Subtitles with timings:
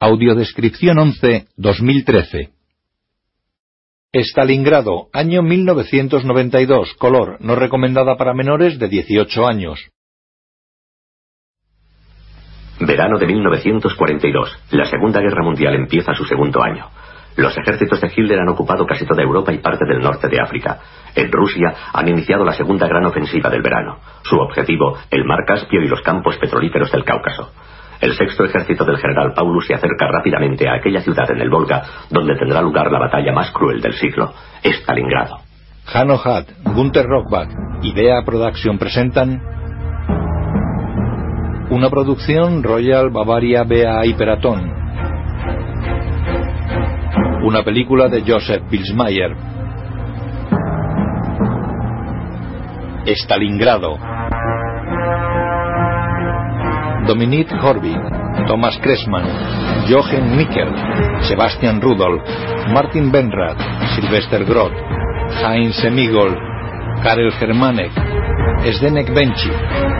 [0.00, 2.50] Audiodescripción 11 2013
[4.12, 9.90] Stalingrado, año 1992, color, no recomendada para menores de 18 años.
[12.80, 14.58] Verano de 1942.
[14.72, 16.90] La Segunda Guerra Mundial empieza su segundo año.
[17.36, 20.80] Los ejércitos de Hitler han ocupado casi toda Europa y parte del norte de África.
[21.14, 24.00] En Rusia han iniciado la segunda gran ofensiva del verano.
[24.22, 27.52] Su objetivo, el mar Caspio y los campos petrolíferos del Cáucaso.
[28.00, 31.82] El sexto ejército del general Paulus se acerca rápidamente a aquella ciudad en el Volga
[32.10, 35.38] donde tendrá lugar la batalla más cruel del siglo, Stalingrado.
[35.92, 37.50] Hanno Hatt, Gunther Rockbach
[37.82, 39.40] y Bea Production presentan
[41.70, 44.70] una producción Royal Bavaria Bea Hyperaton.
[47.42, 49.34] Una película de Joseph Bilsmayer.
[53.06, 54.13] Stalingrado.
[57.06, 57.94] Dominique Horby,
[58.48, 59.26] Thomas Kressman,
[59.88, 60.72] Jochen Nickel,
[61.28, 62.22] Sebastian Rudolph,
[62.72, 63.58] Martin Benrad,
[63.94, 64.72] Sylvester Groth,
[65.44, 66.34] Heinz Emigol,
[67.02, 67.92] Karel Germanek,
[68.72, 69.50] Zdenek Benchi,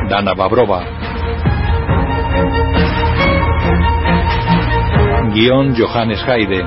[0.08, 0.80] Dana Babrova.
[5.34, 6.64] Guión Johannes Haide.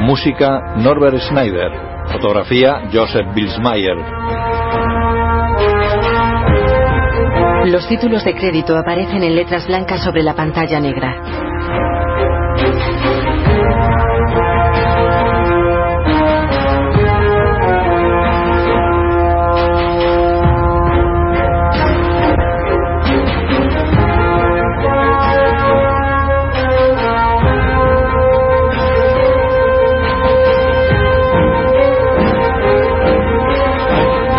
[0.00, 1.70] Música Norbert Schneider.
[2.12, 3.96] Fotografía Joseph Bilsmayer.
[7.66, 11.22] Los títulos de crédito aparecen en letras blancas sobre la pantalla negra.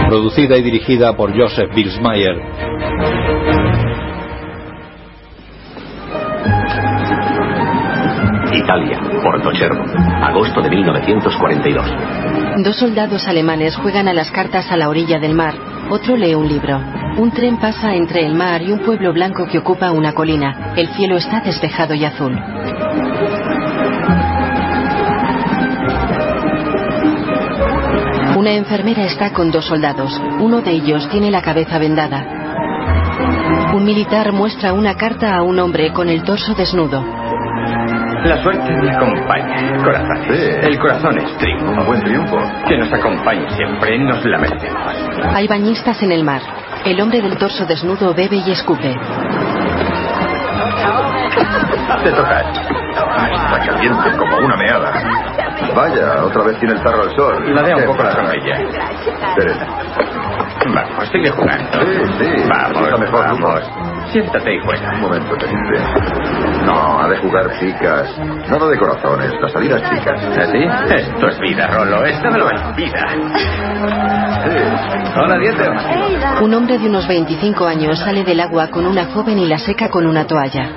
[0.09, 2.70] Producida y dirigida por Joseph Bilsmayer.
[8.71, 9.83] Italia, Portocervo,
[10.23, 12.63] agosto de 1942.
[12.63, 15.55] Dos soldados alemanes juegan a las cartas a la orilla del mar.
[15.89, 16.79] Otro lee un libro.
[17.17, 20.71] Un tren pasa entre el mar y un pueblo blanco que ocupa una colina.
[20.77, 22.31] El cielo está despejado y azul.
[28.37, 30.17] Una enfermera está con dos soldados.
[30.39, 32.25] Uno de ellos tiene la cabeza vendada.
[33.73, 37.20] Un militar muestra una carta a un hombre con el torso desnudo.
[38.23, 40.63] La suerte me acompaña, corazones.
[40.63, 41.85] El corazón es triunfo.
[41.85, 42.37] buen triunfo.
[42.67, 44.81] Que nos acompañe siempre, nos la merecemos.
[45.33, 46.41] Hay bañistas en el mar.
[46.85, 48.95] El hombre del torso desnudo bebe y escupe.
[52.03, 52.41] Te toca.
[52.41, 54.91] Está caliente como una meada.
[55.75, 57.55] Vaya, otra vez tiene el tarro al sol.
[57.55, 58.57] Ladea un poco la sombrilla.
[60.73, 61.81] Vamos, sigue jugando.
[61.81, 62.43] Sí, sí.
[62.47, 63.61] Vamos, mejor, vamos.
[64.11, 64.94] Siéntate y juega.
[64.94, 65.79] Un momento, teniente.
[66.66, 68.17] No, ha de jugar chicas.
[68.49, 70.23] Nada de corazones, las salidas chicas.
[70.37, 70.96] ¿Así?
[70.96, 72.05] Esto es vida, Rolo.
[72.05, 73.08] Esto me lo es vida.
[74.43, 75.19] Sí.
[75.19, 76.43] Hola, Diente.
[76.43, 79.90] Un hombre de unos 25 años sale del agua con una joven y la seca
[79.90, 80.69] con una toalla.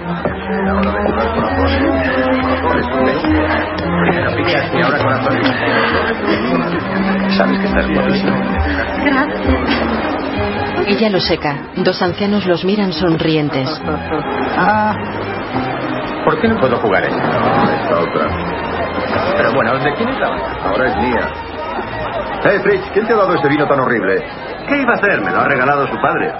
[7.36, 8.36] Sabes que estás guapísimo.
[10.86, 11.56] Ella lo seca.
[11.76, 13.68] Dos ancianos los miran sonrientes.
[14.56, 14.94] Ah.
[16.24, 17.98] ¿Por qué no puedo jugar esta?
[17.98, 18.28] Otra.
[19.36, 20.68] Pero bueno, ¿de quién es la otra?
[20.68, 21.28] Ahora es mía.
[22.44, 24.22] Hey, Fritz, ¿quién te ha dado ese vino tan horrible?
[24.68, 25.20] ¿Qué iba a hacer?
[25.22, 26.32] Me lo ha regalado su padre.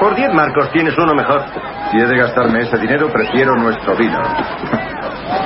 [0.00, 1.42] Por 10 marcos tienes uno mejor.
[1.90, 4.20] Si he de gastarme ese dinero, prefiero nuestro vino.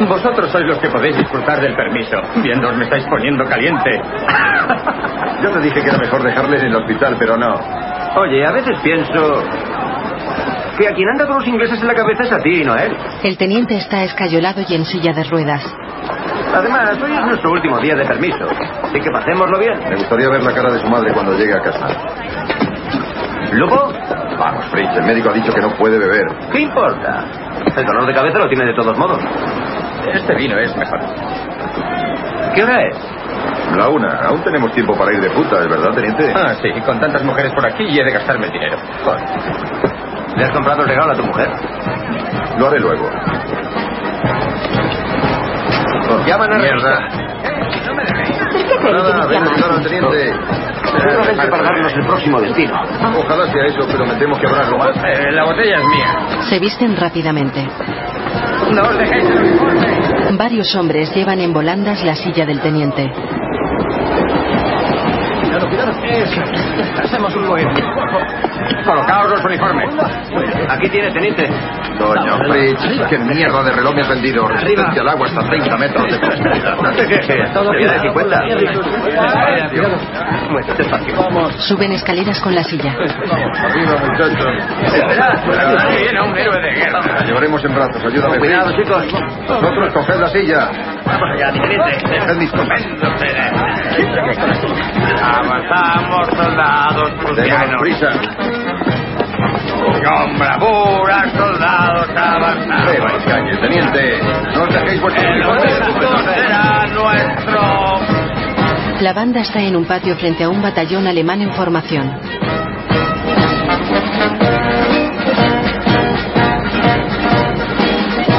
[0.08, 2.16] Vosotros sois los que podéis disfrutar del permiso.
[2.42, 3.90] Viendo os me estáis poniendo caliente.
[5.42, 7.54] Yo te dije que era mejor dejarle en el hospital, pero no.
[8.16, 9.42] Oye, a veces pienso
[10.78, 12.84] que a quien anda con los ingleses en la cabeza es a ti, no a
[12.84, 12.96] él.
[13.22, 15.62] El teniente está escayolado y en silla de ruedas.
[16.54, 18.44] Además, hoy es nuestro último día de permiso.
[18.82, 19.78] Así que pasémoslo bien.
[19.88, 21.86] Me gustaría ver la cara de su madre cuando llegue a casa.
[23.52, 23.92] ¿Lupo?
[24.38, 26.26] Vamos, Fritz, el médico ha dicho que no puede beber.
[26.50, 27.24] ¿Qué importa?
[27.76, 29.18] El dolor de cabeza lo tiene de todos modos.
[30.14, 31.00] Este vino es mejor.
[32.54, 32.96] ¿Qué hora es?
[33.76, 34.18] La una.
[34.26, 36.32] Aún tenemos tiempo para ir de puta, ¿es verdad, teniente?
[36.34, 38.76] Ah, sí, con tantas mujeres por aquí y he de gastarme el dinero.
[39.04, 39.22] Joder.
[40.36, 41.48] ¿Le has comprado el regalo a tu mujer?
[42.58, 43.08] Lo haré luego.
[46.10, 47.08] Oh, Llaman a mierda.
[47.08, 47.20] ¿Por
[47.68, 47.80] qué
[48.60, 50.32] crees que Nada, nos ven, claro, teniente.
[50.92, 52.74] Seguramente para darnos el próximo destino.
[53.16, 54.96] Ojalá sea eso, pero me temo que habrá algo más.
[54.96, 56.40] Eh, la botella es mía.
[56.50, 57.66] Se visten rápidamente.
[58.74, 60.36] No os dejéis el uniforme.
[60.38, 63.10] Varios hombres llevan en volandas la silla del teniente.
[67.02, 67.66] Hacemos un buen.
[68.84, 69.88] Colocaos los uniformes.
[70.68, 71.48] Aquí tiene, teniente.
[71.98, 74.46] Coño, Fritz, qué mierda de reloj me has vendido.
[74.48, 76.18] Resistencia al agua hasta 30 metros de.
[76.82, 77.52] No te quejes.
[77.52, 78.42] Todo bien de 50.
[80.50, 81.50] Muy despacio.
[81.58, 82.92] Suben escaleras con la silla.
[82.92, 84.46] Arriba, muchachos.
[86.00, 87.00] Viene un héroe de guerra.
[87.02, 88.38] La llevaremos en brazos, ayúdame.
[88.38, 89.04] Cuidado, chicos.
[89.48, 90.70] Vosotros coged la silla.
[91.04, 92.18] Vamos allá, mi teniente.
[92.18, 92.82] Coged mis cosas.
[95.22, 97.80] Avanzamos, soldados Tenemos prusianos.
[97.80, 98.08] prisa.
[100.04, 102.92] Con bravura, soldados, avanzamos.
[102.92, 104.20] Beba y calle, teniente.
[104.54, 106.24] No os dejéis vuestros El uniformes.
[106.34, 107.62] será nuestro.
[109.00, 112.12] La banda está en un patio frente a un batallón alemán en formación.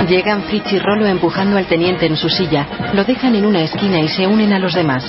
[0.08, 2.68] Llegan Fritz y Rolo empujando al teniente en su silla.
[2.94, 5.04] Lo dejan en una esquina y se unen a los demás.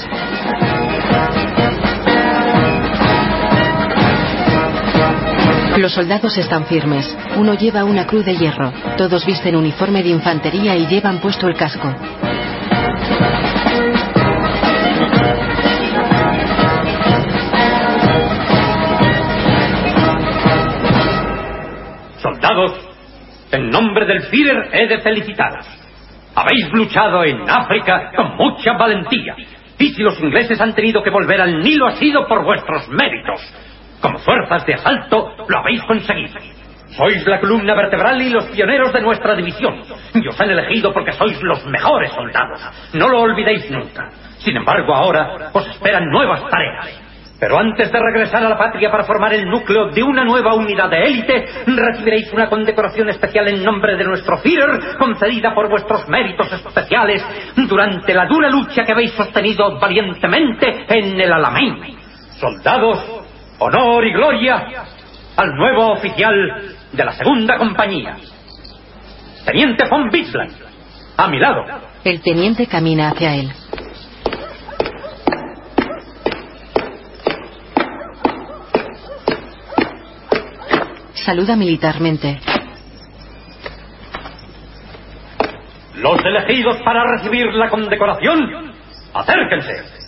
[5.76, 7.04] Los soldados están firmes.
[7.36, 8.72] Uno lleva una cruz de hierro.
[8.96, 11.92] Todos visten uniforme de infantería y llevan puesto el casco.
[22.22, 22.72] Soldados,
[23.50, 25.66] en nombre del Führer he de felicitaros.
[26.36, 29.34] Habéis luchado en África con mucha valentía.
[29.76, 33.40] Y si los ingleses han tenido que volver al Nilo ha sido por vuestros méritos.
[34.04, 36.38] Como fuerzas de asalto lo habéis conseguido.
[36.94, 39.80] Sois la columna vertebral y los pioneros de nuestra división.
[40.12, 42.60] Y os han elegido porque sois los mejores soldados.
[42.92, 44.10] No lo olvidéis nunca.
[44.40, 47.00] Sin embargo, ahora os esperan nuevas tareas.
[47.40, 50.90] Pero antes de regresar a la patria para formar el núcleo de una nueva unidad
[50.90, 56.52] de élite, recibiréis una condecoración especial en nombre de nuestro Führer, concedida por vuestros méritos
[56.52, 57.24] especiales
[57.56, 61.96] durante la dura lucha que habéis sostenido valientemente en el Alamein.
[62.38, 63.23] Soldados,
[63.58, 64.66] honor y gloria
[65.36, 66.34] al nuevo oficial
[66.92, 68.16] de la segunda compañía,
[69.44, 70.52] Teniente von Bisland,
[71.18, 71.64] a mi lado.
[72.02, 73.52] El teniente camina hacia él.
[81.24, 82.40] Saluda militarmente.
[85.94, 88.74] Los elegidos para recibir la condecoración,
[89.14, 90.04] acérquense.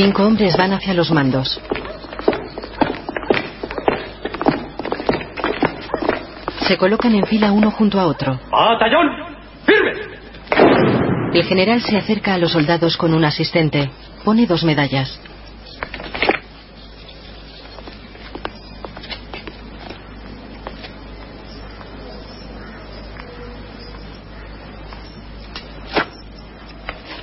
[0.00, 1.60] Cinco hombres van hacia los mandos.
[6.60, 8.38] Se colocan en fila uno junto a otro.
[8.48, 9.08] Batallón,
[9.66, 9.92] firme.
[11.34, 13.90] El general se acerca a los soldados con un asistente.
[14.24, 15.20] Pone dos medallas.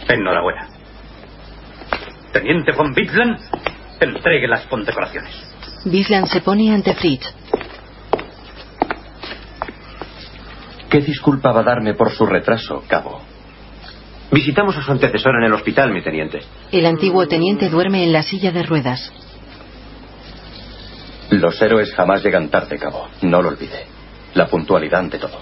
[0.09, 0.75] Enhorabuena.
[2.45, 3.39] Teniente von Bisland,
[3.99, 5.33] entregue las condecoraciones.
[5.83, 7.25] Bisland se pone ante Fritz.
[10.87, 13.19] ¿Qué disculpa va a darme por su retraso, cabo?
[14.31, 16.41] Visitamos a su antecesor en el hospital, mi teniente.
[16.71, 19.11] El antiguo teniente duerme en la silla de ruedas.
[21.31, 23.07] Los héroes jamás llegan tarde, cabo.
[23.23, 23.87] No lo olvide.
[24.35, 25.41] La puntualidad ante todo.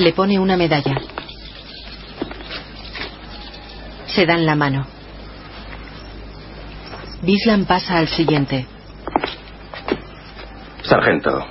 [0.00, 1.00] Le pone una medalla.
[4.04, 4.97] Se dan la mano.
[7.22, 8.66] Bisland pasa al siguiente.
[10.82, 11.44] Sargento,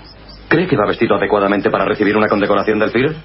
[0.48, 3.16] ¿cree que va vestido adecuadamente para recibir una condecoración del Führer?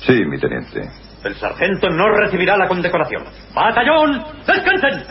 [0.00, 0.82] Sí, mi teniente.
[1.24, 3.24] El sargento no recibirá la condecoración.
[3.54, 4.22] ¡Batallón!
[4.46, 5.02] ¡Descansen!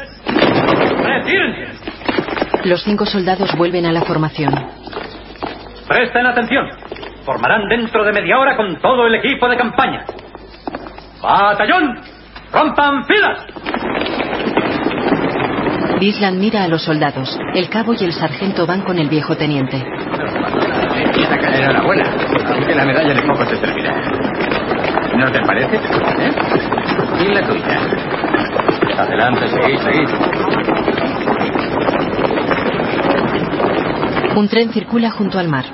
[1.04, 2.70] ¡Retírense!
[2.70, 4.54] Los cinco soldados vuelven a la formación.
[5.88, 6.66] Presten atención.
[7.26, 10.06] formarán dentro de media hora con todo el equipo de campaña.
[11.22, 12.00] ¡Batallón!
[12.52, 13.46] ¡Rompan filas!
[16.00, 17.38] Bisland mira a los soldados.
[17.54, 19.78] El cabo y el sargento van con el viejo teniente.
[21.54, 22.04] Enhorabuena.
[22.68, 23.96] Que la medalla de poco te servirá.
[25.18, 25.78] ¿No te parece?
[25.78, 26.32] ¿Eh?
[27.22, 27.80] Y la tuya.
[28.98, 30.10] Adelante, seguid, seguid.
[34.36, 35.66] Un tren circula junto al mar.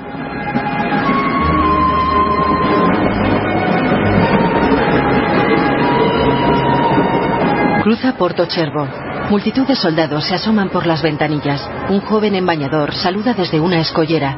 [7.82, 9.11] Cruza Porto Cherbo.
[9.32, 11.66] Multitud de soldados se asoman por las ventanillas.
[11.88, 14.36] Un joven en bañador saluda desde una escollera.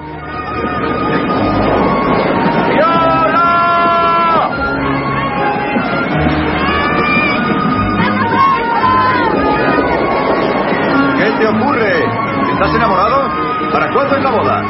[11.18, 12.04] ¿Qué te ocurre?
[12.52, 13.72] ¿Estás enamorado?
[13.72, 14.62] ¿Para cuándo es la boda?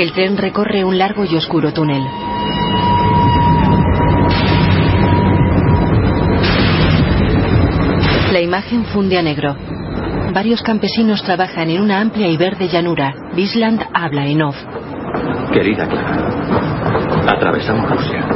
[0.00, 2.27] El tren recorre un largo y oscuro túnel.
[8.58, 9.54] Imagen funde a negro.
[10.34, 13.14] Varios campesinos trabajan en una amplia y verde llanura.
[13.32, 14.56] Bisland habla en off.
[15.52, 16.16] Querida Clara,
[17.28, 18.26] atravesamos Rusia.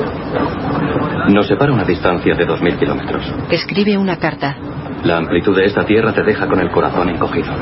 [1.28, 3.34] Nos separa una distancia de 2.000 kilómetros.
[3.50, 4.56] Escribe una carta.
[5.02, 7.52] La amplitud de esta tierra te deja con el corazón encogido.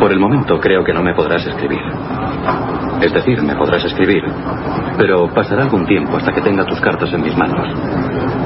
[0.00, 1.82] Por el momento creo que no me podrás escribir.
[3.02, 4.22] Es decir, me podrás escribir,
[4.96, 7.68] pero pasará algún tiempo hasta que tenga tus cartas en mis manos.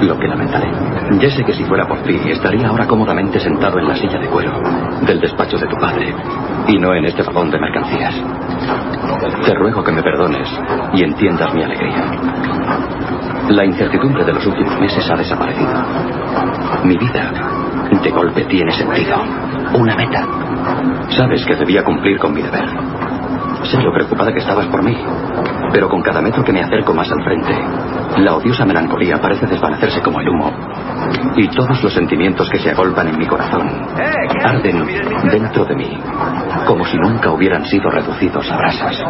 [0.02, 0.93] Lo que lamentaré.
[1.10, 4.28] Ya sé que si fuera por ti, estaría ahora cómodamente sentado en la silla de
[4.28, 4.52] cuero
[5.06, 6.14] del despacho de tu padre
[6.68, 8.14] y no en este vagón de mercancías.
[9.44, 10.48] Te ruego que me perdones
[10.94, 12.04] y entiendas mi alegría.
[13.48, 15.72] La incertidumbre de los últimos meses ha desaparecido.
[16.84, 17.30] Mi vida,
[18.02, 19.16] de golpe, tiene sentido.
[19.74, 20.26] Una meta.
[21.10, 22.66] Sabes que debía cumplir con mi deber.
[23.64, 24.96] Sé lo preocupada que estabas por mí,
[25.72, 27.54] pero con cada metro que me acerco más al frente,
[28.18, 30.52] la odiosa melancolía parece desvanecerse como el humo.
[31.36, 33.68] Y todos los sentimientos que se agolpan en mi corazón
[34.44, 34.86] arden
[35.30, 35.98] dentro de mí,
[36.66, 39.02] como si nunca hubieran sido reducidos a brasas.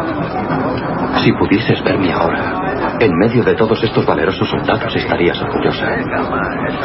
[1.23, 5.87] Si pudieses verme ahora, en medio de todos estos valerosos soldados estarías orgullosa.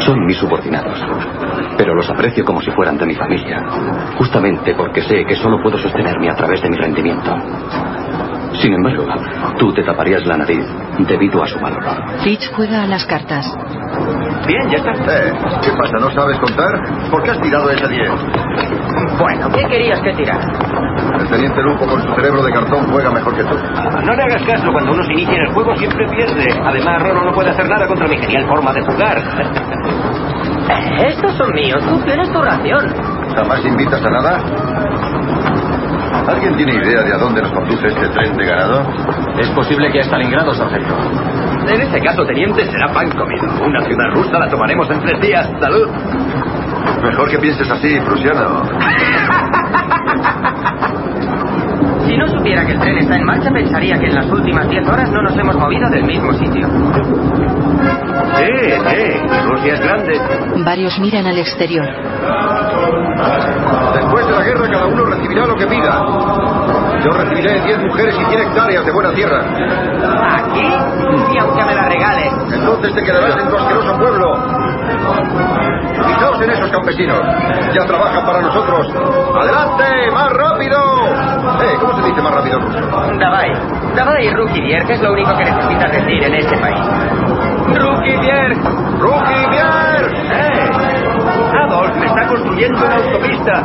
[0.01, 0.99] Son mis subordinados,
[1.77, 3.63] pero los aprecio como si fueran de mi familia,
[4.17, 7.37] justamente porque sé que solo puedo sostenerme a través de mi rendimiento.
[8.55, 9.07] Sin embargo,
[9.59, 10.65] tú te taparías la nariz
[10.99, 12.21] debido a su mal olor.
[12.23, 13.47] Fitch juega a las cartas.
[14.47, 14.93] Bien, ya está.
[14.93, 15.97] Eh, ¿Qué pasa?
[16.01, 17.11] ¿No sabes contar?
[17.11, 18.11] ¿Por qué has tirado esa 10?
[19.19, 20.45] Bueno, ¿qué querías que tirara?
[21.19, 23.55] El teniente Lupo con su cerebro de cartón juega mejor que tú.
[24.05, 26.47] No le hagas caso, cuando uno se inicia en el juego siempre pierde.
[26.65, 29.19] Además, Roro no puede hacer nada contra mi genial forma de jugar.
[30.69, 32.95] Eh, Estos son míos, tú tienes tu ración.
[33.35, 34.39] ¿Jamás invitas a nada?
[36.27, 38.83] ¿Alguien tiene idea de a dónde nos conduce este tren de ganado?
[39.39, 40.95] Es posible que a Stalingrado, sargento.
[41.67, 43.45] En ese caso, teniente, será pan comido.
[43.65, 45.49] Una ciudad rusa la tomaremos en tres días.
[45.61, 45.89] ¡Salud!
[47.03, 48.63] Mejor que pienses así, prusiano.
[52.21, 54.87] Si no supiera que el tren está en marcha, pensaría que en las últimas 10
[54.87, 56.69] horas no nos hemos movido del mismo sitio.
[58.37, 58.53] Sí,
[58.91, 59.21] sí.
[59.49, 60.21] Rusia es grande.
[60.63, 61.87] Varios miran al exterior.
[63.95, 66.05] Después de la guerra, cada uno recibirá lo que pida.
[67.03, 69.41] Yo recibiré 10 mujeres y 100 hectáreas de buena tierra.
[70.37, 70.69] ¿Aquí?
[71.35, 72.33] Y aunque me la regales.
[72.53, 75.70] Entonces te quedarás en tu asqueroso pueblo.
[76.07, 77.21] Fijaos en esos campesinos.
[77.75, 78.87] Ya trabajan para nosotros.
[79.35, 80.11] ¡Adelante!
[80.13, 80.79] ¡Más rápido!
[81.63, 83.19] Eh, ¿Cómo se dice más rápido en ruso?
[83.19, 83.53] Davai.
[83.95, 86.81] Davai Rukivier, que es lo único que necesitas decir en este país.
[87.75, 88.57] Rukivier.
[88.99, 90.15] ¡Rukivier!
[90.33, 90.71] ¡Eh!
[91.65, 93.63] Adolf está construyendo una autopista.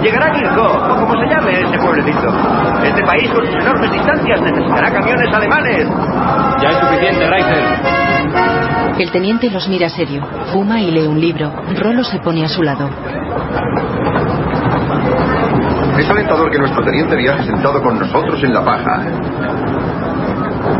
[0.00, 2.28] Llegará Kirkov, o como se llame ese pueblecito.
[2.82, 5.88] Este país, con sus enormes distancias, necesitará camiones alemanes.
[6.60, 7.95] Ya es suficiente, Reiser.
[8.98, 10.26] El teniente los mira serio.
[10.52, 11.52] Fuma y lee un libro.
[11.78, 12.88] Rolo se pone a su lado.
[15.98, 19.02] Es alentador que nuestro teniente viaje sentado con nosotros en la paja.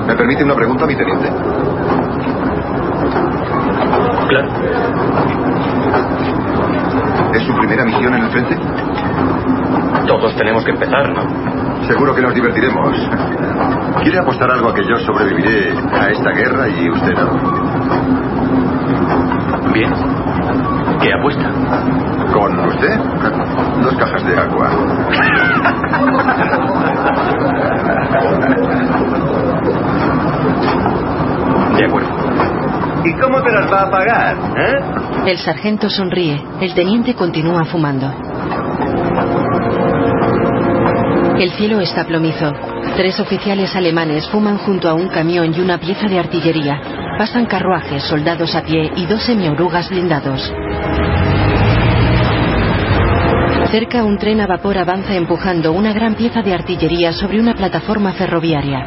[0.06, 1.30] ¿Me permite una pregunta, mi teniente?
[4.28, 4.48] Claro.
[7.34, 8.56] ¿Es su primera misión en el frente?
[10.06, 11.86] Todos tenemos que empezar, ¿no?
[11.86, 12.96] Seguro que nos divertiremos.
[14.02, 17.65] ¿Quiere apostar algo a que yo sobreviviré a esta guerra y usted no?
[19.72, 19.92] Bien.
[21.00, 21.50] ¿Qué apuesta?
[22.32, 22.98] ¿Con usted?
[23.82, 24.70] Dos cajas de agua.
[31.76, 32.08] De acuerdo.
[33.04, 34.36] ¿Y cómo te las va a pagar?
[34.56, 35.30] ¿Eh?
[35.30, 36.42] El sargento sonríe.
[36.60, 38.10] El teniente continúa fumando.
[41.38, 42.52] El cielo está plomizo.
[42.96, 46.80] Tres oficiales alemanes fuman junto a un camión y una pieza de artillería.
[47.18, 50.52] Pasan carruajes, soldados a pie y dos semiorugas blindados.
[53.70, 58.12] Cerca un tren a vapor avanza empujando una gran pieza de artillería sobre una plataforma
[58.12, 58.86] ferroviaria.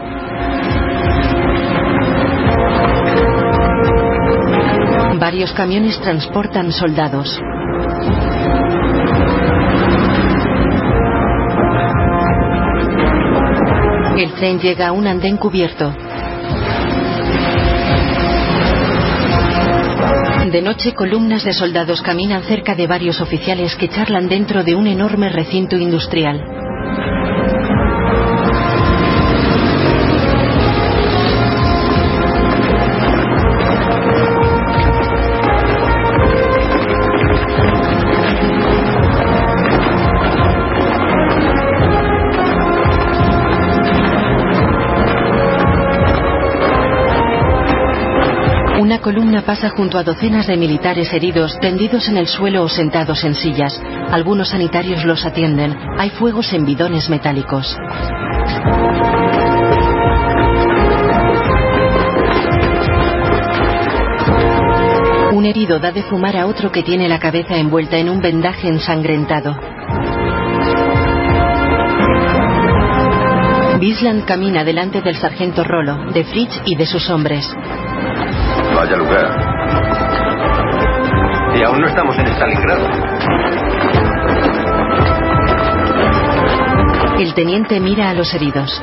[5.19, 7.41] Varios camiones transportan soldados.
[14.17, 15.95] El tren llega a un andén cubierto.
[20.51, 24.87] De noche, columnas de soldados caminan cerca de varios oficiales que charlan dentro de un
[24.87, 26.58] enorme recinto industrial.
[49.49, 53.81] Pasa junto a docenas de militares heridos tendidos en el suelo o sentados en sillas.
[54.11, 55.75] Algunos sanitarios los atienden.
[55.97, 57.75] Hay fuegos en bidones metálicos.
[65.31, 68.67] Un herido da de fumar a otro que tiene la cabeza envuelta en un vendaje
[68.67, 69.57] ensangrentado.
[73.79, 77.49] Bisland camina delante del sargento Rolo, de Fritz y de sus hombres.
[78.79, 79.27] Vaya lugar.
[81.53, 82.87] Y aún no estamos en Stalingrado.
[87.19, 88.81] El teniente mira a los heridos.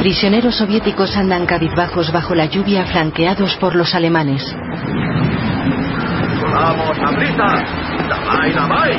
[0.00, 4.42] Prisioneros soviéticos andan cabizbajos bajo la lluvia flanqueados por los alemanes.
[6.52, 7.81] ¡Vamos, a prisa!
[8.22, 8.92] ¡Damai, damai!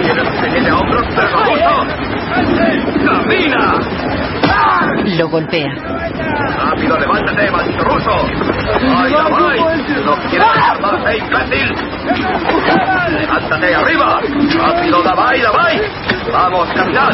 [0.00, 1.86] ¿Tienes que tiene hombros perroso?
[3.04, 3.80] ¡Camina!
[5.18, 5.72] Lo golpea.
[6.58, 8.10] ¡Rápido, levántate, maldito ruso!
[8.96, 9.58] ¡Ay, damai!
[10.04, 11.74] ¡No quieres escaparse, imbécil!
[13.20, 14.20] ¡Levántate, arriba!
[14.58, 15.80] ¡Rápido, damai, damai!
[16.32, 17.12] ¡Vamos, capitán!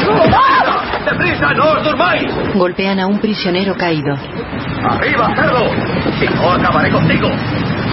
[1.04, 2.24] ¡Deprisa, no os durmáis!
[2.54, 4.16] Golpean a un prisionero caído.
[4.88, 5.70] ¡Arriba, cerdo!
[6.18, 7.28] Si no, acabaré contigo.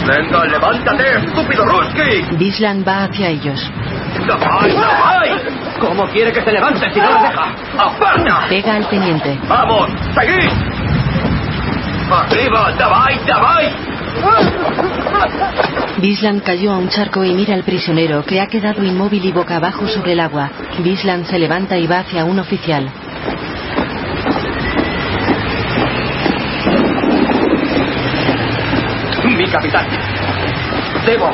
[0.05, 2.35] Venga, levántate, estúpido Ruski.
[2.37, 3.71] Bisland va hacia ellos.
[4.27, 5.29] ¡Damai, damai!
[5.79, 7.55] ¿Cómo quiere que se levante si no le deja?
[7.77, 8.45] ¡Aparta!
[8.49, 9.39] Pega al teniente.
[9.47, 10.49] ¡Vamos, seguid!
[12.11, 13.93] ¡Arriba, damai, damai!
[15.97, 19.55] Bisland cayó a un charco y mira al prisionero que ha quedado inmóvil y boca
[19.55, 20.49] abajo sobre el agua.
[20.79, 22.89] Bisland se levanta y va hacia un oficial.
[29.25, 29.85] Mi capitán.
[31.05, 31.29] Debo,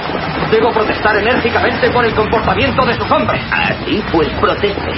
[0.52, 3.42] debo protestar enérgicamente por el comportamiento de sus hombres.
[3.52, 4.92] Así pues, proteste.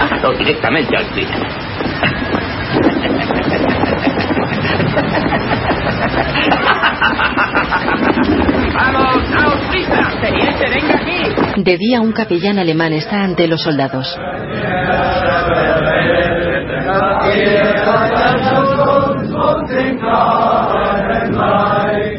[0.00, 1.48] Hágalo directamente al Twitter.
[8.74, 10.20] ¡Vamos, daos prisa!
[10.20, 11.62] ¡Teniente, venga aquí!
[11.62, 14.16] De día un capellán alemán está ante los soldados.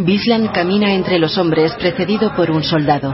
[0.10, 3.14] Bisland camina entre los hombres precedido por un soldado.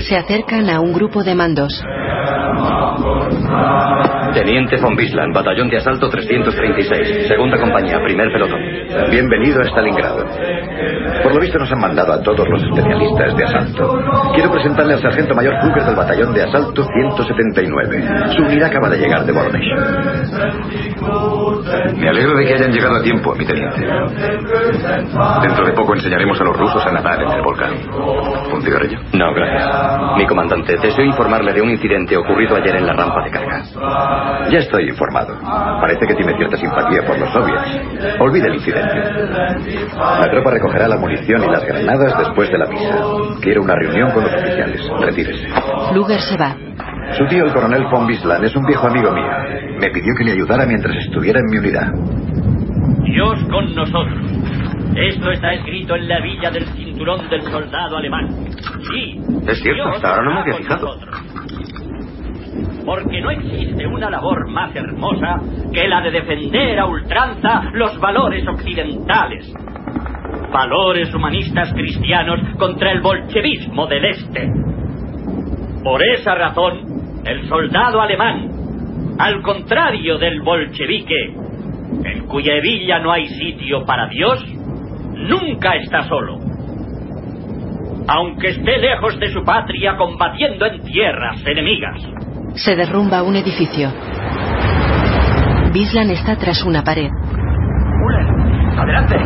[0.00, 1.72] Se acercan a un grupo de mandos.
[4.34, 8.60] Teniente von Bisland, batallón de asalto 336, segunda compañía, primer pelotón.
[9.10, 10.26] Bienvenido a Stalingrado.
[11.22, 14.00] Por lo visto nos han mandado a todos los especialistas de asalto.
[14.34, 18.04] Quiero presentarle al sargento mayor Kruger del batallón de asalto 179.
[18.36, 20.95] Su unidad acaba de llegar de Voronezh.
[21.96, 23.80] Me alegro de que hayan llegado a tiempo, mi teniente.
[25.42, 27.74] Dentro de poco enseñaremos a los rusos a nadar en el volcán.
[28.52, 28.98] ¿Un cigarrillo?
[29.12, 30.16] No, gracias.
[30.16, 33.62] Mi comandante, deseo informarle de un incidente ocurrido ayer en la rampa de carga.
[34.50, 35.38] Ya estoy informado.
[35.80, 38.20] Parece que tiene cierta simpatía por los soviets.
[38.20, 38.94] Olvide el incidente.
[39.96, 42.98] La tropa recogerá la munición y las granadas después de la misa.
[43.40, 44.80] Quiero una reunión con los oficiales.
[45.00, 45.48] Retírese.
[45.94, 46.56] Luger se va.
[47.12, 49.30] Su tío, el coronel von Bisland, es un viejo amigo mío.
[49.80, 51.92] Me pidió que le ayudara mientras estuviera en mi unidad.
[53.04, 54.30] Dios con nosotros.
[54.94, 58.28] Esto está escrito en la villa del cinturón del soldado alemán.
[58.90, 59.20] Sí.
[59.46, 60.86] Es cierto, Dios hasta ahora no me había con fijado.
[60.86, 61.22] nosotros.
[62.86, 65.40] porque no existe una labor más hermosa
[65.72, 69.52] que la de defender a ultranza los valores occidentales.
[70.52, 74.48] Valores humanistas cristianos contra el bolchevismo del Este.
[75.82, 76.95] Por esa razón,
[77.26, 78.48] el soldado alemán,
[79.18, 81.34] al contrario del bolchevique,
[82.04, 84.44] en cuya villa no hay sitio para Dios,
[85.14, 86.38] nunca está solo.
[88.08, 92.00] Aunque esté lejos de su patria combatiendo en tierras enemigas.
[92.54, 93.92] Se derrumba un edificio.
[95.72, 97.10] Bislan está tras una pared.
[98.78, 99.16] ¡Adelante!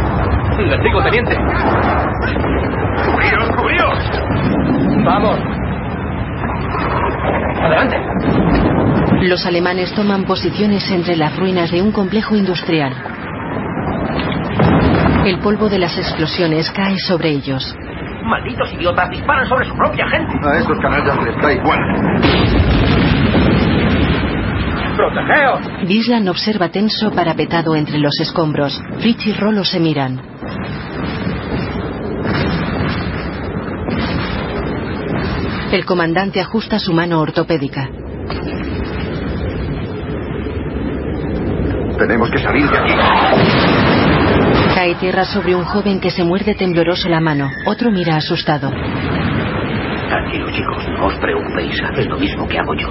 [0.63, 1.37] ¡Investigo, teniente!
[3.05, 5.05] ¡Cubríos, cubríos!
[5.05, 5.60] ¡Vamos!
[7.62, 7.96] ¡Adelante!
[9.23, 12.92] Los alemanes toman posiciones entre las ruinas de un complejo industrial.
[15.25, 17.77] El polvo de las explosiones cae sobre ellos.
[18.25, 19.11] ¡Malditos idiotas!
[19.11, 20.38] ¡Disparan sobre su propia gente!
[20.42, 21.79] A esos canallas les da igual.
[24.96, 25.61] ¡Protegeos!
[25.87, 28.81] Bislan observa tenso parapetado entre los escombros.
[29.01, 30.30] Fritz y Rolo se miran.
[35.73, 37.89] El comandante ajusta su mano ortopédica.
[41.97, 42.93] Tenemos que salir de aquí.
[44.75, 47.49] Cae tierra sobre un joven que se muerde tembloroso la mano.
[47.67, 48.69] Otro mira asustado.
[50.09, 50.89] Tranquilo, chicos.
[50.99, 51.81] No os preocupéis.
[51.85, 52.89] Haced lo mismo que hago yo.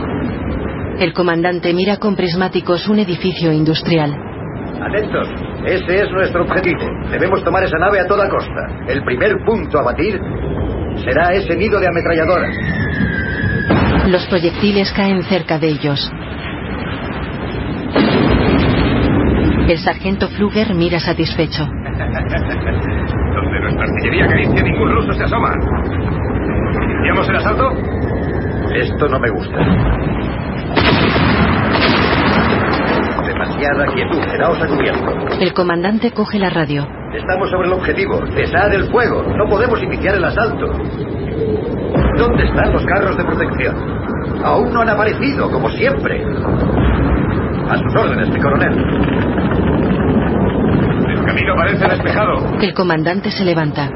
[1.00, 4.16] El comandante mira con prismáticos un edificio industrial.
[4.82, 5.28] Atentos.
[5.66, 6.86] Ese es nuestro objetivo.
[7.12, 8.86] Debemos tomar esa nave a toda costa.
[8.88, 10.18] El primer punto a batir
[11.04, 12.56] será ese nido de ametralladoras.
[14.08, 16.12] Los proyectiles caen cerca de ellos.
[19.68, 21.66] El sargento Fluger mira satisfecho.
[23.36, 25.54] Donde nuestra artillería acaricia ningún ruso se asoma.
[26.82, 27.72] ¿Iniciamos el asalto?
[28.74, 29.58] Esto no me gusta.
[33.26, 34.20] Demasiada quietud.
[34.32, 35.28] Quedaos a cubierto.
[35.40, 36.99] El comandante coge la radio.
[37.14, 38.22] Estamos sobre el objetivo.
[38.36, 39.24] Cesad el fuego.
[39.36, 40.68] No podemos iniciar el asalto.
[42.18, 43.76] ¿Dónde están los carros de protección?
[44.44, 46.24] Aún no han aparecido, como siempre.
[47.70, 48.78] A sus órdenes, mi coronel.
[51.08, 52.58] El camino parece despejado.
[52.62, 53.90] El comandante se levanta.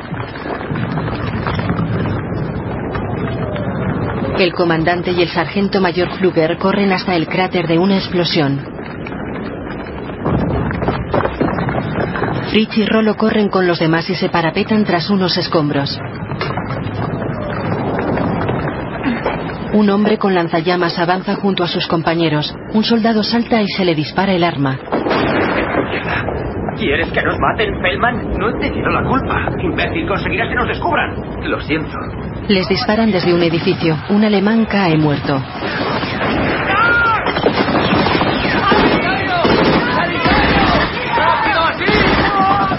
[4.38, 8.60] El comandante y el sargento mayor Fluger corren hasta el cráter de una explosión.
[12.50, 15.98] Fritz y Rolo corren con los demás y se parapetan tras unos escombros.
[19.74, 22.54] Un hombre con lanzallamas avanza junto a sus compañeros.
[22.74, 24.78] Un soldado salta y se le dispara el arma.
[26.78, 28.38] ¿Quieres que nos maten, Feldman?
[28.38, 29.50] No he tenido la culpa.
[29.62, 31.16] Imbécil, conseguirás que nos descubran.
[31.50, 31.98] Lo siento.
[32.48, 33.98] Les disparan desde un edificio.
[34.10, 35.42] Un alemán cae muerto.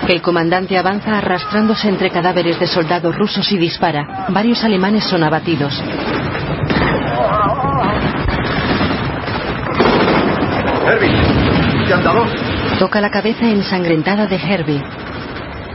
[0.07, 4.27] El comandante avanza arrastrándose entre cadáveres de soldados rusos y dispara.
[4.29, 5.83] Varios alemanes son abatidos.
[10.87, 12.25] Herbie, ¿qué andado?
[12.79, 14.83] Toca la cabeza ensangrentada de Herbie.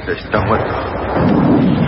[0.07, 1.80] Está muerto.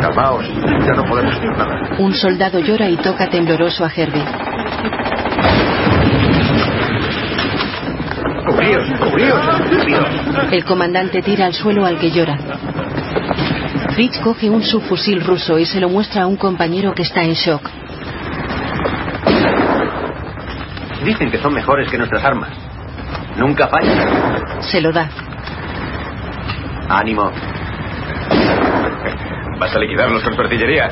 [0.00, 1.96] Calmaos, ya no podemos hacer nada.
[1.98, 4.24] Un soldado llora y toca tembloroso a Herbie.
[8.46, 10.08] Cubríos, cubríos, estúpidos.
[10.52, 12.38] El comandante tira al suelo al que llora.
[13.94, 17.34] Fritz coge un subfusil ruso y se lo muestra a un compañero que está en
[17.34, 17.68] shock.
[21.04, 22.50] Dicen que son mejores que nuestras armas.
[23.36, 24.62] Nunca fallan.
[24.62, 25.08] Se lo da.
[26.88, 27.30] Ánimo.
[29.60, 30.88] ¿Vas a liquidarlos con tu artillería?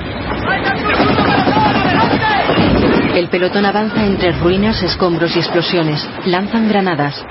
[3.15, 6.07] El pelotón avanza entre ruinas, escombros y explosiones.
[6.27, 7.25] Lanzan granadas.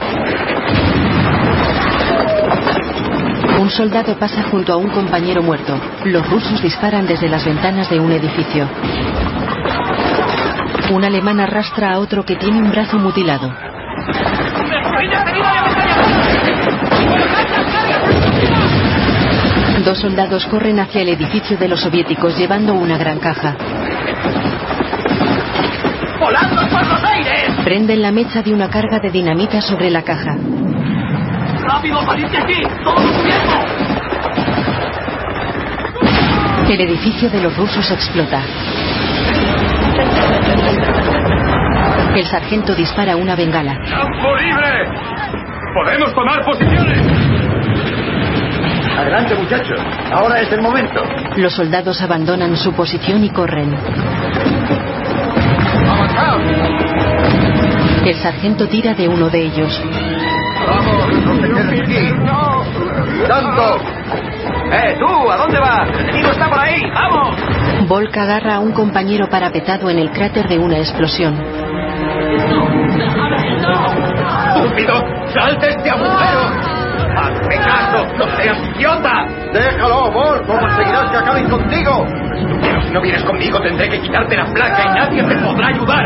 [3.59, 5.79] Un soldado pasa junto a un compañero muerto.
[6.05, 8.67] Los rusos disparan desde las ventanas de un edificio.
[10.89, 13.53] Un alemán arrastra a otro que tiene un brazo mutilado.
[19.87, 23.55] Dos soldados corren hacia el edificio de los soviéticos llevando una gran caja.
[26.19, 27.53] ¡Volando por los aires!
[27.63, 30.35] Prenden la mecha de una carga de dinamita sobre la caja.
[31.61, 32.61] ¡Rápido, salid de aquí!
[32.83, 33.53] ¡Todo su tiempo!
[36.69, 38.41] El edificio de los rusos explota.
[42.13, 43.79] El sargento dispara una bengala.
[43.89, 44.85] ¡Campo libre!
[45.73, 47.26] ¡Podemos tomar posiciones!
[48.97, 49.79] Adelante, muchachos.
[50.11, 51.01] Ahora es el momento.
[51.35, 53.77] Los soldados abandonan su posición y corren.
[58.05, 59.83] El sargento tira de uno de ellos.
[60.67, 61.13] ¡Vamos!
[61.25, 62.09] ¡No te aquí!
[63.27, 63.77] ¡Tanto!
[64.71, 65.31] ¡Eh, tú!
[65.31, 65.89] ¿A dónde vas?
[65.89, 66.81] ¡El enemigo está por ahí!
[66.93, 67.35] ¡Vamos!
[67.87, 71.35] Volk agarra a un compañero parapetado en el cráter de una explosión.
[74.55, 74.93] ¡Estúpido!
[75.33, 76.66] ¡Sal de este agujero!
[77.17, 78.05] ¡Hazme caso!
[78.17, 79.25] ¡No seas idiota!
[79.53, 80.45] ¡Déjalo, Bor!
[80.45, 82.05] ¿Cómo conseguirás que acaben contigo?
[82.61, 86.05] Pero si no vienes conmigo tendré que quitarte la placa y nadie te podrá ayudar.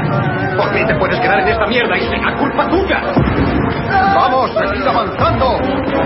[0.55, 3.01] ¿Por qué te puedes quedar en esta mierda y será culpa tuya?
[4.15, 4.51] ¡Vamos!
[4.53, 5.59] ¡Seguid avanzando!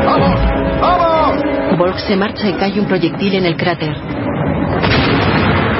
[0.05, 0.39] ¡Vamos!
[0.81, 1.77] ¡Vamos!
[1.77, 3.93] Volk se marcha y cae un proyectil en el cráter.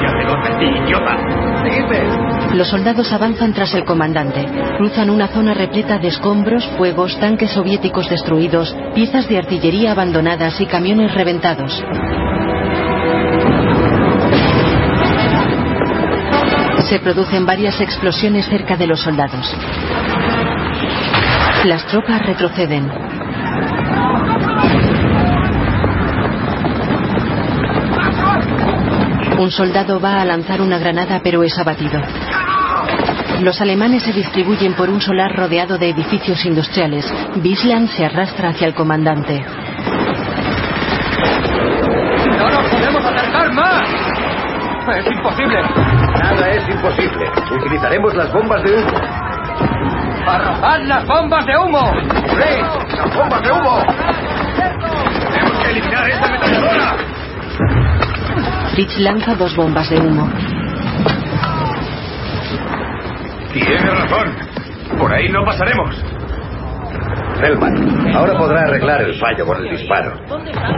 [0.02, 1.45] Ya te lo advertí, idiota.
[2.54, 4.44] Los soldados avanzan tras el comandante.
[4.78, 10.66] Cruzan una zona repleta de escombros, fuegos, tanques soviéticos destruidos, piezas de artillería abandonadas y
[10.66, 11.72] camiones reventados.
[16.88, 19.54] Se producen varias explosiones cerca de los soldados.
[21.64, 23.05] Las tropas retroceden.
[29.38, 32.00] Un soldado va a lanzar una granada pero es abatido.
[33.42, 37.04] Los alemanes se distribuyen por un solar rodeado de edificios industriales.
[37.36, 39.44] Bisland se arrastra hacia el comandante.
[42.38, 43.82] ¡No nos podemos acercar más!
[44.96, 45.62] ¡Es imposible!
[46.22, 47.30] Nada es imposible.
[47.60, 49.00] Utilizaremos las bombas de humo.
[50.26, 51.92] ¡Arrojad las bombas de humo!
[52.00, 52.96] ¡Sí!
[52.96, 53.82] ¡Las bombas de humo!
[55.30, 57.05] ¡Tenemos que eliminar esta ametralladora!
[58.76, 60.30] Fritz lanza dos bombas de humo.
[63.54, 64.36] Tienes razón.
[64.98, 65.96] Por ahí no pasaremos.
[67.40, 70.20] Feldman, ahora podrá arreglar el fallo con el disparo.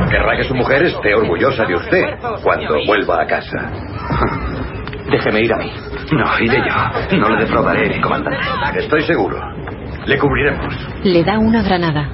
[0.09, 2.05] Querrá que su mujer esté orgullosa de usted
[2.45, 3.69] cuando vuelva a casa.
[5.11, 5.73] Déjeme ir a mí.
[6.13, 7.17] No, iré yo.
[7.19, 8.47] No le defraudaré, mi comandante.
[8.79, 9.41] Estoy seguro.
[10.07, 10.73] Le cubriremos.
[11.03, 12.09] Le da una granada.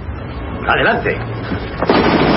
[0.66, 2.33] ¡Adelante!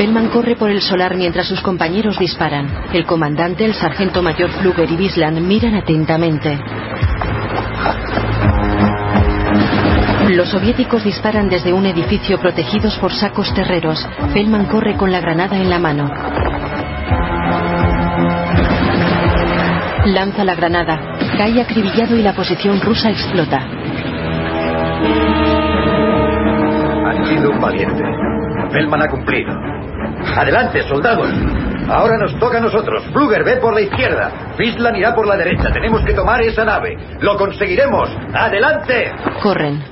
[0.00, 2.86] Bellman corre por el solar mientras sus compañeros disparan.
[2.94, 6.58] El comandante, el sargento mayor Fluger y Bisland miran atentamente.
[10.30, 14.08] Los soviéticos disparan desde un edificio protegidos por sacos terreros.
[14.32, 16.10] Feldman corre con la granada en la mano.
[20.06, 20.98] Lanza la granada.
[21.36, 23.58] Cae acribillado y la posición rusa explota.
[27.04, 28.02] Han sido un valiente.
[28.72, 29.79] Feldman ha cumplido.
[30.36, 31.30] Adelante, soldados.
[31.88, 33.04] Ahora nos toca a nosotros.
[33.12, 34.54] Fluger, ve por la izquierda.
[34.56, 35.72] Bisland irá por la derecha.
[35.72, 36.96] Tenemos que tomar esa nave.
[37.20, 38.08] Lo conseguiremos.
[38.32, 39.12] Adelante.
[39.42, 39.82] Corren.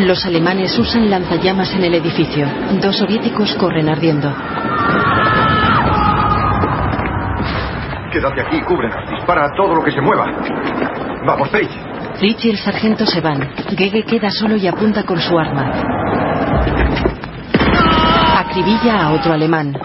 [0.00, 2.46] Los alemanes usan lanzallamas en el edificio.
[2.80, 4.34] Dos soviéticos corren ardiendo.
[8.10, 9.10] Quédate aquí, cúbrenos.
[9.10, 10.26] Dispara a todo lo que se mueva.
[11.24, 11.91] Vamos, Paige.
[12.22, 13.52] Fritz y el sargento se van.
[13.76, 15.72] Gege queda solo y apunta con su arma.
[18.38, 19.76] Acribilla a otro alemán.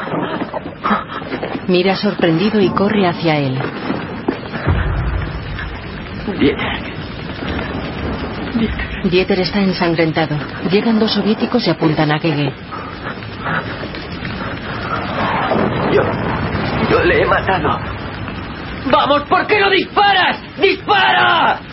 [1.68, 3.60] Mira sorprendido y corre hacia él.
[9.06, 10.38] Dieter está ensangrentado.
[10.70, 12.54] Llegan dos soviéticos y apuntan a Gege.
[15.92, 16.04] Yo.
[16.92, 17.80] Yo le he matado.
[18.92, 19.24] ¡Vamos!
[19.24, 20.40] ¿Por qué no disparas?
[20.62, 21.67] ¡Dispara!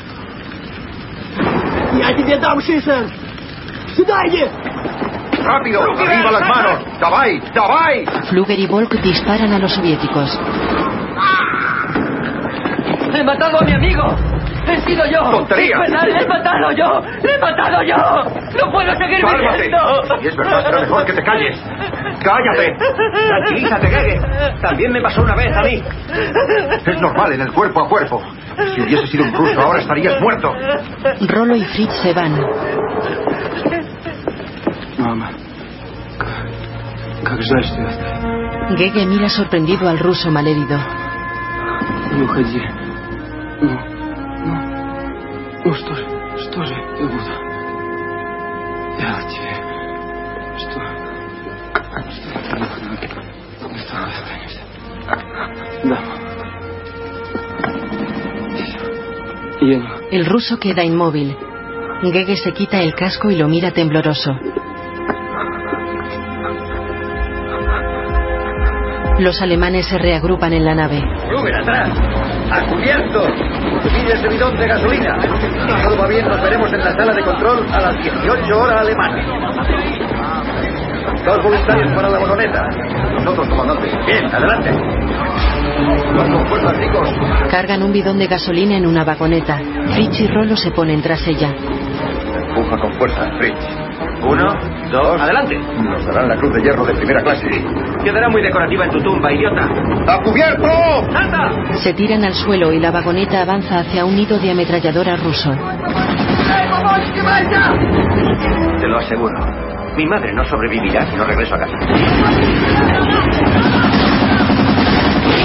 [5.44, 5.82] ¡Rápido!
[5.82, 6.98] ¡Arriba las manos!
[7.00, 7.40] ¡Davai!
[7.54, 8.04] ¡Davai!
[8.28, 10.40] Fluger y Volk disparan a los soviéticos.
[13.14, 14.02] ¡He matado a mi amigo!
[14.66, 15.20] ¡He sido yo!
[15.30, 15.76] ¡Tontería!
[15.84, 17.00] ¡Es verdad, ¡Le he matado yo!
[17.22, 17.96] ¡Le he matado yo!
[18.64, 19.62] ¡No puedo seguir ¡Cálmate!
[19.62, 20.18] viviendo!
[20.22, 21.62] Y es verdad, será mejor que te calles.
[22.24, 22.76] ¡Cállate!
[23.28, 24.20] Tranquilízate, Gege.
[24.62, 25.82] También me pasó una vez a mí.
[26.86, 28.22] Es normal en el cuerpo a cuerpo.
[28.74, 30.54] Si hubiese sido un ruso, ahora estarías muerto.
[31.28, 32.32] Rolo y Fritz se van.
[34.98, 35.30] Mamá.
[37.24, 37.82] ¿Cómo es esto?
[38.76, 40.78] Gege mira sorprendido al ruso malherido.
[43.60, 43.74] No,
[44.46, 44.54] no,
[50.74, 50.93] no.
[60.10, 61.36] El ruso queda inmóvil.
[62.02, 64.32] Gege se quita el casco y lo mira tembloroso.
[69.18, 71.00] Los alemanes se reagrupan en la nave.
[71.28, 71.90] ¡Fluger, atrás!
[72.50, 73.26] ¡A cubierto!
[73.84, 75.20] ¡Pide ese bidón de gasolina!
[75.20, 78.80] Si todo va bien, nos veremos en la sala de control a las 18 horas
[78.80, 79.24] alemanas.
[81.24, 82.68] Dos voluntarios para la vagoneta.
[83.14, 83.90] Nosotros, comandante.
[84.06, 84.70] Bien, adelante.
[86.16, 87.08] Vamos fuerza, chicos.
[87.50, 89.58] Cargan un bidón de gasolina en una vagoneta.
[89.94, 91.54] Fritz y Rolo se ponen tras ella.
[92.48, 93.58] Empuja con fuerza, Fritz.
[94.22, 94.44] Uno,
[94.90, 95.58] dos, adelante.
[95.58, 97.48] Nos darán la cruz de hierro de primera clase.
[98.02, 99.68] Quedará muy decorativa en tu tumba, idiota.
[100.06, 100.66] ¡A cubierto!
[101.14, 101.74] ¡Anda!
[101.82, 105.50] Se tiran al suelo y la vagoneta avanza hacia un nido de ametralladora ruso.
[108.80, 109.63] Te lo aseguro.
[109.96, 111.76] Mi madre no sobrevivirá si no regreso a casa.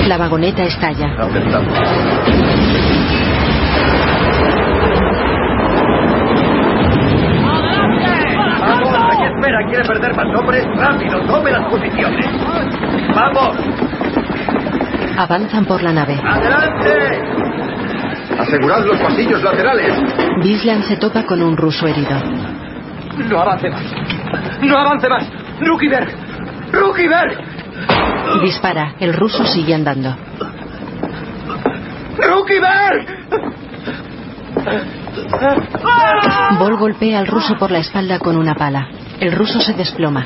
[0.07, 1.05] La vagoneta estalla.
[9.11, 9.59] Aquí espera.
[9.67, 10.65] ¿Quiere perder más hombres?
[10.75, 11.21] ¡Rápido!
[11.27, 12.25] ¡Tome las posiciones!
[13.15, 13.57] ¡Vamos!
[15.15, 16.19] Avanzan por la nave.
[16.23, 17.21] ¡Adelante!
[18.39, 19.93] Asegurad los pasillos laterales.
[20.41, 22.58] Bisland se topa con un ruso herido.
[23.27, 23.83] No avance más.
[24.61, 25.27] No avance más.
[25.59, 26.09] Rukiberg.
[26.71, 27.37] Rukiberg.
[28.41, 28.95] Dispara.
[28.99, 30.15] El ruso sigue andando.
[32.17, 33.19] Rukiberg.
[36.59, 38.89] Bol golpea al ruso por la espalda con una pala.
[39.19, 40.25] El ruso se desploma.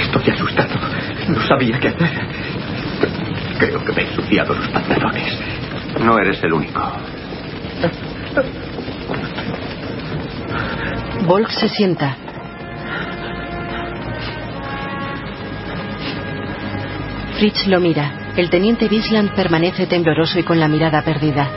[0.00, 0.74] Estoy asustado.
[1.28, 2.10] No sabía qué hacer.
[3.58, 5.38] Creo que me he ensuciado los pantalones.
[6.02, 6.92] No eres el único.
[11.26, 12.16] Volk se sienta.
[17.38, 18.32] Fritz lo mira.
[18.36, 21.50] El teniente Bisland permanece tembloroso y con la mirada perdida.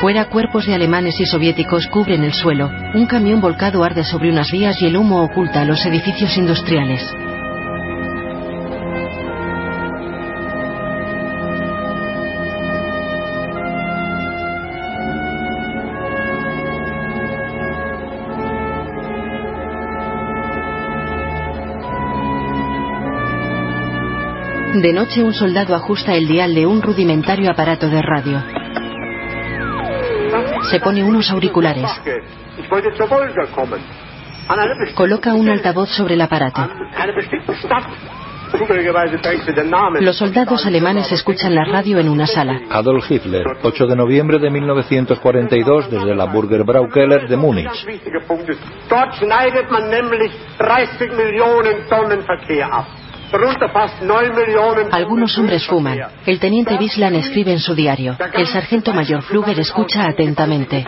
[0.00, 2.70] Fuera, cuerpos de alemanes y soviéticos cubren el suelo.
[2.94, 7.02] Un camión volcado arde sobre unas vías y el humo oculta los edificios industriales.
[24.74, 28.42] De noche un soldado ajusta el dial de un rudimentario aparato de radio.
[30.70, 31.90] Se pone unos auriculares.
[34.94, 36.68] Coloca un altavoz sobre el aparato.
[40.00, 42.60] Los soldados alemanes escuchan la radio en una sala.
[42.70, 47.68] Adolf Hitler, 8 de noviembre de 1942, desde la Burger Braukeller de Múnich.
[53.30, 53.58] Dort schneidet man nämlich 30 Millionen Tonnen Verkehr ab.
[53.58, 55.98] Darunter fast 9 Millionen Algunos hombres fuman.
[56.26, 58.16] El teniente Bislan escribe en su diario.
[58.32, 60.84] El sargento mayor Fluger escucha atentamente.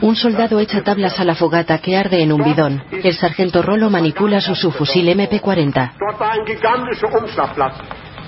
[0.00, 2.82] Un soldado echa tablas a la fogata que arde en un bidón.
[2.90, 5.92] El sargento Rolo manipula su subfusil MP-40.
[5.98, 7.76] Dort war ein gigantischer Umschlagplatz.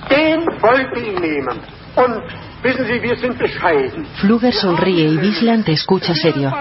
[0.09, 1.61] Den wollte ich nehmen.
[1.95, 2.21] Und
[2.63, 4.05] wissen Sie, wir sind bescheiden.
[4.15, 6.51] Fluger sonríe y Bisland escucha serio.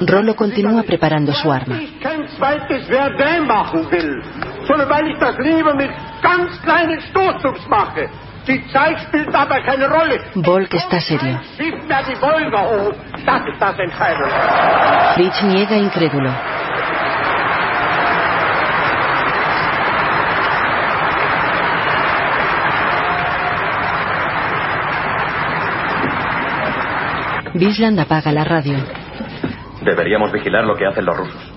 [0.00, 1.76] Rolo continúa preparando su arma.
[1.76, 4.22] ich kein zweites Verdun machen will,
[27.54, 28.76] Bisland apaga la radio.
[29.82, 31.52] Deberíamos vigilar lo que hacen los rusos.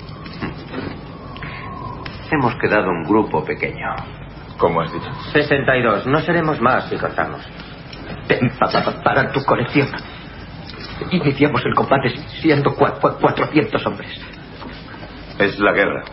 [2.32, 3.88] Hemos quedado un grupo pequeño.
[4.58, 5.10] ¿Cómo has dicho?
[5.34, 6.06] 62.
[6.08, 7.42] No seremos más si cortamos.
[8.28, 9.88] Ten pa- pa- pa- para tu colección.
[11.12, 12.10] Iniciamos el combate
[12.42, 14.10] siendo cua- cua- 400 hombres.
[15.40, 16.04] Es la guerra.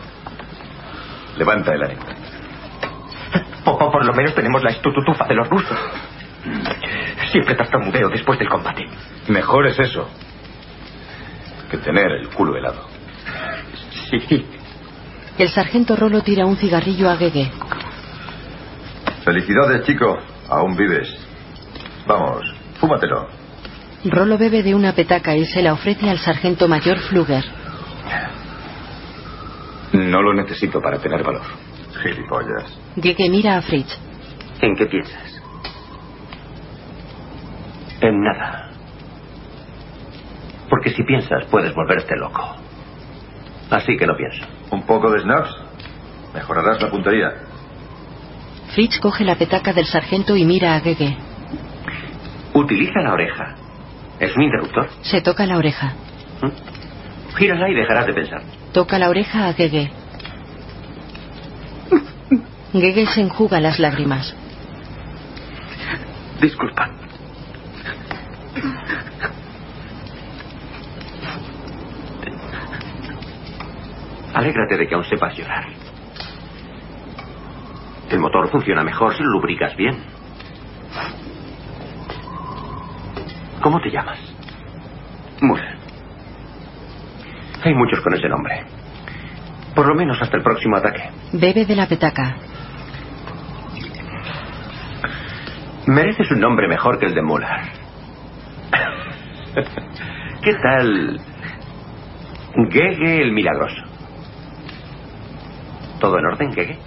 [1.37, 2.01] Levanta el ánimo.
[3.65, 5.77] O por lo menos tenemos la estututufa de los rusos.
[7.31, 8.85] Siempre tartamudeo después del combate.
[9.27, 10.07] Mejor es eso
[11.69, 12.87] que tener el culo helado.
[14.09, 14.45] Sí.
[15.37, 17.51] El sargento Rolo tira un cigarrillo a Gege.
[19.23, 20.17] Felicidades, chico.
[20.49, 21.17] Aún vives.
[22.07, 22.45] Vamos,
[22.79, 23.27] fúmatelo.
[24.05, 27.43] Rolo bebe de una petaca y se la ofrece al sargento mayor Fluger.
[29.93, 31.41] No lo necesito para tener valor.
[32.03, 32.77] Gilipollas.
[33.01, 33.97] Gege mira a Fritz.
[34.61, 35.34] ¿En qué piensas?
[38.01, 38.69] En nada.
[40.69, 42.55] Porque si piensas puedes volverte loco.
[43.69, 44.45] Así que no pienso.
[44.71, 45.55] ¿Un poco de snaps?
[46.33, 47.31] Mejorarás la puntería.
[48.73, 51.15] Fritz coge la petaca del sargento y mira a Gege.
[52.53, 53.55] Utiliza la oreja.
[54.19, 54.89] ¿Es un interruptor?
[55.01, 55.93] Se toca la oreja.
[57.37, 58.41] Gírala y dejarás de pensar.
[58.73, 59.91] Toca la oreja a Gege.
[62.73, 64.35] Gege se enjuga las lágrimas.
[66.41, 66.89] Disculpa.
[74.33, 75.65] Alégrate de que aún sepas llorar.
[78.09, 79.97] El motor funciona mejor si lo lubricas bien.
[83.61, 84.19] ¿Cómo te llamas?
[85.41, 85.77] Muller.
[87.63, 88.63] Hay muchos con ese nombre.
[89.73, 91.09] Por lo menos hasta el próximo ataque.
[91.33, 92.35] Bebe de la petaca.
[95.87, 97.74] Mereces un nombre mejor que el de Muller.
[100.41, 101.19] ¿Qué tal?
[102.69, 103.83] Gege el Milagroso.
[105.99, 106.77] ¿Todo en orden, Gege?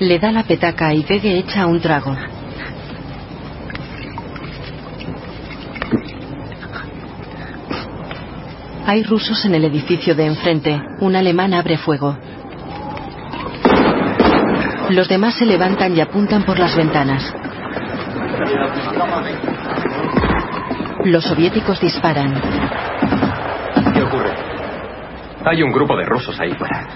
[0.00, 2.16] Le da la petaca y Gege echa un trago.
[8.84, 10.80] Hay rusos en el edificio de enfrente.
[11.00, 12.18] Un alemán abre fuego.
[14.90, 17.41] Los demás se levantan y apuntan por las ventanas.
[21.04, 22.40] Los soviéticos disparan.
[23.92, 24.32] ¿Qué ocurre?
[25.44, 26.86] Hay un grupo de rusos ahí fuera.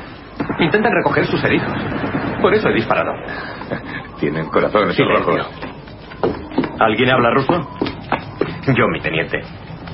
[0.61, 1.72] Intentan recoger sus heridos.
[2.40, 3.12] Por eso he disparado.
[4.20, 5.47] Tienen corazones rojos.
[6.78, 7.68] ¿Alguien habla ruso?
[8.74, 9.40] Yo, mi teniente.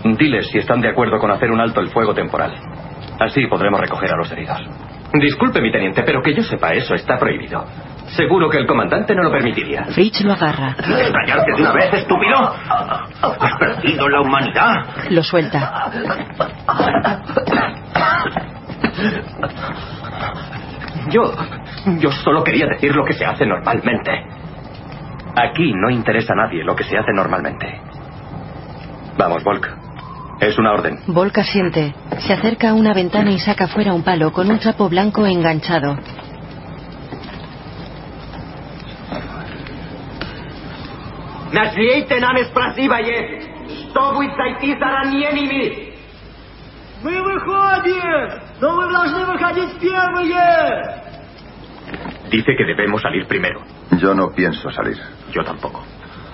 [0.05, 2.53] Diles si están de acuerdo con hacer un alto el fuego temporal.
[3.21, 4.59] Así podremos recoger a los heridos.
[5.15, 7.65] Disculpe, mi teniente, pero que yo sepa, eso está prohibido.
[8.17, 9.85] Seguro que el comandante no lo permitiría.
[9.87, 10.75] Fritz lo agarra.
[10.75, 12.55] ¿Quieres callarte de una vez, estúpido?
[13.23, 14.87] ¿Has perdido la humanidad?
[15.11, 15.91] Lo suelta.
[21.11, 21.33] Yo.
[21.99, 24.11] Yo solo quería decir lo que se hace normalmente.
[25.35, 27.81] Aquí no interesa a nadie lo que se hace normalmente.
[29.17, 29.69] Vamos, Volk.
[30.41, 30.99] Es una orden.
[31.07, 31.95] Volk asiente.
[32.19, 35.97] Se acerca a una ventana y saca fuera un palo con un trapo blanco enganchado.
[41.52, 43.42] Нашлейте нам спрашивае,
[43.90, 45.94] что вы сойти заранениями?
[47.04, 51.04] Мы выходим, но вы должны выходить первые.
[52.32, 53.62] Dice que debemos salir primero.
[53.92, 54.98] Yo no pienso salir.
[55.32, 55.84] Yo tampoco.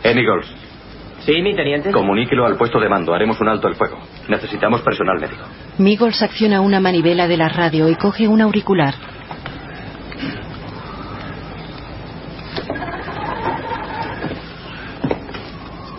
[0.03, 0.47] Enigols,
[1.25, 1.91] Sí, mi teniente.
[1.91, 3.13] comuníquelo al puesto de mando.
[3.13, 3.99] Haremos un alto el fuego.
[4.27, 5.43] Necesitamos personal médico.
[5.77, 8.93] Miggles acciona una manivela de la radio y coge un auricular.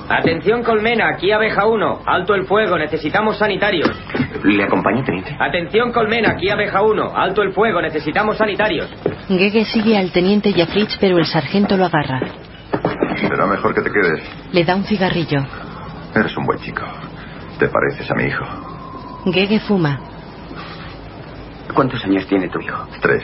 [0.10, 2.02] Atención, Colmena, aquí abeja 1.
[2.06, 3.90] Alto el fuego, necesitamos sanitarios.
[4.44, 5.36] ¿Le acompaño, teniente?
[5.40, 7.16] Atención, Colmena, aquí abeja 1.
[7.16, 8.90] Alto el fuego, necesitamos sanitarios.
[9.28, 12.22] Gege sigue al teniente y a Fritz, pero el sargento lo agarra.
[13.20, 14.24] Será mejor que te quedes.
[14.52, 15.46] Le da un cigarrillo.
[16.16, 16.82] Eres un buen chico.
[17.60, 18.46] Te pareces a mi hijo.
[19.32, 20.00] Gege fuma.
[21.74, 22.88] ¿Cuántos años tiene tu hijo?
[23.00, 23.24] Tres.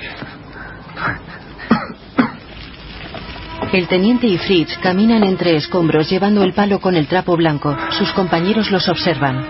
[3.74, 7.76] El teniente y Fritz caminan entre escombros llevando el palo con el trapo blanco.
[7.91, 9.45] Sus compañeros los observan.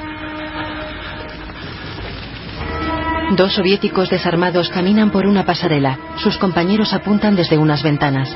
[3.35, 5.97] Dos soviéticos desarmados caminan por una pasarela.
[6.17, 8.35] Sus compañeros apuntan desde unas ventanas.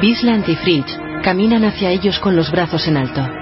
[0.00, 3.39] Bisland y Fritz caminan hacia ellos con los brazos en alto.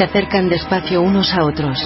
[0.00, 1.78] Se acercan despacio unos a otros.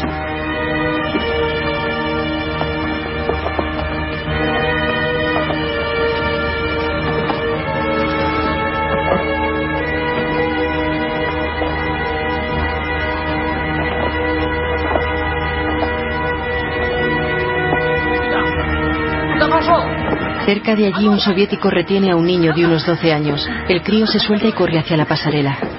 [20.46, 23.44] Cerca de allí un soviético retiene a un niño de unos 12 años.
[23.68, 25.73] El crío se suelta y corre hacia la pasarela.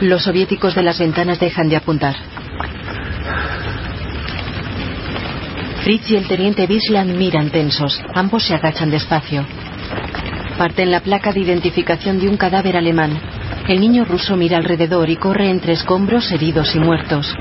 [0.00, 2.14] Los soviéticos de las ventanas dejan de apuntar.
[5.82, 8.00] Fritz y el teniente Bisland miran tensos.
[8.14, 9.44] Ambos se agachan despacio.
[10.56, 13.18] Parten la placa de identificación de un cadáver alemán.
[13.66, 17.34] El niño ruso mira alrededor y corre entre escombros, heridos y muertos.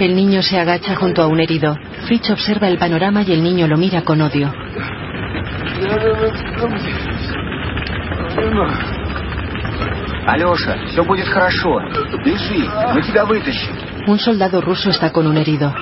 [0.00, 1.76] El niño se agacha junto a un herido.
[2.06, 4.52] Fritz observa el panorama y el niño lo mira con odio.
[10.25, 11.79] Алеша, все будет хорошо.
[12.23, 13.73] Бежи, мы тебя вытащим.
[14.07, 15.73] Un soldado ruso está con un herido.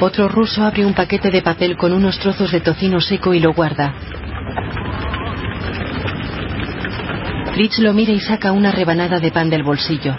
[0.00, 3.52] Otro ruso abre un paquete de papel con unos trozos de tocino seco y lo
[3.52, 3.94] guarda.
[7.54, 10.16] Fritz lo mira y saca una rebanada de pan del bolsillo.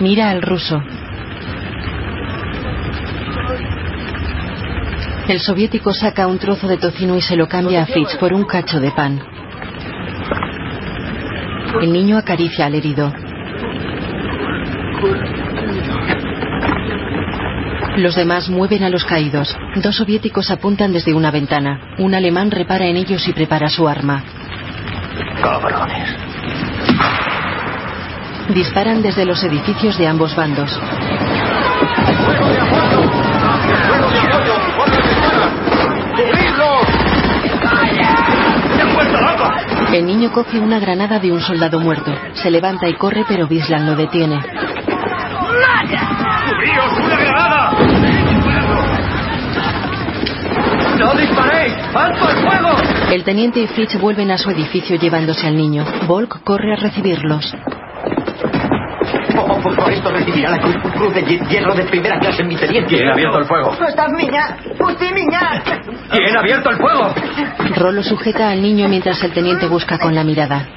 [0.00, 0.82] Mira al ruso.
[5.27, 8.45] El soviético saca un trozo de tocino y se lo cambia a Fritz por un
[8.45, 9.21] cacho de pan.
[11.81, 13.11] El niño acaricia al herido.
[17.97, 19.55] Los demás mueven a los caídos.
[19.81, 21.95] Dos soviéticos apuntan desde una ventana.
[21.97, 24.23] Un alemán repara en ellos y prepara su arma.
[25.41, 26.09] Cabrones.
[28.53, 30.79] Disparan desde los edificios de ambos bandos.
[39.95, 42.13] El niño coge una granada de un soldado muerto.
[42.33, 44.35] Se levanta y corre, pero Bislan lo detiene.
[46.49, 47.71] ¡Cubríos una granada!
[50.99, 51.73] ¡No disparéis!
[51.95, 52.75] ¡Alto el fuego!
[53.13, 55.85] El teniente y Fritz vuelven a su edificio llevándose al niño.
[56.07, 57.55] Volk corre a recibirlos.
[59.65, 62.55] Por, por esto recibirá la cruz, cruz de hi- hierro de primera clase en mi
[62.55, 62.95] teniente.
[62.95, 63.71] ¿Quién ha abierto el fuego?
[63.73, 65.63] Estás miña, usted miña.
[66.11, 67.13] ¿Quién ha abierto el fuego?
[67.75, 70.67] Rolo sujeta al niño mientras el teniente busca con la mirada.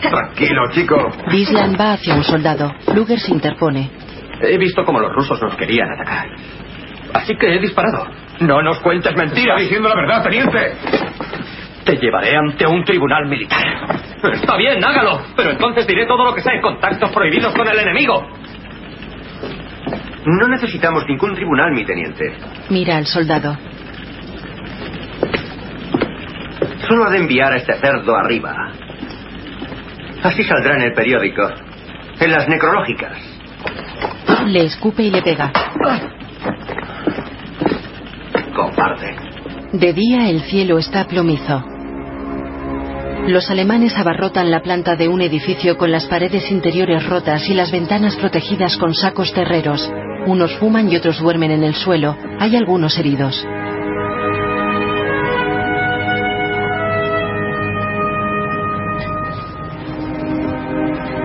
[0.00, 0.96] Tranquilo, chico.
[1.30, 2.72] Bislan va hacia un soldado.
[2.94, 3.90] Luger se interpone.
[4.40, 6.26] He visto cómo los rusos nos querían atacar.
[7.14, 8.06] Así que he disparado.
[8.40, 9.60] No nos cuentes mentiras.
[9.60, 10.72] diciendo la verdad, teniente.
[11.84, 14.11] Te llevaré ante un tribunal militar.
[14.22, 15.22] Está bien, hágalo.
[15.36, 16.50] Pero entonces diré todo lo que sé.
[16.60, 18.26] Contactos prohibidos con el enemigo.
[20.24, 22.32] No necesitamos ningún tribunal, mi teniente.
[22.70, 23.56] Mira al soldado.
[26.86, 28.70] Solo ha de enviar a este cerdo arriba.
[30.22, 31.42] Así saldrá en el periódico.
[32.20, 33.18] En las necrológicas.
[34.46, 35.52] Le escupe y le pega.
[38.54, 39.16] Cobarde.
[39.72, 41.71] De día el cielo está plomizo.
[43.26, 47.70] Los alemanes abarrotan la planta de un edificio con las paredes interiores rotas y las
[47.70, 49.88] ventanas protegidas con sacos terreros.
[50.26, 52.16] Unos fuman y otros duermen en el suelo.
[52.40, 53.46] Hay algunos heridos.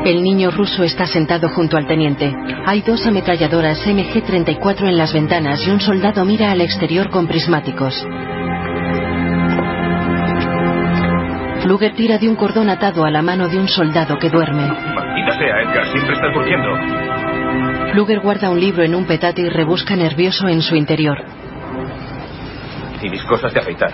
[0.06, 2.34] El niño ruso está sentado junto al teniente.
[2.66, 8.06] Hay dos ametralladoras MG-34 en las ventanas y un soldado mira al exterior con prismáticos.
[11.68, 14.68] Luger tira de un cordón atado a la mano de un soldado que duerme.
[14.68, 17.94] Maldita sea, Edgar, siempre estás durmiendo.
[17.94, 21.18] Luger guarda un libro en un petate y rebusca nervioso en su interior.
[23.02, 23.92] Y mis cosas de afeitar.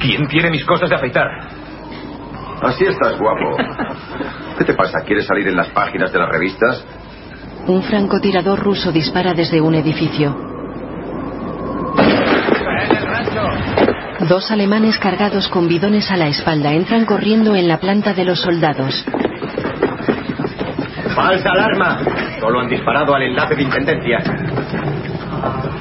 [0.00, 1.28] ¿Quién tiene mis cosas de afeitar?
[2.62, 3.56] Así estás, guapo.
[4.58, 5.00] ¿Qué te pasa?
[5.06, 6.84] ¿Quieres salir en las páginas de las revistas?
[7.68, 10.49] Un francotirador ruso dispara desde un edificio.
[14.28, 18.40] Dos alemanes cargados con bidones a la espalda entran corriendo en la planta de los
[18.40, 19.04] soldados.
[21.14, 22.00] ¡Falsa alarma!
[22.38, 24.18] Solo han disparado al enlace de intendencia.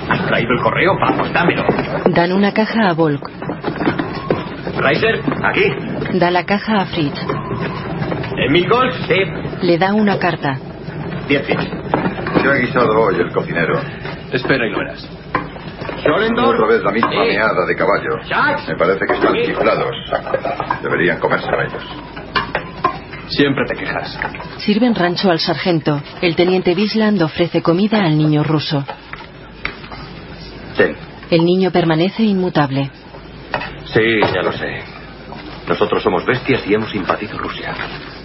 [0.09, 0.93] ¿Has traído el correo?
[0.99, 1.63] Vamos, dámelo.
[2.07, 3.29] Dan una caja a Volk.
[4.77, 6.17] Reiser, aquí.
[6.17, 7.19] Da la caja a Fritz.
[8.37, 8.93] ¿Emil Gold?
[9.07, 9.19] Sí.
[9.61, 10.57] Le da una carta.
[11.27, 11.45] Diez.
[11.45, 13.79] ¿Qué ha guisado hoy el cocinero?
[14.31, 15.18] Espera y lo verás.
[15.99, 18.15] Otra vez la misma meada de caballo.
[18.67, 19.95] Me parece que están chiflados.
[20.81, 21.83] Deberían comérselo ellos.
[23.27, 24.19] Siempre te quejas.
[24.57, 26.01] Sirven rancho al sargento.
[26.21, 28.83] El teniente Bisland ofrece comida al niño ruso.
[30.75, 30.95] Ten.
[31.29, 32.89] El niño permanece inmutable.
[33.85, 34.99] Sí, ya lo sé.
[35.67, 37.75] Nosotros somos bestias y hemos invadido Rusia.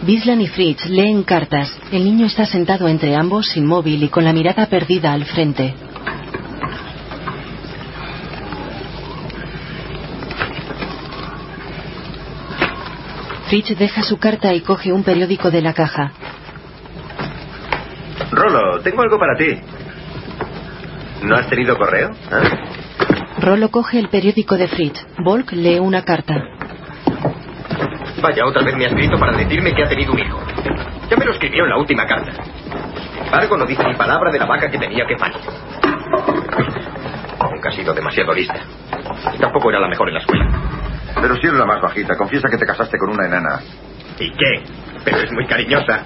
[0.03, 1.79] Bislan y Fritz leen cartas.
[1.93, 5.75] El niño está sentado entre ambos, inmóvil y con la mirada perdida al frente.
[13.49, 16.13] Fritz deja su carta y coge un periódico de la caja.
[18.31, 19.61] Rolo, tengo algo para ti.
[21.23, 22.11] ¿No has tenido correo?
[22.11, 23.41] ¿Eh?
[23.41, 25.07] Rolo coge el periódico de Fritz.
[25.19, 26.35] Volk lee una carta.
[28.23, 30.41] Vaya, otra vez me ha escrito para decirme que ha tenido un hijo.
[31.11, 32.33] Ya me lo escribió en la última carta.
[32.33, 35.37] Sin embargo, no dice ni palabra de la vaca que tenía que parir.
[37.53, 38.61] Nunca ha sido demasiado lista.
[39.35, 40.49] Y tampoco era la mejor en la escuela.
[41.21, 43.61] Pero si eres la más bajita, confiesa que te casaste con una enana.
[44.19, 44.63] ¿Y qué?
[45.05, 46.03] pero es muy cariñosa.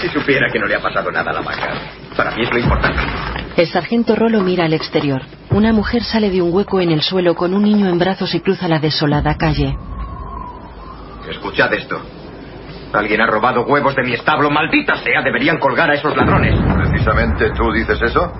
[0.00, 1.74] si supiera que no le ha pasado nada a la vaca.
[2.16, 3.00] Para mí es lo importante.
[3.56, 5.22] El sargento Rolo mira al exterior.
[5.50, 8.40] Una mujer sale de un hueco en el suelo con un niño en brazos y
[8.40, 9.76] cruza la desolada calle.
[11.28, 12.00] Escuchad esto.
[12.92, 14.50] Alguien ha robado huevos de mi establo.
[14.50, 16.58] Maldita sea, deberían colgar a esos ladrones.
[16.88, 18.32] ¿Precisamente tú dices eso?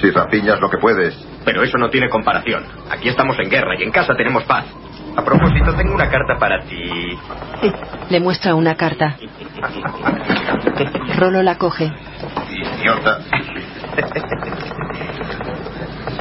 [0.00, 1.14] Si rapiñas lo que puedes.
[1.44, 2.64] Pero eso no tiene comparación.
[2.90, 4.64] Aquí estamos en guerra y en casa tenemos paz.
[5.16, 7.18] A propósito, tengo una carta para ti.
[8.10, 9.16] Le muestra una carta.
[11.18, 11.90] Rolo la coge.
[12.50, 13.20] Idiota.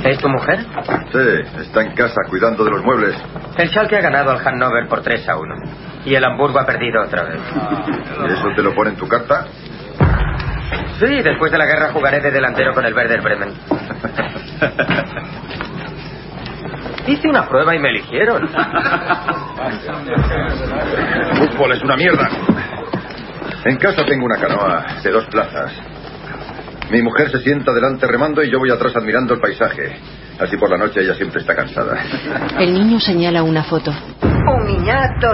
[0.06, 0.60] ¿Es tu mujer?
[1.12, 3.16] Sí, está en casa cuidando de los muebles.
[3.58, 5.56] El Schalke ha ganado al Hannover por 3 a 1.
[6.06, 7.40] Y el Hamburgo ha perdido otra vez.
[8.24, 9.48] ¿Y eso te lo pone en tu carta?
[11.00, 13.50] Sí, después de la guerra jugaré de delantero con el Werder Bremen.
[17.08, 18.48] Hice una prueba y me eligieron.
[21.36, 22.30] Fútbol es una mierda.
[23.66, 25.72] En casa tengo una canoa de dos plazas.
[26.90, 29.98] Mi mujer se sienta delante remando y yo voy atrás admirando el paisaje.
[30.40, 31.98] Así por la noche ella siempre está cansada.
[32.60, 33.92] El niño señala una foto.
[34.22, 35.34] Un niñato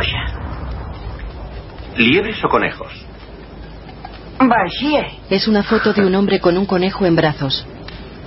[1.98, 3.06] ¿Liebres o conejos?
[5.30, 7.66] Es una foto de un hombre con un conejo en brazos.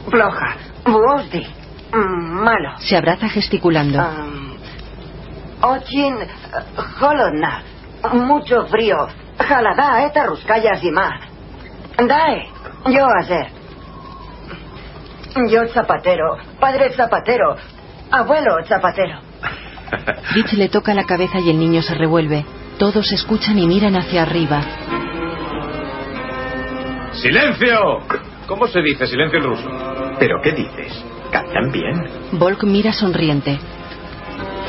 [0.09, 0.57] Floja.
[0.85, 1.45] Buosdi.
[1.93, 2.79] Malo.
[2.79, 3.99] Se abraza gesticulando.
[3.99, 4.57] Um,
[5.61, 6.17] Ochin.
[7.01, 7.63] Holodna.
[8.13, 9.09] Mucho frío.
[9.39, 11.19] Jalada, eta ruskaya zima.
[11.97, 12.49] Dae.
[12.87, 13.49] Yo hacer.
[15.49, 16.37] Yo zapatero.
[16.61, 17.57] Padre zapatero.
[18.13, 19.19] Abuelo zapatero.
[20.31, 22.45] Fritz le toca la cabeza y el niño se revuelve.
[22.79, 24.63] Todos escuchan y miran hacia arriba.
[27.15, 28.01] ¡Silencio!
[28.47, 29.71] ¿Cómo se dice silencio en ruso?
[30.19, 31.05] ¿Pero qué dices?
[31.31, 32.05] ¿Cantan bien?
[32.33, 33.59] Volk mira sonriente.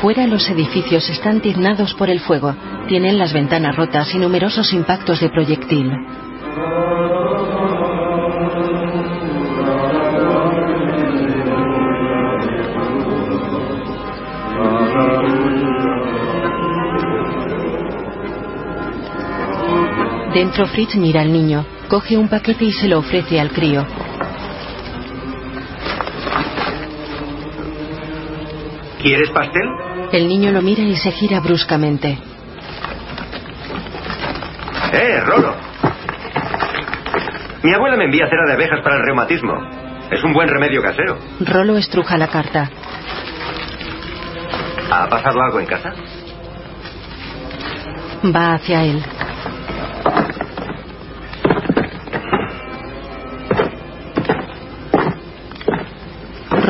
[0.00, 2.54] Fuera los edificios están tiznados por el fuego.
[2.88, 5.90] Tienen las ventanas rotas y numerosos impactos de proyectil.
[20.32, 23.86] Dentro Fritz mira al niño, coge un paquete y se lo ofrece al crío.
[29.02, 29.68] ¿Quieres pastel?
[30.12, 32.18] El niño lo mira y se gira bruscamente.
[34.92, 35.54] ¡Eh, Rolo!
[37.62, 39.52] Mi abuela me envía cera de abejas para el reumatismo.
[40.10, 41.18] Es un buen remedio casero.
[41.40, 42.70] Rolo estruja la carta.
[44.90, 45.92] ¿Ha pasado algo en casa?
[48.34, 49.02] Va hacia él.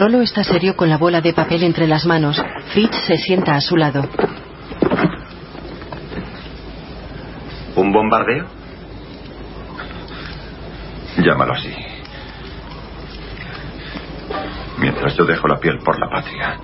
[0.06, 2.40] Rolo está serio con la bola de papel entre las manos.
[2.72, 4.08] Fritz se sienta a su lado.
[7.74, 8.46] ¿Un bombardeo?
[11.18, 11.74] Llámalo así.
[14.78, 16.56] Mientras yo dejo la piel por la patria,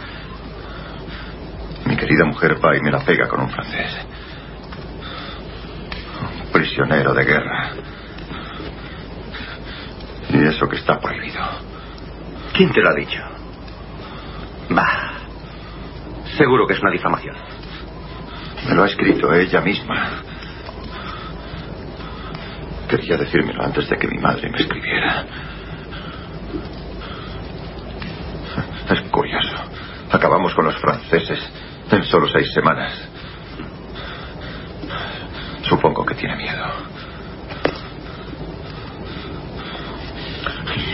[1.85, 4.07] mi querida mujer va y me la pega con un francés.
[6.45, 7.71] Un prisionero de guerra.
[10.29, 11.43] Y eso que está prohibido.
[12.55, 13.32] ¿Quién te lo ha dicho?
[16.37, 17.37] Seguro que es una difamación.
[18.67, 20.23] Me lo ha escrito ella misma.
[22.89, 25.25] Quería decírmelo antes de que mi madre me escribiera.
[28.91, 29.57] Es curioso.
[30.11, 31.41] Acabamos con los franceses
[31.91, 32.93] en solo seis semanas.
[35.63, 36.67] Supongo que tiene miedo.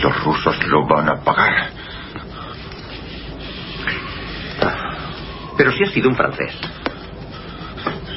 [0.01, 1.88] Los rusos lo van a pagar.
[5.59, 6.53] Pero si ha sido un francés.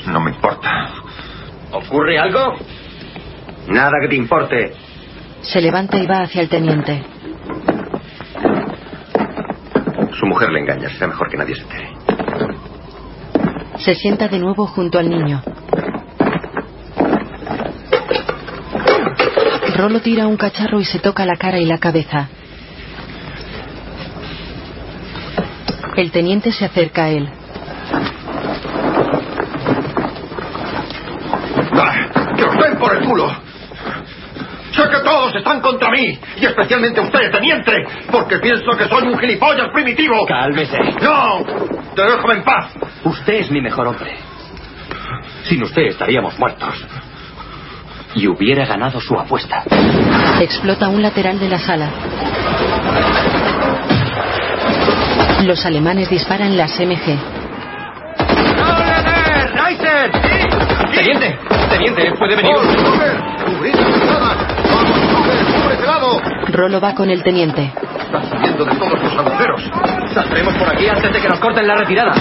[0.07, 0.91] No me importa.
[1.73, 2.55] ¿Ocurre algo?
[3.67, 4.73] Nada que te importe.
[5.41, 7.03] Se levanta y va hacia el teniente.
[10.13, 10.89] Su mujer le engaña.
[10.91, 11.89] Será mejor que nadie se entere.
[13.79, 15.43] Se sienta de nuevo junto al niño.
[19.77, 22.29] Rolo tira un cacharro y se toca la cara y la cabeza.
[25.97, 27.29] El teniente se acerca a él.
[32.37, 33.29] ¡Que os den por el culo!
[34.73, 37.73] Sé que todos están contra mí, y especialmente usted, teniente,
[38.11, 40.25] porque pienso que soy un gilipollas primitivo.
[40.27, 40.79] Cálmese.
[41.03, 41.45] ¡No!
[41.95, 42.73] ¡Déjame en paz!
[43.05, 44.17] Usted es mi mejor hombre.
[45.45, 46.87] Sin usted estaríamos muertos.
[48.15, 49.63] Y hubiera ganado su apuesta.
[50.41, 51.91] Explota un lateral de la sala.
[55.45, 57.19] Los alemanes disparan las MG.
[60.95, 61.39] ¡Teniente!
[61.69, 62.13] ¡Teniente!
[62.17, 62.55] ¡Puede venir!
[65.73, 67.73] Este Rolo va con el teniente.
[68.05, 69.63] Están saliendo de todos los agujeros.
[70.15, 72.15] Saldremos por aquí antes de que nos corten la retirada.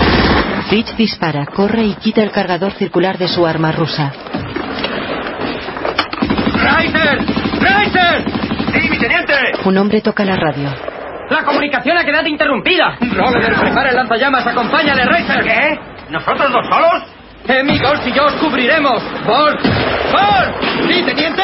[0.70, 4.12] Fitch dispara, corre y quita el cargador circular de su arma rusa.
[6.56, 7.20] ¡Reiser!
[7.60, 8.26] ¡Reiser!
[8.74, 9.34] ¡Sí, mi teniente!
[9.66, 10.70] Un hombre toca la radio.
[11.32, 12.98] ¡La comunicación ha quedado interrumpida!
[13.00, 15.42] Roller, prepara el lanzallamas, acompáñale, Reiser.
[15.42, 15.80] ¿Qué?
[16.10, 17.04] ¿Nosotros dos solos?
[17.48, 19.02] Emi, Golf y yo os cubriremos.
[19.26, 19.58] ¡Vol!
[20.12, 20.90] ¡Vol!
[20.90, 21.44] ¿Sí, teniente?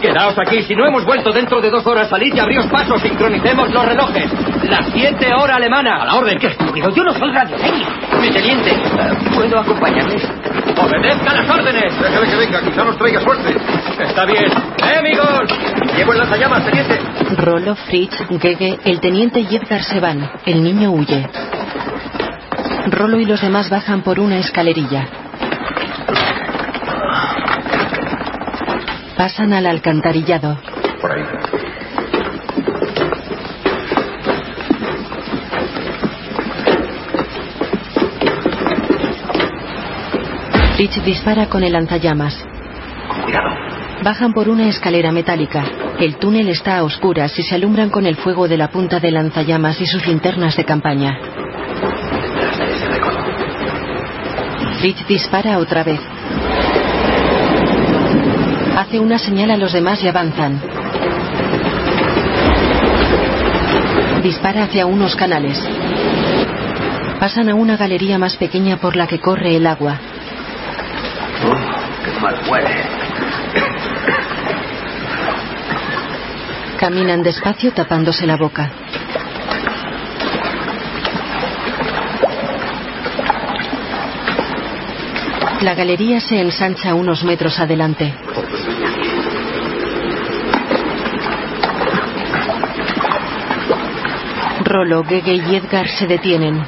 [0.00, 0.62] Quedaos aquí.
[0.62, 2.98] Si no hemos vuelto dentro de dos horas, salid y abríos paso.
[2.98, 4.30] Sincronicemos los relojes.
[4.68, 6.02] Las siete hora alemana.
[6.02, 6.38] A la orden.
[6.38, 6.90] ¡Qué estúpido!
[6.90, 7.90] Yo no soy radiotécnico.
[8.20, 8.72] Mi teniente,
[9.34, 10.22] ¿puedo acompañarles?
[10.78, 12.00] ¡Obedezca las órdenes!
[12.00, 13.56] Déjale que venga, quizá nos traiga suerte.
[13.98, 14.44] Está bien.
[14.44, 15.42] ¡Eh, amigos!
[15.96, 16.98] Llevo el lanzallamas, teniente.
[17.36, 20.30] Rolo, Fritz, Gege, el teniente y Edgar se van.
[20.44, 21.28] El niño huye.
[22.90, 25.06] Rolo y los demás bajan por una escalerilla.
[29.16, 30.58] Pasan al alcantarillado.
[31.00, 31.24] Por ahí.
[40.76, 42.44] Fritz dispara con el lanzallamas.
[43.24, 43.48] Cuidado.
[44.04, 45.64] Bajan por una escalera metálica.
[45.98, 49.10] El túnel está a oscuras y se alumbran con el fuego de la punta de
[49.10, 51.18] lanzallamas y sus linternas de campaña.
[54.78, 56.00] Fritz dispara otra vez.
[58.76, 60.60] Hace una señal a los demás y avanzan.
[64.22, 65.58] Dispara hacia unos canales.
[67.18, 69.98] Pasan a una galería más pequeña por la que corre el agua.
[72.04, 72.70] ¡Qué mal huele!
[76.78, 78.70] Caminan despacio tapándose la boca.
[85.62, 88.14] La galería se ensancha unos metros adelante.
[94.76, 96.62] Rolo, Gege y Edgar se detienen.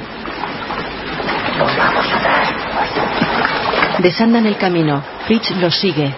[3.99, 5.03] Desandan el camino.
[5.27, 6.15] Fritz los sigue.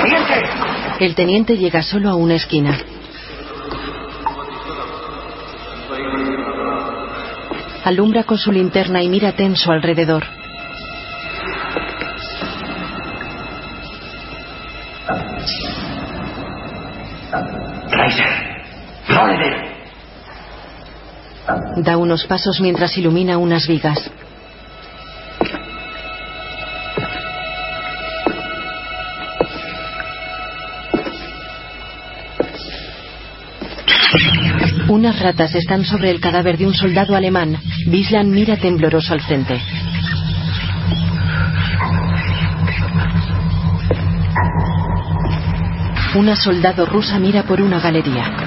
[0.00, 0.48] ¡Teniente!
[1.00, 2.78] El teniente llega solo a una esquina.
[7.84, 10.24] Alumbra con su linterna y mira tenso alrededor.
[21.82, 23.98] Da unos pasos mientras ilumina unas vigas.
[34.88, 37.56] Unas ratas están sobre el cadáver de un soldado alemán.
[37.88, 39.60] Bislan mira tembloroso al frente.
[46.14, 48.41] Una soldado rusa mira por una galería.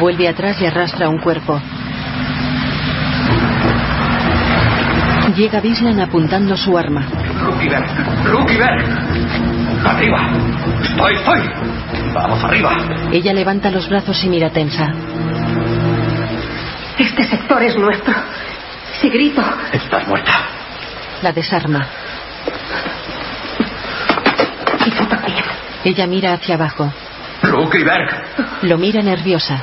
[0.00, 1.60] Vuelve atrás y arrastra un cuerpo.
[5.36, 7.06] Llega Bislan apuntando su arma.
[7.40, 7.86] Rukiberg.
[8.24, 8.84] Rukiberg.
[9.86, 10.30] Arriba.
[10.82, 11.40] Estoy, estoy.
[12.12, 12.76] Vamos arriba.
[13.12, 14.88] Ella levanta los brazos y mira tensa.
[16.98, 18.14] Este sector es nuestro.
[19.00, 19.42] Si grito,
[19.72, 20.32] Estás muerta.
[21.22, 21.86] La desarma.
[24.84, 25.44] y tú también.
[25.84, 26.92] Ella mira hacia abajo.
[27.42, 28.10] Rukiberg.
[28.62, 29.62] Lo mira nerviosa.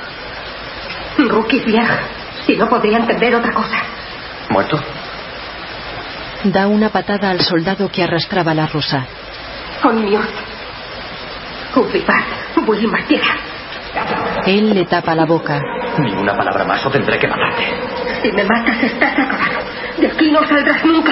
[1.26, 2.00] Rookie Bjerg.
[2.46, 3.78] Si no podría entender otra cosa.
[4.50, 4.80] ¿Muerto?
[6.46, 9.06] Da una patada al soldado que arrastraba a la rusa.
[14.46, 15.60] Él le tapa la boca.
[16.00, 17.64] Ni una palabra más o tendré que matarte.
[18.22, 19.60] Si me matas, estás acabado.
[19.98, 21.12] De aquí no saldrás nunca.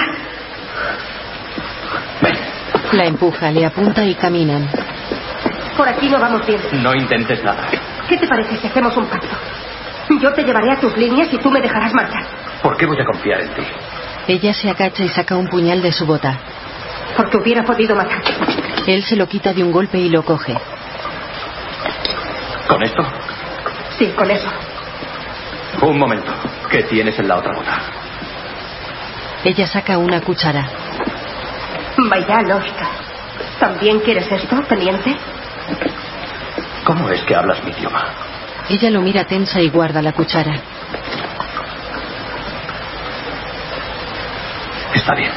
[2.93, 4.70] La empuja, le apunta y caminan.
[5.76, 6.62] Por aquí no vamos bien.
[6.82, 7.68] No intentes nada.
[8.08, 9.36] ¿Qué te parece si hacemos un pacto?
[10.22, 12.24] Yo te llevaré a tus líneas y tú me dejarás marchar.
[12.62, 13.64] ¿Por qué voy a confiar en ti?
[14.28, 16.38] Ella se agacha y saca un puñal de su bota.
[17.18, 18.32] Porque hubiera podido matarte.
[18.88, 20.56] Él se lo quita de un golpe y lo coge.
[22.68, 23.03] ¿Con esto?
[23.97, 24.49] Sí, con eso.
[25.82, 26.32] Un momento.
[26.70, 27.82] ¿Qué tienes en la otra bota?
[29.43, 30.68] Ella saca una cuchara.
[32.10, 32.88] Vaya lógica.
[33.60, 35.16] ¿También quieres esto, teniente?
[36.84, 38.03] ¿Cómo es que hablas mi idioma?
[38.70, 40.53] Ella lo mira tensa y guarda la cuchara.
[44.93, 45.32] Está bien.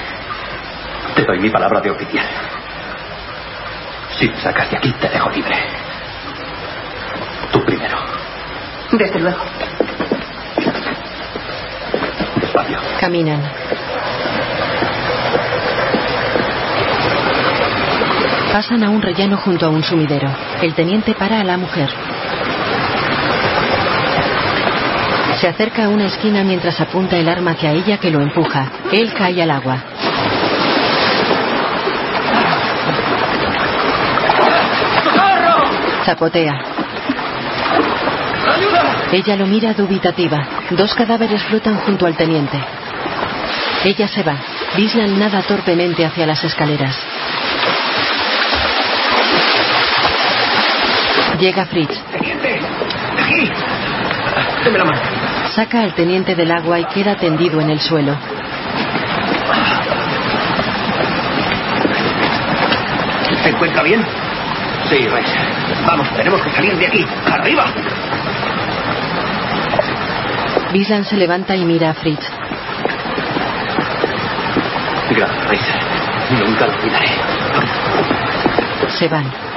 [1.15, 2.27] Te doy mi palabra de oficial.
[4.19, 5.57] Si me sacas de aquí, te dejo libre.
[7.53, 7.99] Tú primero.
[8.93, 9.43] Desde luego.
[13.01, 13.41] Caminan.
[18.53, 20.29] Pasan a un rellano junto a un sumidero.
[20.63, 21.89] El teniente para a la mujer.
[25.41, 28.73] Se acerca a una esquina mientras apunta el arma hacia ella que lo empuja.
[28.91, 29.79] Él cae al agua.
[36.05, 36.53] Zapotea.
[39.13, 40.45] Ella lo mira dubitativa.
[40.71, 42.59] Dos cadáveres flotan junto al teniente.
[43.85, 44.35] Ella se va.
[44.77, 46.97] Bislan nada torpemente hacia las escaleras.
[51.39, 51.97] Llega Fritz.
[52.11, 52.61] ¡Teniente!
[53.17, 53.51] ¡Aquí!
[54.65, 55.18] Deme la mano.
[55.59, 58.17] Saca al teniente del agua y queda tendido en el suelo.
[63.43, 64.01] ¿Se encuentra bien?
[64.89, 65.27] Sí, Reis.
[65.85, 67.05] Vamos, tenemos que salir de aquí.
[67.27, 67.65] ¡Arriba!
[70.73, 72.25] Bislan se levanta y mira a Fritz.
[75.11, 75.63] Gracias, Reis.
[76.39, 77.09] Nunca lo olvidaré.
[78.97, 79.48] Se van.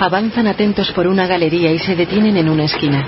[0.00, 3.04] Avanzan atentos por una galería y se detienen en una esquina.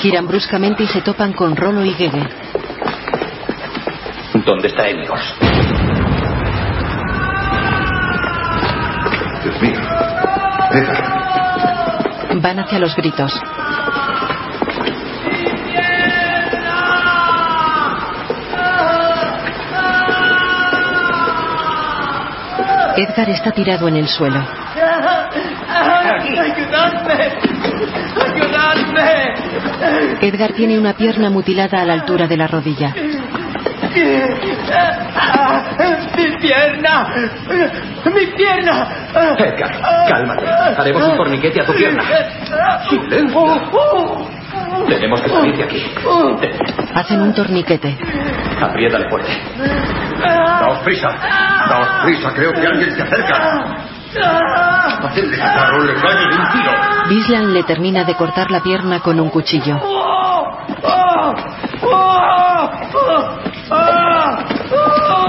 [0.00, 2.22] Giran bruscamente y se topan con Rolo y Gege.
[4.44, 5.20] ¿Dónde está Helios?
[9.42, 9.80] Dios mío.
[10.72, 12.40] Edgar.
[12.42, 13.32] Van hacia los gritos.
[22.96, 24.40] Edgar está tirado en el suelo.
[25.68, 27.32] ¡Ayudadme!
[28.24, 29.34] ¡Ayudadme!
[30.22, 32.94] Edgar tiene una pierna mutilada a la altura de la rodilla.
[36.16, 37.06] ¡Mi pierna!
[38.04, 38.88] ¡Mi pierna!
[39.38, 40.46] Edgar, cálmate.
[40.78, 42.02] Haremos un torniquete a tu pierna.
[42.88, 44.28] Silencio.
[44.88, 45.82] Tenemos que salir de aquí.
[46.94, 47.96] Hacen un torniquete.
[48.60, 49.30] Apriétale fuerte.
[50.26, 51.08] Daos prisa.
[51.68, 52.32] Daos prisa.
[52.34, 53.86] Creo que alguien se acerca.
[55.02, 56.72] Hacedle le callo de un tiro.
[57.08, 59.78] Bislan le termina de cortar la pierna con un cuchillo.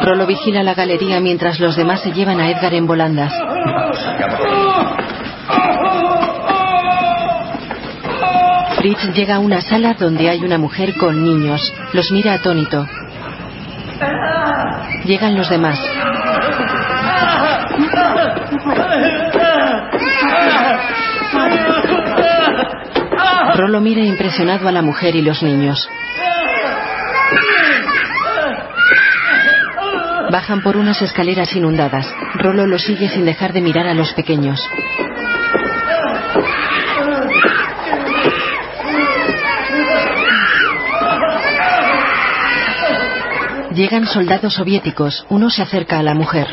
[0.03, 3.33] Rolo vigila la galería mientras los demás se llevan a Edgar en volandas.
[8.77, 11.73] Fritz llega a una sala donde hay una mujer con niños.
[11.93, 12.87] Los mira atónito.
[15.07, 15.79] Llegan los demás.
[23.55, 25.89] Rolo mira impresionado a la mujer y los niños.
[30.29, 32.13] Bajan por unas escaleras inundadas.
[32.35, 34.59] Rolo lo sigue sin dejar de mirar a los pequeños.
[43.77, 45.23] Llegan soldados soviéticos.
[45.29, 46.47] Uno se acerca a la mujer.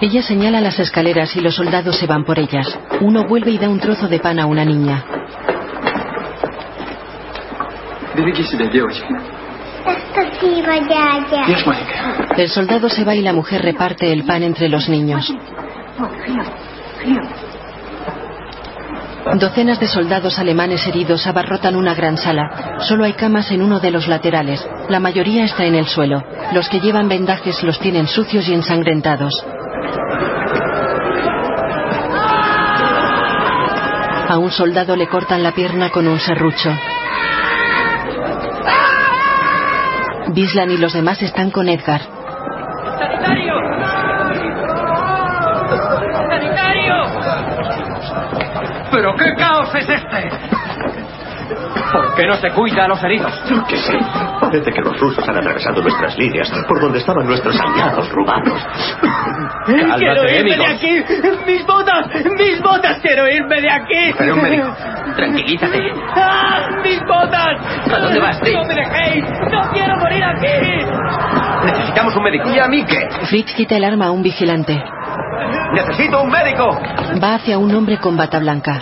[0.00, 2.78] Ella señala las escaleras y los soldados se van por ellas.
[3.00, 5.04] Uno vuelve y da un trozo de pan a una niña.
[12.36, 15.34] El soldado se va y la mujer reparte el pan entre los niños.
[19.34, 22.78] Docenas de soldados alemanes heridos abarrotan una gran sala.
[22.78, 24.66] Solo hay camas en uno de los laterales.
[24.88, 26.22] La mayoría está en el suelo.
[26.52, 29.34] Los que llevan vendajes los tienen sucios y ensangrentados.
[34.28, 36.70] A un soldado le cortan la pierna con un serrucho.
[40.32, 42.15] Bislan y los demás están con Edgar.
[48.90, 50.30] ¿Pero qué caos es este?
[51.92, 53.32] ¿Por qué no se cuida a los heridos?
[53.68, 53.96] Que sí.
[54.40, 58.66] Parece que los rusos han atravesado nuestras líneas por donde estaban nuestros aliados rumanos.
[59.64, 61.04] ¡Quiero irme de aquí!
[61.46, 62.08] ¡Mis botas!
[62.38, 62.98] ¡Mis botas!
[63.00, 64.08] ¡Quiero irme de aquí!
[64.08, 64.76] Buscaré un médico.
[65.16, 65.78] Tranquilízate.
[66.16, 66.68] ¡Ah!
[66.82, 67.92] ¡Mis botas!
[67.92, 68.40] ¿A dónde vas?
[68.42, 69.24] ¡No me dejéis!
[69.52, 71.66] ¡No quiero morir aquí!
[71.66, 72.50] Necesitamos un médico.
[72.50, 73.08] ¿Y a mí qué?
[73.26, 74.82] Fritz quita el arma a un vigilante.
[75.72, 76.68] ¡Necesito un médico!
[77.22, 78.80] Va hacia un hombre con bata blanca.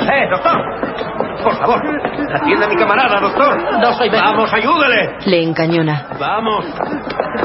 [0.00, 0.56] ¡Eh, doctor!
[1.42, 1.80] Por favor,
[2.34, 3.80] atienda a mi camarada, doctor.
[3.80, 4.28] No soy médico.
[4.28, 5.16] Vamos, ayúdele.
[5.26, 6.06] Le encañona.
[6.18, 6.64] Vamos.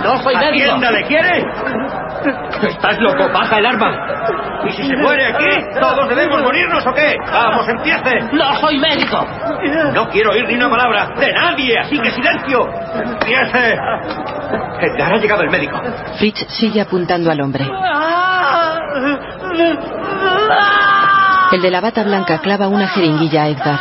[0.04, 0.66] No soy médico.
[0.66, 1.46] Atiéndale, ¿quiere?
[2.70, 3.30] ¿Estás loco?
[3.32, 3.92] Baja el arma.
[4.66, 5.80] ¿Y si se muere aquí?
[5.80, 7.16] ¿Todos debemos morirnos o qué?
[7.32, 8.20] Vamos, empiece.
[8.34, 9.26] No soy médico.
[9.94, 12.68] No quiero oír ni una palabra de nadie, así que silencio.
[12.96, 13.78] Empiece.
[14.82, 15.80] Edgar, ha llegado el médico.
[16.18, 17.66] Fritz sigue apuntando al hombre.
[17.72, 18.23] ¡Ah!
[21.52, 23.80] El de la bata blanca clava una jeringuilla a Edgar.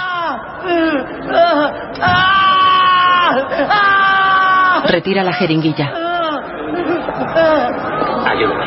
[4.89, 5.91] Retira la jeringuilla.
[8.27, 8.65] Ayúdame.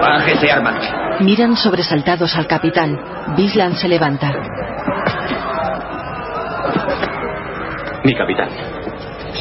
[0.00, 0.72] Bájese, arma.
[1.20, 2.98] Miran sobresaltados al capitán.
[3.36, 4.32] Bisland se levanta.
[8.04, 8.48] Mi capitán.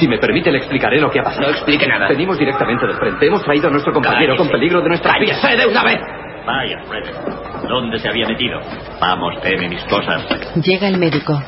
[0.02, 1.44] Si me permite, le explicaré lo que ha pasado.
[1.44, 2.08] No explique nada.
[2.08, 3.28] Venimos directamente del frente.
[3.28, 5.36] Hemos traído a nuestro compañero con peligro de nuestra vida.
[5.40, 6.00] ¡Cállese de una vez!
[6.44, 7.68] Vaya, Fred.
[7.70, 8.60] ¿Dónde se había metido?
[9.00, 10.26] Vamos, teme mis cosas.
[10.56, 11.40] Llega el médico.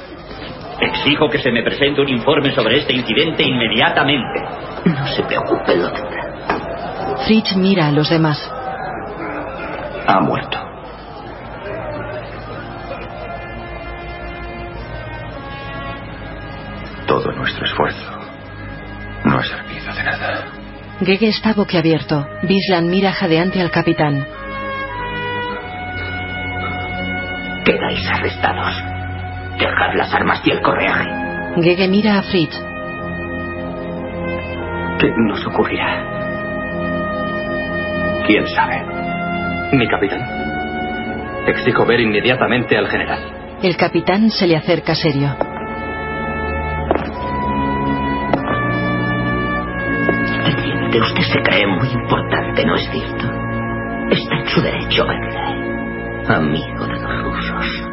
[0.79, 4.39] Exijo que se me presente un informe sobre este incidente inmediatamente.
[4.85, 6.09] No se preocupe, doctor.
[7.25, 8.37] Fritz mira a los demás.
[10.05, 10.59] Ha muerto.
[17.07, 18.12] Todo nuestro esfuerzo
[19.25, 20.45] no ha servido de nada.
[21.01, 22.25] Gege está boquiabierto.
[22.43, 24.25] Bisland mira jadeante al capitán.
[27.65, 28.75] Quedáis arrestados.
[29.57, 31.09] Dejad las armas y el correaje.
[31.61, 32.55] Gege mira a Fritz.
[34.99, 36.09] ¿Qué nos ocurrirá?
[38.27, 38.81] ¿Quién sabe?
[39.73, 40.21] Mi capitán.
[41.47, 43.19] Exijo ver inmediatamente al general.
[43.61, 45.35] El capitán se le acerca serio.
[50.93, 53.25] Teniente, usted se cree muy importante, ¿no es cierto?
[54.11, 56.35] Está en su derecho, ¿verdad?
[56.37, 57.89] Amigo de los rusos.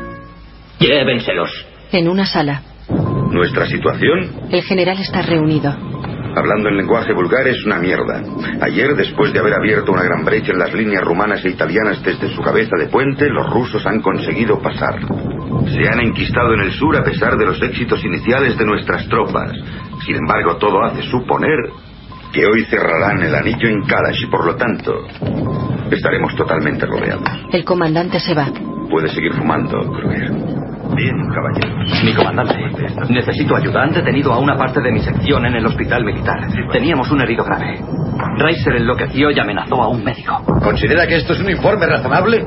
[0.78, 1.66] Llévenselos.
[1.92, 2.61] En una sala.
[3.30, 5.70] Nuestra situación, El general está reunido.
[6.36, 8.22] hablando en lenguaje vulgar, es una mierda.
[8.61, 12.28] Ayer, después de haber abierto una gran brecha en las líneas rumanas e italianas desde
[12.34, 15.01] su cabeza de puente, los rusos han conseguido pasar.
[15.66, 19.53] Se han enquistado en el sur a pesar de los éxitos iniciales de nuestras tropas.
[20.05, 21.57] Sin embargo, todo hace suponer
[22.33, 24.93] que hoy cerrarán el anillo en Kalash y por lo tanto
[25.91, 27.28] estaremos totalmente rodeados.
[27.53, 28.49] El comandante se va.
[28.91, 30.33] Puede seguir fumando, Kruger.
[30.95, 32.05] Bien, caballeros.
[32.05, 32.57] Mi comandante,
[33.09, 33.83] necesito ayuda.
[33.85, 36.49] Han detenido a una parte de mi sección en el hospital militar.
[36.72, 37.81] Teníamos un herido grave.
[38.37, 40.43] Reiser enloqueció y amenazó a un médico.
[40.62, 42.45] ¿Considera que esto es un informe razonable?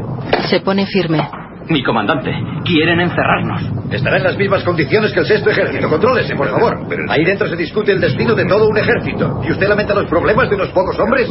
[0.50, 1.20] Se pone firme.
[1.70, 2.32] Mi comandante,
[2.66, 3.62] quieren encerrarnos.
[3.92, 5.90] Estará en las mismas condiciones que el sexto ejército.
[5.90, 6.78] Contrólese, por favor.
[7.10, 9.42] Ahí dentro se discute el destino de todo un ejército.
[9.48, 11.30] ¿Y usted lamenta los problemas de unos pocos hombres?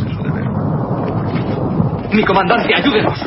[2.12, 3.18] Mi comandante, ayúdenos.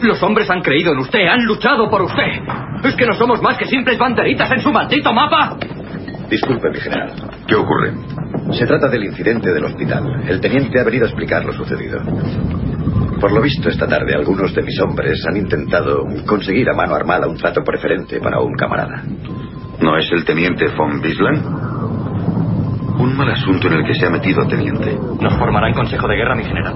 [0.00, 2.42] Los hombres han creído en usted, han luchado por usted.
[2.84, 5.56] ¿Es que no somos más que simples banderitas en su maldito mapa?
[6.28, 7.12] Disculpe, mi general.
[7.46, 7.92] ¿Qué ocurre?
[8.52, 10.24] Se trata del incidente del hospital.
[10.28, 12.00] El teniente ha venido a explicar lo sucedido.
[13.20, 17.26] Por lo visto, esta tarde algunos de mis hombres han intentado conseguir a mano armada
[17.26, 19.02] un trato preferente para un camarada.
[19.80, 21.44] ¿No es el teniente von Bisland?
[23.00, 24.96] Un mal asunto en el que se ha metido, teniente.
[25.20, 26.74] Nos formará en consejo de guerra, mi general.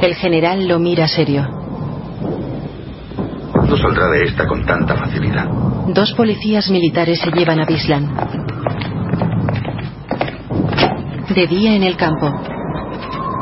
[0.00, 1.42] El general lo mira serio.
[3.68, 5.46] No saldrá de esta con tanta facilidad.
[5.88, 8.10] Dos policías militares se llevan a Bisland.
[11.34, 12.55] De día en el campo.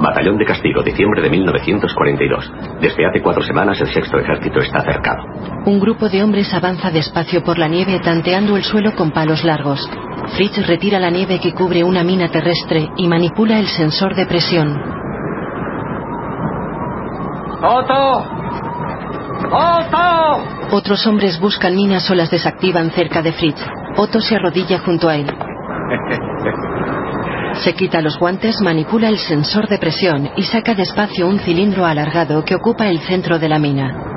[0.01, 2.53] Batallón de Castigo, diciembre de 1942.
[2.81, 5.23] Desde hace cuatro semanas el sexto ejército está cercado.
[5.67, 9.89] Un grupo de hombres avanza despacio por la nieve tanteando el suelo con palos largos.
[10.37, 14.77] Fritz retira la nieve que cubre una mina terrestre y manipula el sensor de presión.
[17.63, 18.25] ¡Otto!
[19.51, 20.77] ¡Otto!
[20.77, 23.65] Otros hombres buscan minas o las desactivan cerca de Fritz.
[23.97, 25.27] Otto se arrodilla junto a él.
[27.63, 32.45] Se quita los guantes, manipula el sensor de presión y saca despacio un cilindro alargado
[32.45, 34.15] que ocupa el centro de la mina.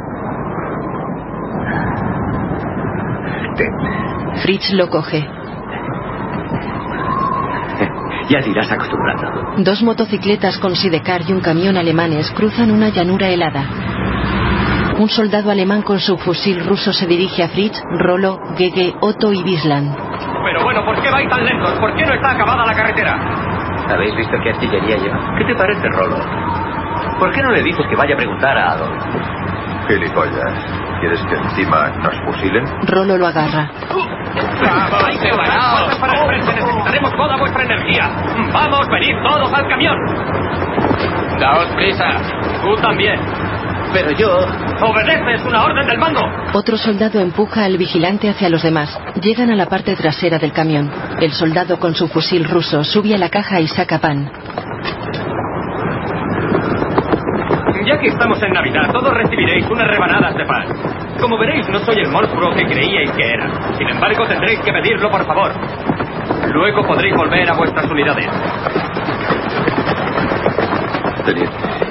[4.44, 5.26] Fritz lo coge.
[8.30, 9.64] Ya te irás acostumbrando.
[9.64, 13.66] Dos motocicletas con sidecar y un camión alemanes cruzan una llanura helada.
[15.00, 19.44] Un soldado alemán con su fusil ruso se dirige a Fritz, Rolo, Gege, Otto y
[19.44, 20.07] Bisland.
[20.44, 21.72] Pero bueno, ¿por qué vais tan lentos?
[21.80, 23.14] ¿Por qué no está acabada la carretera?
[23.90, 25.38] ¿Habéis visto qué artillería lleva?
[25.38, 26.18] ¿Qué te parece, Rolo?
[27.20, 29.04] ¿Por qué no le dices que vaya a preguntar a Adolf?
[29.88, 30.54] Gilipollas.
[31.00, 32.66] ¿Quieres que encima nos fusilen?
[32.88, 33.70] Rolo lo agarra.
[35.06, 35.96] ¡Ay, qué paraos!
[36.00, 36.62] para el frente!
[36.62, 38.10] ¡Necesitaremos toda vuestra energía!
[38.54, 39.96] ¡Vamos, venid todos al camión!
[41.40, 42.06] ¡Daos prisa!
[42.62, 43.20] ¡Tú también!
[43.94, 44.30] Pero yo...
[44.82, 45.34] ¡Obedece!
[45.36, 46.22] ¡Es una orden del mando!
[46.54, 48.98] Otro soldado empuja al vigilante hacia los demás.
[49.22, 50.92] Llegan a la parte trasera del camión.
[51.20, 54.30] El soldado con su fusil ruso sube a la caja y saca pan.
[57.86, 60.66] Ya que estamos en Navidad, todos recibiréis unas rebanadas de pan.
[61.22, 63.50] Como veréis, no soy el monstruo que creíais que era.
[63.78, 65.52] Sin embargo, tendréis que pedirlo, por favor.
[66.54, 68.28] Luego podréis volver a vuestras unidades.
[71.26, 71.87] Teniente.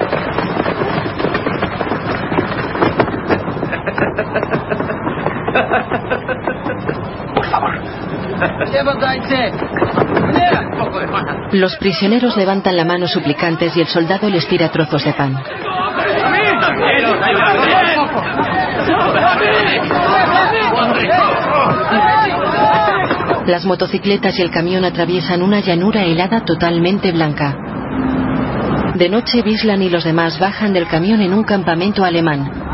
[11.53, 15.43] Los prisioneros levantan la mano suplicantes y el soldado les tira trozos de pan.
[23.47, 27.57] Las motocicletas y el camión atraviesan una llanura helada totalmente blanca.
[28.95, 32.66] De noche, Bislan y los demás bajan del camión en un campamento alemán.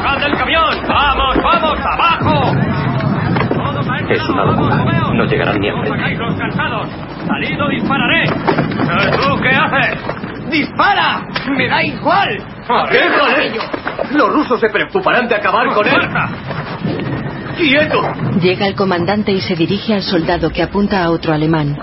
[0.00, 0.70] Del camión!
[0.88, 2.52] ¡Vamos, vamos, abajo!
[4.08, 4.76] Es una locura.
[5.14, 6.16] No llegarán ni a frente.
[6.16, 6.88] los cansados!
[7.26, 8.24] ¡Salido dispararé!
[8.26, 10.50] ¿Tú qué haces?
[10.50, 11.22] ¡Dispara!
[11.50, 12.38] ¡Me da igual!
[12.90, 13.52] qué, joder?
[14.12, 16.00] Los rusos se preocuparán de acabar con él.
[17.58, 18.02] ¡Quieto!
[18.40, 21.76] Llega el comandante y se dirige al soldado que apunta a otro alemán.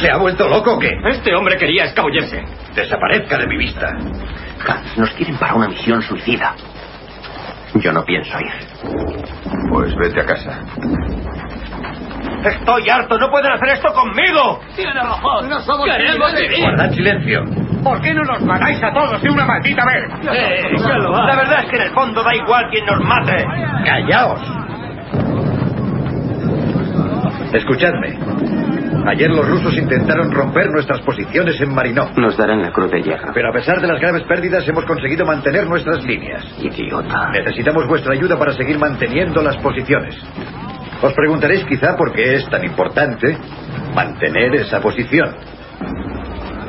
[0.00, 0.90] ¿Se ha vuelto loco o qué?
[1.10, 2.42] Este hombre quería escabullirse.
[2.74, 3.88] Desaparezca de mi vista.
[4.66, 6.54] Hans, nos quieren para una misión suicida.
[7.80, 8.52] Yo no pienso ir.
[9.70, 10.60] Pues vete a casa.
[12.44, 14.60] Estoy harto, no pueden hacer esto conmigo.
[14.76, 16.60] Tiene razón, no somos Queremos vivir.
[16.60, 17.42] Guardad silencio.
[17.82, 20.24] ¿Por qué no nos matáis a todos de una maldita vez?
[20.24, 23.46] La verdad es que en el fondo da igual quien nos mate.
[23.84, 24.40] Callaos.
[27.52, 28.63] Escuchadme.
[29.06, 32.16] Ayer los rusos intentaron romper nuestras posiciones en Marinov.
[32.16, 33.32] Nos darán la cruz de hierro.
[33.34, 36.42] Pero a pesar de las graves pérdidas hemos conseguido mantener nuestras líneas.
[36.58, 37.30] Idiota.
[37.32, 40.16] Necesitamos vuestra ayuda para seguir manteniendo las posiciones.
[41.02, 43.36] Os preguntaréis quizá por qué es tan importante
[43.94, 45.34] mantener esa posición.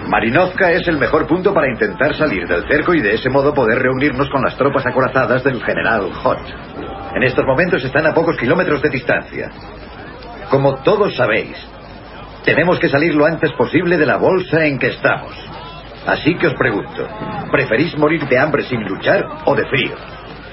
[0.09, 3.79] Marinovka es el mejor punto para intentar salir del cerco y de ese modo poder
[3.79, 6.47] reunirnos con las tropas acorazadas del general Hoth.
[7.15, 9.49] En estos momentos están a pocos kilómetros de distancia.
[10.49, 11.55] Como todos sabéis,
[12.45, 15.33] tenemos que salir lo antes posible de la bolsa en que estamos.
[16.05, 17.07] Así que os pregunto,
[17.51, 19.95] ¿preferís morir de hambre sin luchar o de frío?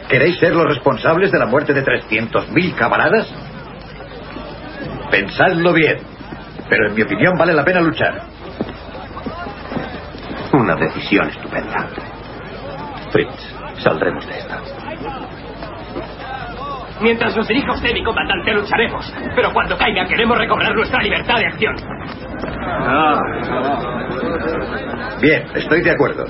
[0.08, 3.28] ¿Queréis ser los responsables de la muerte de 300.000 camaradas?
[5.10, 5.98] Pensadlo bien,
[6.68, 8.22] pero en mi opinión vale la pena luchar.
[10.52, 11.88] Una decisión estupenda.
[13.10, 14.81] Fritz, saldremos de esta.
[17.02, 19.12] Mientras nos dirija usted, mi comandante, lucharemos.
[19.34, 21.74] Pero cuando caiga, queremos recobrar nuestra libertad de acción.
[25.20, 26.24] Bien, estoy de acuerdo.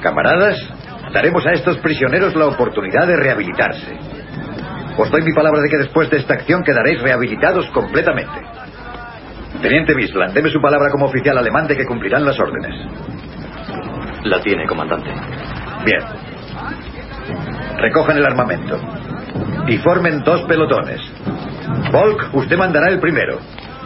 [0.00, 0.56] Camaradas,
[1.12, 3.98] daremos a estos prisioneros la oportunidad de rehabilitarse.
[4.96, 8.40] Os doy mi palabra de que después de esta acción quedaréis rehabilitados completamente.
[9.60, 12.74] Teniente Bisland, deme su palabra como oficial alemán de que cumplirán las órdenes.
[14.24, 15.10] La tiene, comandante.
[15.84, 16.33] Bien.
[17.78, 18.78] Recojan el armamento.
[19.68, 21.00] Y formen dos pelotones.
[21.92, 23.38] Volk, usted mandará el primero.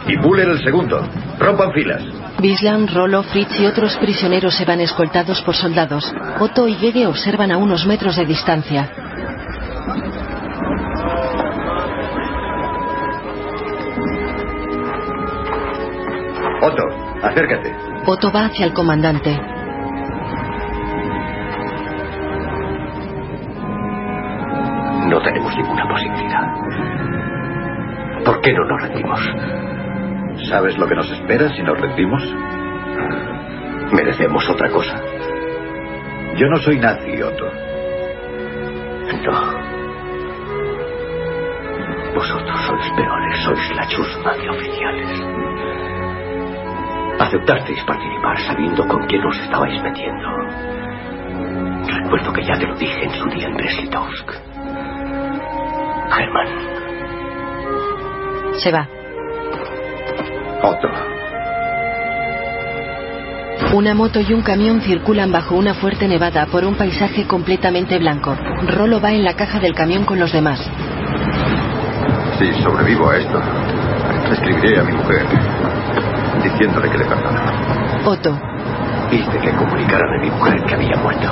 [0.07, 1.07] Y Buller el segundo.
[1.39, 2.03] Rompan filas.
[2.39, 6.11] Bisland, Rolo, Fritz y otros prisioneros se van escoltados por soldados.
[6.39, 8.89] Otto y Gege observan a unos metros de distancia.
[16.61, 16.83] Otto,
[17.23, 17.73] acércate.
[18.05, 19.58] Otto va hacia el comandante.
[25.49, 26.47] Tenemos ninguna posibilidad.
[28.25, 29.19] ¿Por qué no nos rendimos?
[30.49, 32.23] ¿Sabes lo que nos espera si nos rendimos?
[33.91, 35.01] Merecemos otra cosa.
[36.35, 37.45] Yo no soy nazi, Otto.
[39.25, 39.59] No.
[42.13, 45.23] Vosotros sois peores, sois la chusma de oficiales.
[47.19, 50.27] Aceptasteis participar sabiendo con quién os estabais metiendo.
[52.03, 54.48] Recuerdo que ya te lo dije en su día en Breslitovsk.
[56.09, 56.47] Germán.
[58.59, 58.87] Se va.
[60.63, 60.87] Otto.
[63.73, 68.35] Una moto y un camión circulan bajo una fuerte nevada por un paisaje completamente blanco.
[68.67, 70.59] Rolo va en la caja del camión con los demás.
[72.39, 73.39] Si sobrevivo a esto,
[74.31, 75.25] escribiré a mi mujer
[76.43, 77.39] diciéndole que le perdono.
[78.05, 78.39] Otto.
[79.11, 81.27] Hice que comunicaran a mi mujer que había muerto.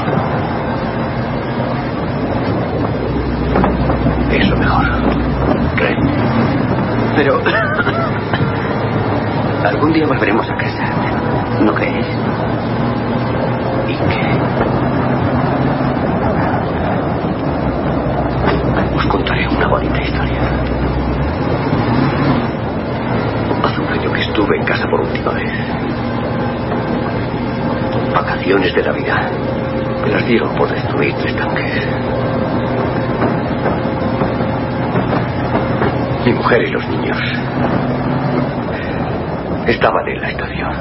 [4.39, 4.85] Eso mejor.
[5.75, 5.97] ¿Cree?
[7.15, 7.39] Pero...
[9.67, 10.83] Algún día volveremos a casa.
[11.61, 12.05] ¿No crees?
[13.87, 14.21] ¿Y qué?
[18.95, 20.41] Os contaré una bonita historia.
[23.63, 25.51] Hace un año que estuve en casa por última vez.
[28.13, 29.31] Vacaciones de Navidad.
[30.03, 31.87] Me las dieron por destruir tres tanques.
[36.27, 37.17] Mi mujer y los niños
[39.65, 40.71] estaban en la estación.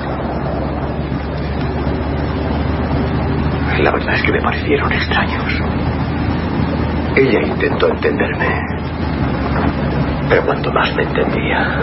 [3.78, 5.44] La verdad es que me parecieron extraños.
[7.14, 8.60] Ella intentó entenderme.
[10.28, 11.78] Pero cuanto más me entendía,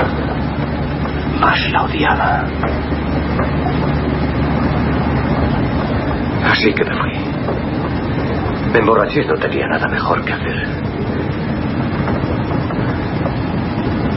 [1.40, 2.44] más la odiaba.
[6.52, 7.14] Así que me fui.
[8.74, 10.93] Me emborraché no tenía nada mejor que hacer.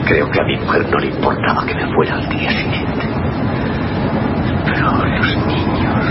[0.06, 3.08] Creo que a mi mujer no le importaba que me fuera al día siguiente.
[4.64, 6.06] Pero los niños...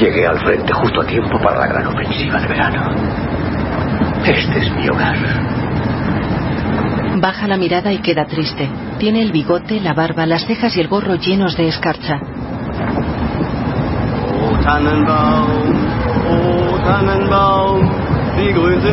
[0.00, 2.90] Llegué al frente justo a tiempo para la gran ofensiva de verano.
[4.24, 5.16] Este es mi hogar.
[7.20, 8.68] Baja la mirada y queda triste.
[8.98, 12.20] Tiene el bigote, la barba, las cejas y el gorro llenos de escarcha.
[14.40, 15.74] Oh Tannenbaum,
[16.28, 17.87] oh Tannenbaum,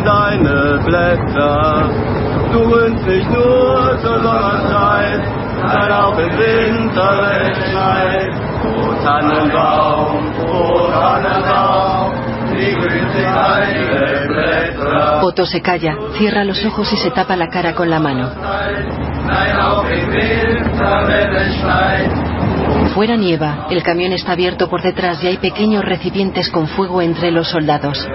[0.06, 1.90] deine Blätter.
[2.52, 5.22] Du grünst nicht nur zur Sommerzeit,
[5.60, 8.34] sondern auch im Winter, wenn es schneit.
[8.64, 12.12] Oh Tannenbaum, oh Tannenbaum,
[12.56, 15.24] wie grün sind deine Blätter.
[15.24, 18.30] Otto se calla, cierra los ojos y se tapa la cara con la mano.
[19.26, 21.56] Nein, auch im Winter, wenn es.
[22.94, 27.30] Fuera nieva, el camión está abierto por detrás y hay pequeños recipientes con fuego entre
[27.30, 28.08] los soldados.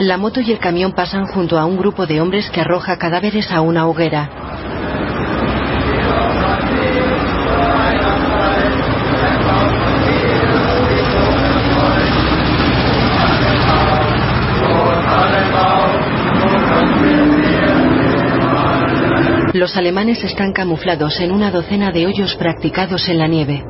[0.00, 3.50] La moto y el camión pasan junto a un grupo de hombres que arroja cadáveres
[3.52, 4.30] a una hoguera.
[19.54, 23.62] Los alemanes están camuflados en una docena de hoyos practicados en la nieve.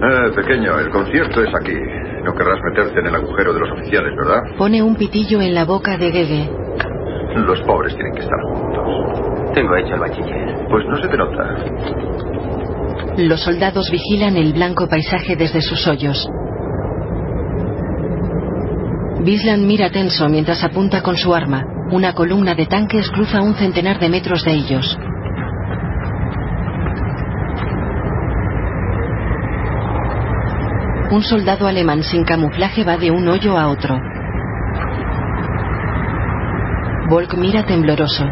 [0.00, 2.07] Eh, pequeño, el concierto es aquí.
[2.28, 4.42] No querrás meterte en el agujero de los oficiales, ¿verdad?
[4.58, 6.50] Pone un pitillo en la boca de Gege.
[7.36, 9.54] Los pobres tienen que estar juntos.
[9.54, 10.66] Tengo hecho el bachiller.
[10.68, 11.56] Pues no se te nota.
[13.16, 16.28] Los soldados vigilan el blanco paisaje desde sus hoyos.
[19.24, 21.64] Bisland mira tenso mientras apunta con su arma.
[21.92, 24.98] Una columna de tanques cruza un centenar de metros de ellos.
[31.10, 33.98] Un soldado alemán sin camuflaje va de un hoyo a otro.
[37.08, 38.26] Volk mira tembloroso.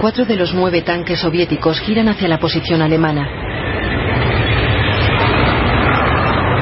[0.00, 3.28] Cuatro de los nueve tanques soviéticos giran hacia la posición alemana.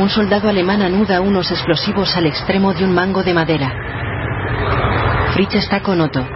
[0.01, 3.73] Un soldado alemán anuda unos explosivos al extremo de un mango de madera.
[5.33, 6.29] Fritz está con Otto.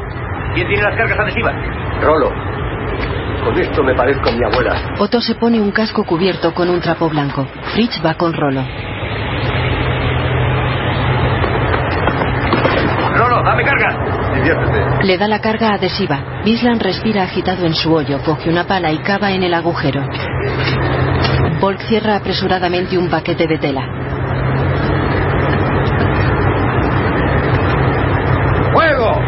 [0.54, 1.54] ¿Quién tiene las cargas adhesivas?
[2.00, 2.47] Rolo.
[3.48, 4.94] Con esto me parezco a mi abuela.
[4.98, 7.48] Otto se pone un casco cubierto con un trapo blanco.
[7.72, 8.62] Fritz va con Rolo.
[13.16, 14.34] Rolo, dame carga.
[14.34, 15.02] Diviértete.
[15.02, 16.42] Le da la carga adhesiva.
[16.44, 20.06] Bisland respira agitado en su hoyo, coge una pala y cava en el agujero.
[21.58, 23.88] Volk cierra apresuradamente un paquete de tela.
[28.74, 29.18] ¡Fuego!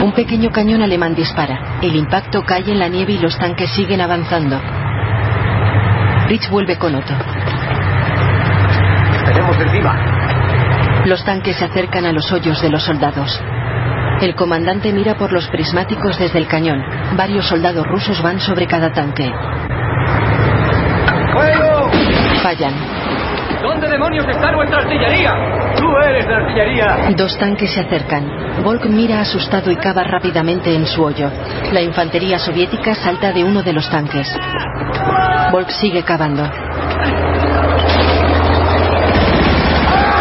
[0.00, 1.78] Un pequeño cañón alemán dispara.
[1.80, 4.60] El impacto cae en la nieve y los tanques siguen avanzando.
[6.26, 7.14] Rich vuelve con Otto.
[9.26, 11.04] Tenemos encima.
[11.06, 13.40] Los tanques se acercan a los hoyos de los soldados.
[14.20, 16.82] El comandante mira por los prismáticos desde el cañón.
[17.16, 19.30] Varios soldados rusos van sobre cada tanque.
[21.32, 21.90] ¡Fuego!
[22.42, 22.97] Fallan.
[23.62, 25.32] ¿Dónde demonios está nuestra artillería?
[25.76, 27.10] Tú eres la artillería.
[27.16, 28.62] Dos tanques se acercan.
[28.62, 31.30] Volk mira asustado y cava rápidamente en su hoyo.
[31.72, 34.28] La infantería soviética salta de uno de los tanques.
[35.50, 36.48] Volk sigue cavando.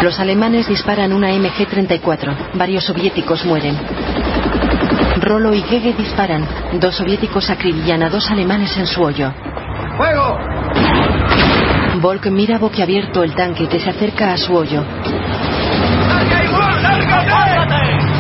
[0.02, 2.54] Los alemanes disparan una MG-34.
[2.54, 3.78] Varios soviéticos mueren.
[5.22, 6.48] Rolo y Gege disparan.
[6.80, 9.32] Dos soviéticos acribillan a dos alemanes en su hoyo.
[9.98, 10.57] ¡Fuego!
[12.02, 14.84] Volk mira boquiabierto el tanque que se acerca a su hoyo.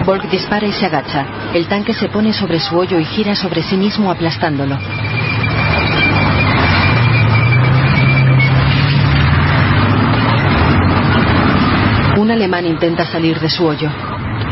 [0.03, 1.25] Volk dispara y se agacha.
[1.53, 4.77] El tanque se pone sobre su hoyo y gira sobre sí mismo aplastándolo.
[12.17, 13.91] Un alemán intenta salir de su hoyo.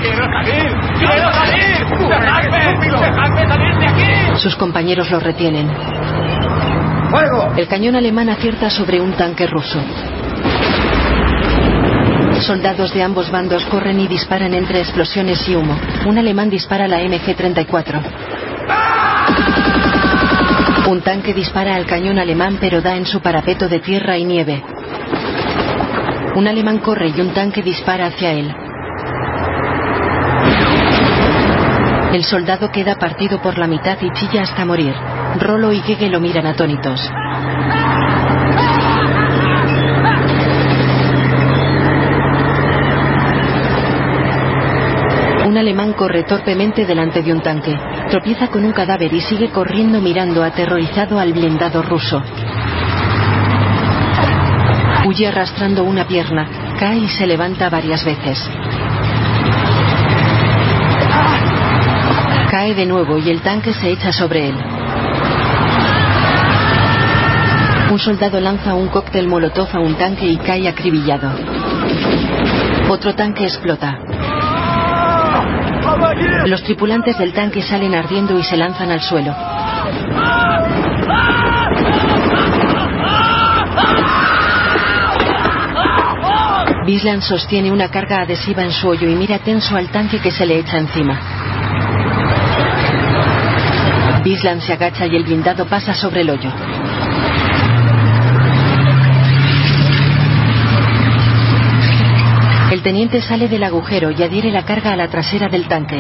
[0.02, 0.76] ¡Quiero salir!
[0.99, 1.85] ¡Quiero salir!
[2.10, 2.77] ¡Dejadme!
[2.80, 4.39] ¡Dejadme salir de aquí!
[4.39, 5.68] Sus compañeros lo retienen.
[7.57, 9.80] El cañón alemán acierta sobre un tanque ruso.
[12.41, 15.77] Soldados de ambos bandos corren y disparan entre explosiones y humo.
[16.06, 18.02] Un alemán dispara la MG-34.
[20.88, 24.64] Un tanque dispara al cañón alemán pero da en su parapeto de tierra y nieve.
[26.36, 28.53] Un alemán corre y un tanque dispara hacia él.
[32.14, 34.94] El soldado queda partido por la mitad y chilla hasta morir.
[35.40, 37.02] Rolo y Gege lo miran atónitos.
[45.45, 47.78] Un alemán corre torpemente delante de un tanque.
[48.10, 52.22] Tropieza con un cadáver y sigue corriendo mirando aterrorizado al blindado ruso.
[55.06, 58.49] Huye arrastrando una pierna, cae y se levanta varias veces.
[62.49, 64.74] Cae de nuevo y el tanque se echa sobre él.
[67.95, 71.31] Un soldado lanza un cóctel molotov a un tanque y cae acribillado.
[72.89, 73.97] Otro tanque explota.
[76.45, 79.34] Los tripulantes del tanque salen ardiendo y se lanzan al suelo.
[86.85, 90.45] Bisland sostiene una carga adhesiva en su hoyo y mira tenso al tanque que se
[90.45, 91.17] le echa encima.
[94.22, 96.51] Bisland se agacha y el blindado pasa sobre el hoyo.
[102.74, 105.99] El teniente sale del agujero y adhiere la carga a la trasera del tanque.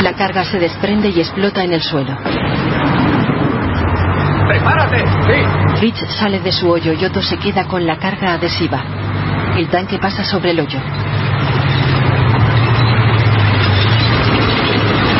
[0.00, 2.16] La carga se desprende y explota en el suelo.
[4.46, 5.04] ¡Prepárate!
[5.26, 5.78] ¡Sí!
[5.78, 8.80] Fritz sale de su hoyo y Otto se queda con la carga adhesiva.
[9.56, 10.78] El tanque pasa sobre el hoyo.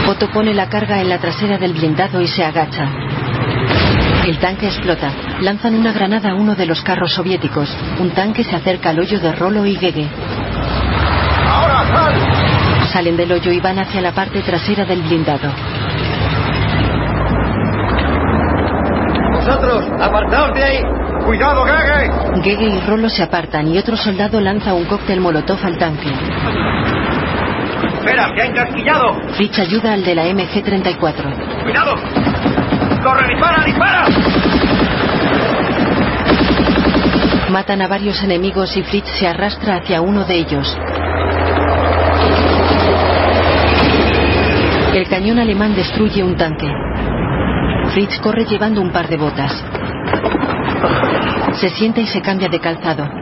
[0.06, 2.99] Otto pone la carga en la trasera del blindado y se agacha.
[4.30, 5.10] El tanque explota.
[5.40, 7.68] Lanzan una granada a uno de los carros soviéticos.
[7.98, 10.08] Un tanque se acerca al hoyo de Rolo y Gege.
[11.48, 12.86] ¡Ahora sal!
[12.92, 15.52] Salen del hoyo y van hacia la parte trasera del blindado.
[19.32, 20.78] ¡Vosotros, apartaos de ahí!
[21.24, 22.42] ¡Cuidado, Gege!
[22.44, 26.12] Gege y Rolo se apartan y otro soldado lanza un cóctel molotov al tanque.
[27.82, 29.16] ¡Espera, se ha encasquillado!
[29.34, 31.64] Fritz ayuda al de la MG-34.
[31.64, 32.29] ¡Cuidado!
[33.02, 34.04] ¡Corre, dispara, dispara!
[37.50, 40.78] Matan a varios enemigos y Fritz se arrastra hacia uno de ellos.
[44.94, 46.70] El cañón alemán destruye un tanque.
[47.92, 49.52] Fritz corre llevando un par de botas.
[51.54, 53.19] Se sienta y se cambia de calzado.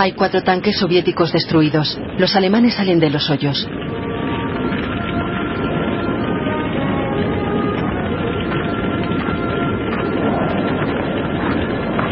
[0.00, 2.00] Hay cuatro tanques soviéticos destruidos.
[2.16, 3.68] Los alemanes salen de los hoyos.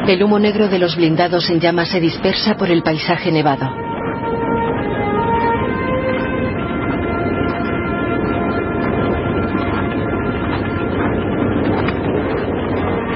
[0.07, 3.78] El humo negro de los blindados en llamas se dispersa por el paisaje nevado.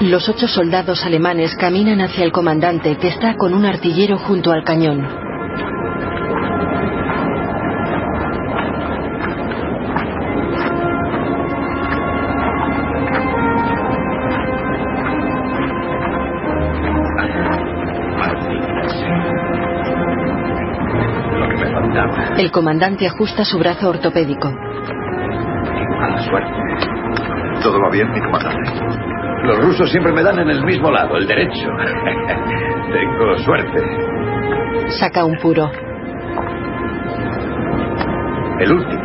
[0.03, 4.65] Los ocho soldados alemanes caminan hacia el comandante que está con un artillero junto al
[4.65, 5.07] cañón.
[22.39, 24.51] El comandante ajusta su brazo ortopédico.
[24.51, 27.63] Mala suerte.
[27.63, 29.12] ¿Todo va bien, mi comandante?
[29.45, 31.67] Los rusos siempre me dan en el mismo lado, el derecho.
[32.93, 33.81] Tengo suerte.
[35.01, 35.71] Saca un puro.
[38.61, 39.03] El último.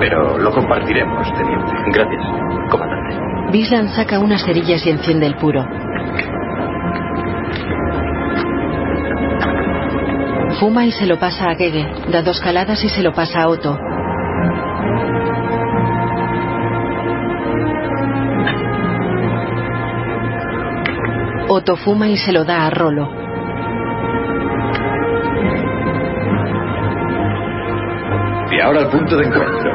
[0.00, 1.72] Pero lo compartiremos, teniente.
[1.92, 3.50] Gracias, comandante.
[3.52, 5.64] Bisland saca unas cerillas y enciende el puro.
[10.58, 11.86] Fuma y se lo pasa a Gege.
[12.10, 13.78] Da dos caladas y se lo pasa a Otto.
[21.56, 23.08] Otto fuma y se lo da a Rolo.
[28.50, 29.72] Y ahora al punto de encuentro.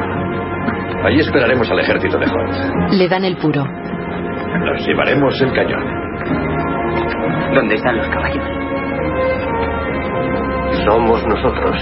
[1.06, 2.92] Allí esperaremos al ejército de Holt.
[2.92, 3.64] Le dan el puro.
[3.64, 5.82] Nos llevaremos el cañón.
[7.54, 8.44] ¿Dónde están los caballos?
[10.84, 11.76] Somos nosotros.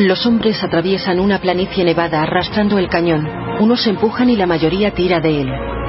[0.00, 3.28] Los hombres atraviesan una planicie nevada arrastrando el cañón.
[3.60, 5.79] Unos se empujan y la mayoría tira de él.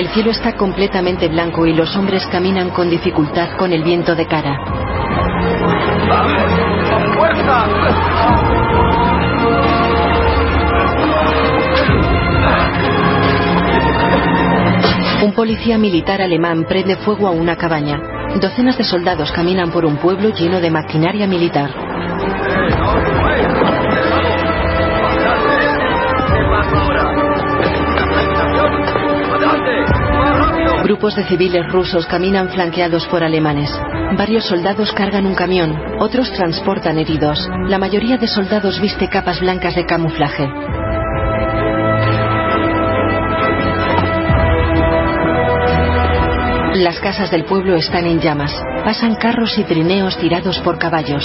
[0.00, 4.26] El cielo está completamente blanco y los hombres caminan con dificultad con el viento de
[4.26, 4.58] cara.
[15.22, 18.00] Un policía militar alemán prende fuego a una cabaña.
[18.40, 21.89] Docenas de soldados caminan por un pueblo lleno de maquinaria militar.
[30.90, 33.70] Grupos de civiles rusos caminan flanqueados por alemanes.
[34.18, 37.48] Varios soldados cargan un camión, otros transportan heridos.
[37.68, 40.48] La mayoría de soldados viste capas blancas de camuflaje.
[46.74, 48.52] Las casas del pueblo están en llamas.
[48.82, 51.24] Pasan carros y trineos tirados por caballos.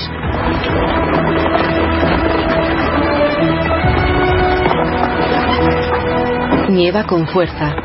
[6.70, 7.85] Nieva con fuerza.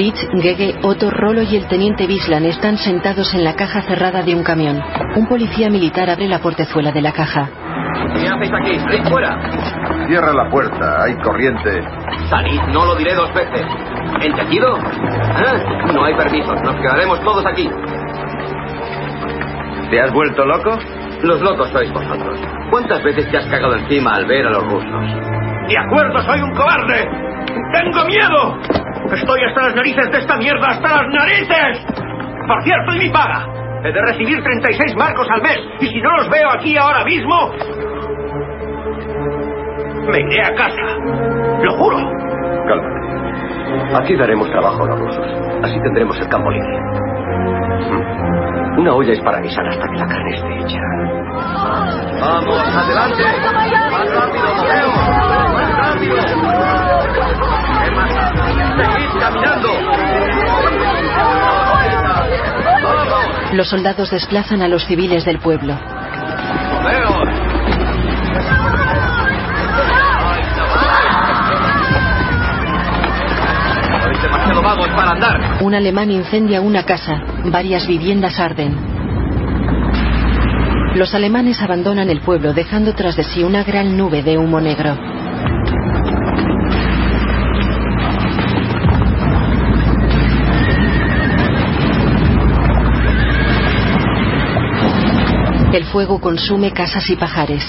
[0.00, 4.34] Fritz, Gege, Otto, Rolo y el teniente Bislan están sentados en la caja cerrada de
[4.34, 4.80] un camión.
[5.14, 7.50] Un policía militar abre la portezuela de la caja.
[8.14, 8.78] ¿Qué hacéis aquí?
[8.78, 9.38] ¡Salid fuera!
[10.06, 11.82] Cierra la puerta, hay corriente.
[12.30, 13.66] Salid, no lo diré dos veces.
[14.22, 14.78] ¿Entendido?
[14.78, 15.92] ¿Eh?
[15.92, 17.68] No hay permisos, nos quedaremos todos aquí.
[19.90, 20.78] ¿Te has vuelto loco?
[21.24, 22.40] Los locos sois vosotros.
[22.70, 25.68] ¿Cuántas veces te has cagado encima al ver a los rusos?
[25.68, 27.06] De acuerdo, soy un cobarde.
[27.74, 28.69] ¡Tengo miedo!
[29.12, 31.86] Estoy hasta las narices de esta mierda, hasta las narices.
[32.46, 33.46] Por cierto, ¿y mi paga?
[33.84, 35.58] He de recibir 36 marcos al mes.
[35.80, 37.50] Y si no los veo aquí ahora mismo,
[40.10, 40.82] me iré a casa.
[41.62, 41.96] Lo juro.
[42.66, 43.96] Cálmate.
[43.96, 45.26] Aquí daremos trabajo a los rusos.
[45.62, 46.78] Así tendremos el campo libre.
[48.78, 50.78] Una olla es para guisar hasta que la carne esté hecha.
[52.20, 53.22] ¡Vamos, adelante!
[53.90, 54.88] ¡Más rápido, Mateo!
[55.52, 56.79] ¡Más rápido!
[63.52, 65.76] Los soldados desplazan a los civiles del pueblo.
[75.60, 77.20] Un alemán incendia una casa.
[77.44, 78.76] Varias viviendas arden.
[80.94, 85.09] Los alemanes abandonan el pueblo dejando tras de sí una gran nube de humo negro.
[95.90, 97.64] Fuego consume casas y pajares.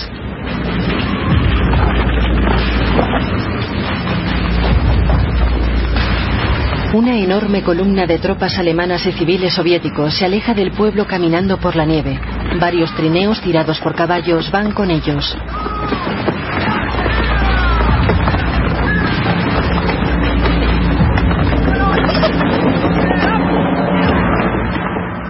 [6.93, 11.75] Una enorme columna de tropas alemanas y civiles soviéticos se aleja del pueblo caminando por
[11.75, 12.19] la nieve.
[12.59, 15.37] Varios trineos tirados por caballos van con ellos.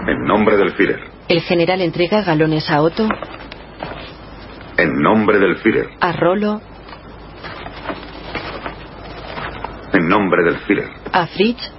[0.07, 1.10] En nombre del Führer.
[1.31, 3.07] El general entrega galones a Otto,
[4.77, 5.87] En nombre del Führer.
[6.01, 6.59] a Rolo,
[9.93, 10.89] En nombre del Führer.
[11.13, 11.71] a Fritz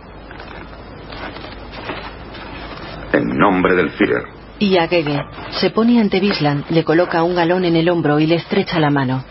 [3.13, 4.23] En nombre del Führer.
[4.59, 5.21] y a Gege.
[5.61, 8.89] Se pone ante Bisland, le coloca un galón en el hombro y le estrecha la
[8.91, 9.23] mano.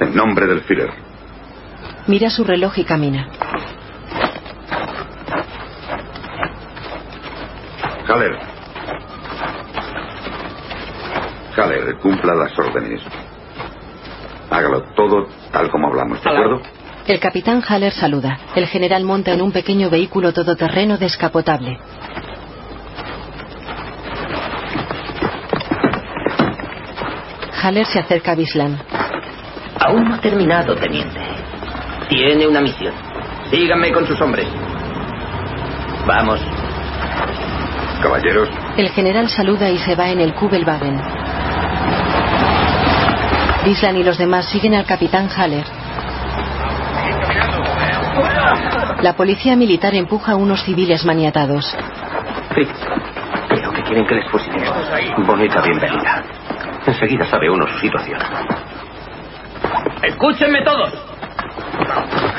[0.00, 0.90] En nombre del Führer.
[2.06, 3.28] Mira su reloj y camina.
[8.14, 8.38] Haller.
[11.56, 13.00] Haller, cumpla las órdenes.
[14.50, 16.62] Hágalo todo tal como hablamos, ¿de acuerdo?
[17.08, 18.38] El capitán Haller saluda.
[18.54, 21.80] El general monta en un pequeño vehículo todoterreno descapotable.
[27.62, 28.78] Haller se acerca a Bisland.
[29.80, 31.20] Aún no ha terminado, teniente.
[32.08, 32.94] Tiene una misión.
[33.50, 34.46] Síganme con sus hombres.
[36.06, 36.53] Vamos.
[38.02, 41.00] Caballeros, El general saluda y se va en el Kubelwagen.
[43.64, 45.64] Bisland y los demás siguen al capitán Haller.
[49.02, 51.76] La policía militar empuja a unos civiles maniatados.
[52.50, 52.70] Fritz,
[53.48, 54.76] creo que quieren que les fusilemos.
[55.26, 56.22] Bonita bienvenida.
[56.86, 58.20] Enseguida sabe uno su situación.
[60.02, 60.92] Escúchenme todos.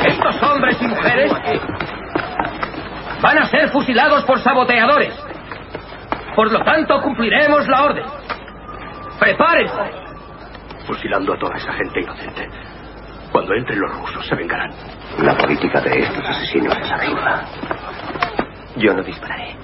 [0.05, 1.31] Estos hombres y mujeres
[3.21, 5.24] van a ser fusilados por saboteadores.
[6.35, 8.05] Por lo tanto, cumpliremos la orden.
[9.19, 9.91] ¡Prepárense!
[10.85, 12.49] Fusilando a toda esa gente inocente.
[13.31, 14.71] Cuando entren los rusos se vengarán.
[15.19, 17.45] La política de estos asesinos es absurda.
[18.75, 19.55] Yo no dispararé.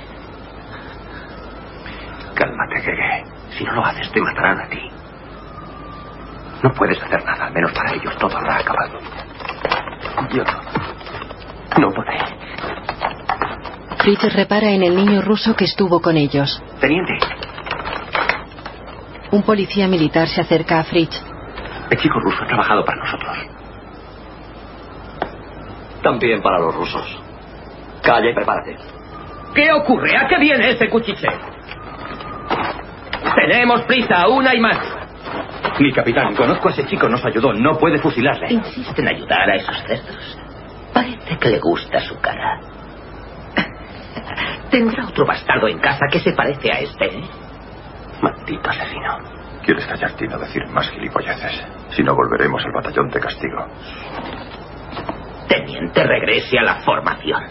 [2.33, 3.25] Cálmate, Gege.
[3.57, 4.89] Si no lo haces, te matarán a ti.
[6.63, 8.99] No puedes hacer nada, al menos para ellos todo habrá acabado.
[10.31, 10.43] Yo
[11.79, 12.40] no podré.
[14.01, 16.61] Fritz repara en el niño ruso que estuvo con ellos.
[16.79, 17.13] Teniente,
[19.31, 21.21] Un policía militar se acerca a Fritz.
[21.89, 23.37] el chico ruso ha trabajado para nosotros.
[26.01, 27.19] también para los rusos.
[28.01, 28.75] Calla y prepárate.
[29.53, 30.17] ¿Qué ocurre?
[30.17, 31.31] ¿A qué viene ese cuchicheo?
[33.35, 34.79] Tenemos prisa, una y más.
[35.79, 37.53] Mi capitán, conozco a ese chico, nos ayudó.
[37.53, 38.47] No puede fusilarle.
[38.51, 40.37] Insiste en ayudar a esos cerdos.
[40.91, 42.59] Parece que le gusta su cara.
[44.69, 47.23] Tendrá otro bastardo en casa que se parece a este, ¿eh?
[48.21, 49.17] Maldito asesino.
[49.63, 51.63] ¿Quieres callarte y no decir más gilipolleces?
[51.91, 53.65] Si no, volveremos al batallón de castigo.
[55.47, 57.43] Teniente, regrese a la formación.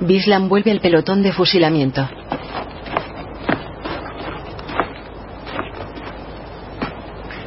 [0.00, 2.08] Bislan vuelve al pelotón de fusilamiento.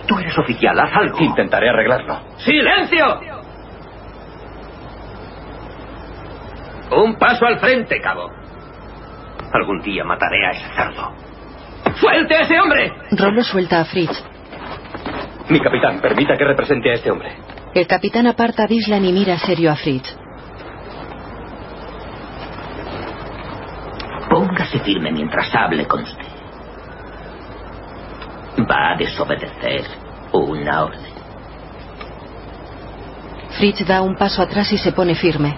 [0.08, 1.20] Tú eres oficial, haz algo.
[1.20, 2.20] Intentaré arreglarlo.
[2.38, 3.20] ¡Silencio!
[6.92, 8.30] Un paso al frente, cabo.
[9.54, 11.14] Algún día mataré a ese cerdo.
[11.96, 12.92] ¡Suelte a ese hombre!
[13.12, 14.24] Rolo suelta a Fritz.
[15.50, 17.38] Mi capitán, permita que represente a este hombre.
[17.76, 20.18] El capitán aparta a Bislan y mira serio a Fritz.
[24.30, 26.26] Póngase firme mientras hable con usted.
[28.70, 29.86] Va a desobedecer
[30.32, 31.14] una orden.
[33.58, 35.56] Fritz da un paso atrás y se pone firme.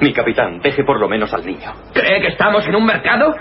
[0.00, 1.72] Mi capitán, deje por lo menos al niño.
[1.92, 3.34] ¿Cree que estamos en un mercado?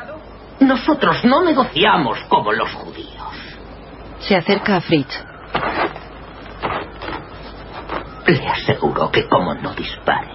[0.59, 3.57] Nosotros no negociamos como los judíos.
[4.19, 5.23] Se acerca a Fritz.
[8.27, 10.33] Le aseguro que como no dispare,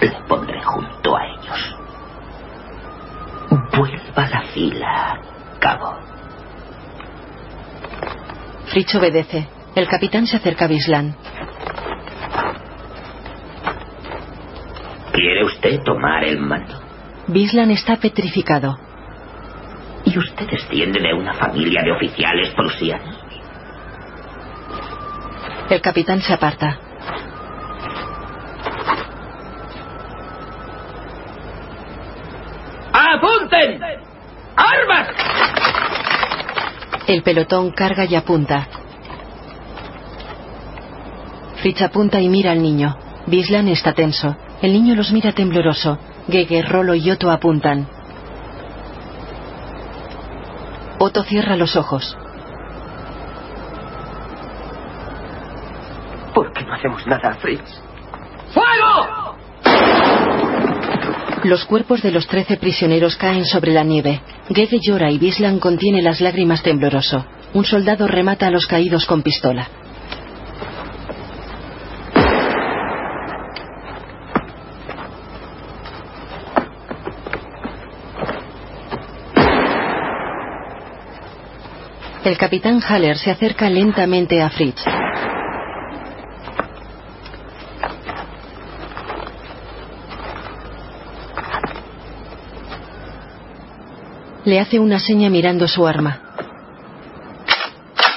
[0.00, 1.76] le pondré junto a ellos.
[3.72, 5.20] Vuelva a la fila,
[5.60, 5.96] cabo.
[8.66, 9.48] Fritz obedece.
[9.76, 11.14] El capitán se acerca a Bislan.
[15.16, 16.78] ¿Quiere usted tomar el mando?
[17.28, 18.78] Bislan está petrificado.
[20.04, 23.16] ¿Y usted desciende de una familia de oficiales prusianos?
[25.70, 26.78] El capitán se aparta.
[32.92, 33.80] ¡Apunten!
[34.54, 35.08] ¡Armas!
[37.06, 38.68] El pelotón carga y apunta.
[41.62, 42.98] Fritz apunta y mira al niño.
[43.26, 44.36] Bislan está tenso.
[44.62, 45.98] El niño los mira tembloroso.
[46.28, 47.86] Gege, Rolo y Otto apuntan.
[50.98, 52.16] Otto cierra los ojos.
[56.34, 57.62] ¿Por qué no hacemos nada, Fritz?
[58.52, 59.36] ¡Fuego!
[61.44, 64.22] Los cuerpos de los trece prisioneros caen sobre la nieve.
[64.48, 67.26] Gege llora y Bislan contiene las lágrimas tembloroso.
[67.52, 69.68] Un soldado remata a los caídos con pistola.
[82.36, 84.84] El capitán Haller se acerca lentamente a Fritz.
[94.44, 96.20] Le hace una seña mirando su arma.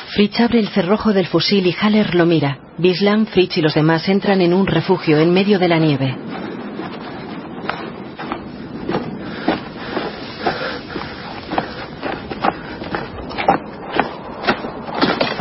[0.10, 2.58] Fritz abre el cerrojo del fusil y Haller lo mira.
[2.78, 6.29] Bislam, Fritz y los demás entran en un refugio en medio de la nieve.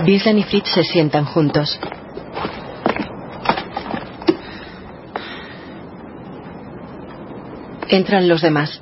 [0.08, 1.78] Bislan y Fritz se sientan juntos.
[7.90, 8.80] Entran los demás.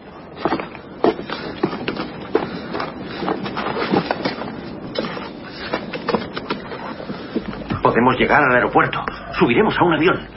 [7.82, 9.04] Podemos llegar al aeropuerto.
[9.36, 10.28] Subiremos a un avión.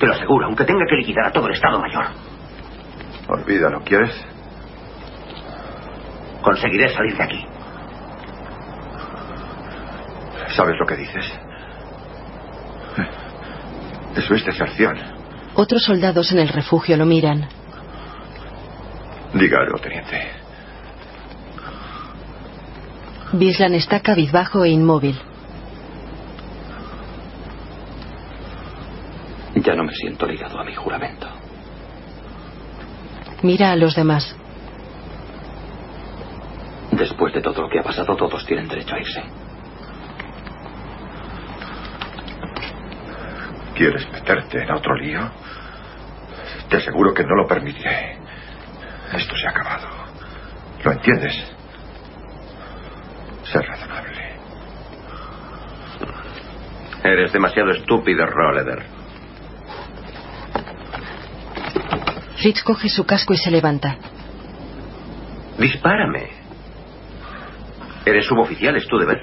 [0.00, 2.06] Te lo aseguro, aunque tenga que liquidar a todo el Estado Mayor.
[3.28, 4.10] Olvídalo, ¿quieres?
[6.42, 7.51] Conseguiré salir de aquí.
[10.62, 11.24] ¿Sabes lo que dices?
[14.14, 14.96] Eso es deserción.
[15.54, 17.48] Otros soldados en el refugio lo miran.
[19.34, 20.20] Diga algo, teniente.
[23.32, 25.20] Bislan está cabizbajo e inmóvil.
[29.56, 31.26] Ya no me siento ligado a mi juramento.
[33.42, 34.36] Mira a los demás.
[36.92, 39.22] Después de todo lo que ha pasado, todos tienen derecho a irse.
[43.74, 45.30] ¿Quieres meterte en otro lío?
[46.68, 48.18] Te aseguro que no lo permitiré.
[49.12, 49.88] Esto se ha acabado.
[50.84, 51.34] ¿Lo entiendes?
[53.44, 54.36] Ser razonable.
[57.04, 58.84] Eres demasiado estúpido, Rolleder.
[62.36, 63.96] Fritz coge su casco y se levanta.
[65.58, 66.30] Dispárame.
[68.04, 69.20] Eres suboficial, es tu deber.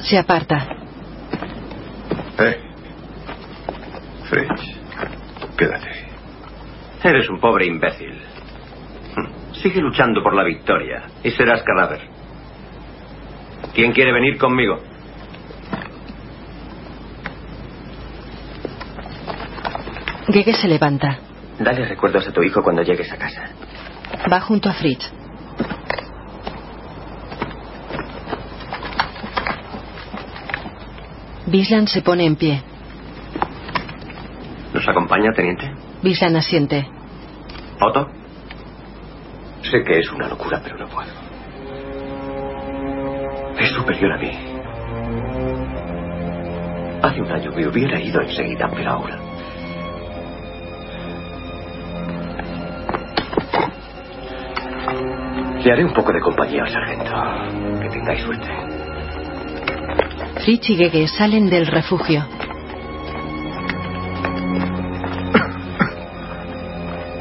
[0.00, 0.68] Se aparta.
[2.38, 2.62] Eh.
[4.28, 4.60] Fritz,
[5.56, 6.06] quédate.
[7.02, 8.20] Eres un pobre imbécil.
[9.62, 12.00] Sigue luchando por la victoria y serás cadáver.
[13.74, 14.80] ¿Quién quiere venir conmigo?
[20.28, 21.18] Gege se levanta.
[21.58, 23.48] Dale recuerdos a tu hijo cuando llegues a casa.
[24.30, 25.10] Va junto a Fritz.
[31.46, 32.67] Bislan se pone en pie.
[34.88, 35.70] ¿Nos acompaña, teniente?
[36.02, 36.88] Bislan asiente.
[37.78, 38.08] ¿Otto?
[39.60, 41.10] Sé que es una locura, pero no puedo.
[43.60, 44.30] Es superior a mí.
[47.02, 49.18] Hace un año me hubiera ido enseguida, pero ahora.
[55.62, 57.82] Le haré un poco de compañía al sargento.
[57.82, 58.48] Que tengáis suerte.
[60.42, 62.37] Fritz y Gege salen del refugio.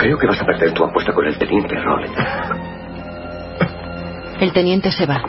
[0.08, 2.16] Creo que vas a perder tu apuesta con el teniente Rowland.
[4.40, 5.22] El teniente se va.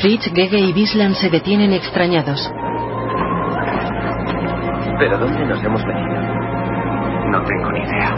[0.00, 2.48] Fritz, Gege y Bislan se detienen extrañados.
[5.00, 6.14] ¿Pero dónde nos hemos metido?
[7.32, 8.14] No tengo ni idea.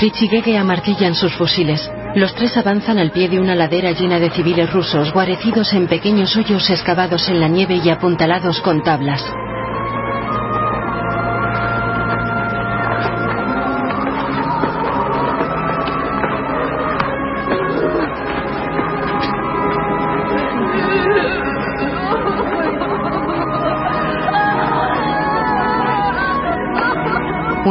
[0.00, 1.88] Fritz y Gege amartillan sus fusiles.
[2.16, 6.36] Los tres avanzan al pie de una ladera llena de civiles rusos, guarecidos en pequeños
[6.36, 9.24] hoyos excavados en la nieve y apuntalados con tablas.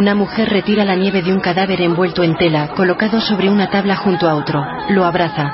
[0.01, 3.95] Una mujer retira la nieve de un cadáver envuelto en tela, colocado sobre una tabla
[3.95, 4.65] junto a otro.
[4.89, 5.53] Lo abraza.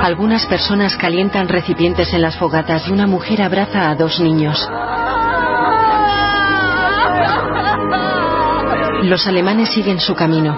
[0.00, 4.64] Algunas personas calientan recipientes en las fogatas y una mujer abraza a dos niños.
[9.02, 10.56] Los alemanes siguen su camino.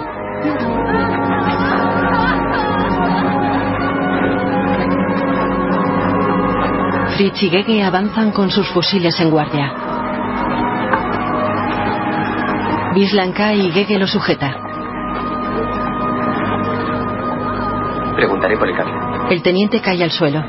[7.17, 9.82] Fritz y Gege avanzan con sus fusiles en guardia.
[12.93, 14.55] Bislan cae y Gege lo sujeta.
[18.15, 19.29] Preguntaré por el camino.
[19.29, 20.43] El teniente cae al suelo.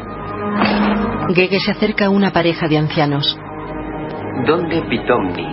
[1.34, 3.38] Gege se acerca a una pareja de ancianos.
[4.46, 5.46] ¿Dónde Pitomnik?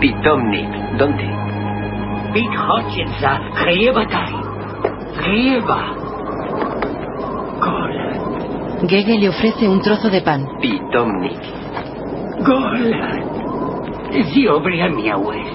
[0.00, 1.24] Pitomnik, ¿dónde?
[2.32, 4.34] Pit Hutchinsa, Geebatai.
[5.22, 6.02] Geeba.
[8.88, 10.44] Gege le ofrece un trozo de pan.
[10.60, 11.38] Pitomnik.
[14.12, 14.24] Gola.
[14.34, 15.46] Diobria miałeś.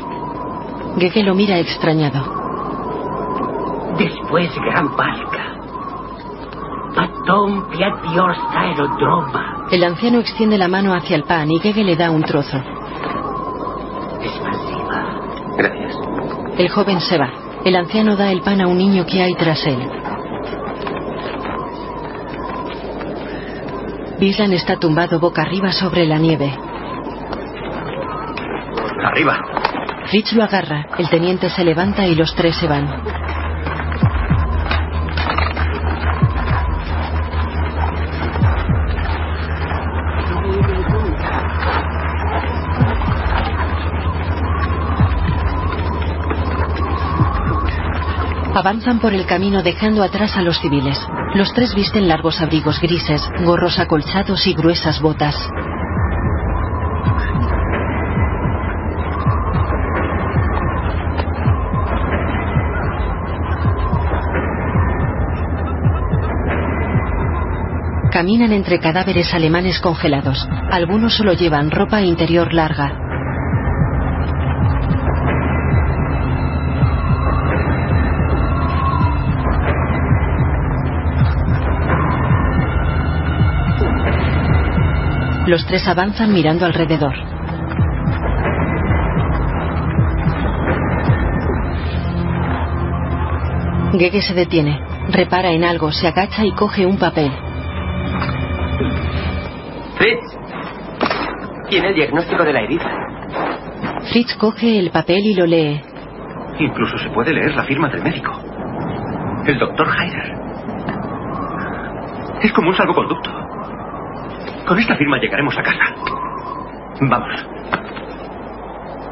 [0.97, 2.19] Gege lo mira extrañado.
[3.97, 5.43] Después gran barca.
[6.95, 9.67] Patón piatiorsta aerodroma.
[9.71, 12.57] El anciano extiende la mano hacia el pan y Gege le da un trozo.
[14.21, 14.99] Expansiva.
[15.57, 15.95] Gracias.
[16.57, 17.29] El joven se va.
[17.63, 19.79] El anciano da el pan a un niño que hay tras él.
[24.19, 26.66] Bislan está tumbado boca arriba sobre la nieve.
[29.17, 29.39] Arriba.
[30.33, 30.89] Lo agarra.
[30.99, 32.87] El teniente se levanta y los tres se van.
[48.53, 50.99] Avanzan por el camino dejando atrás a los civiles.
[51.33, 55.35] Los tres visten largos abrigos grises, gorros acolchados y gruesas botas.
[68.17, 70.49] Caminan entre cadáveres alemanes congelados.
[70.71, 72.91] Algunos solo llevan ropa interior larga.
[85.45, 87.13] Los tres avanzan mirando alrededor.
[93.91, 94.79] Gege se detiene,
[95.09, 97.31] repara en algo, se agacha y coge un papel.
[101.69, 102.89] Tiene el diagnóstico de la herida.
[104.11, 105.81] Fritz coge el papel y lo lee.
[106.59, 108.31] Incluso se puede leer la firma del médico.
[109.45, 110.33] El doctor Heider.
[112.41, 113.31] Es como un salvoconducto.
[114.65, 115.95] Con esta firma llegaremos a casa.
[117.01, 117.47] Vamos.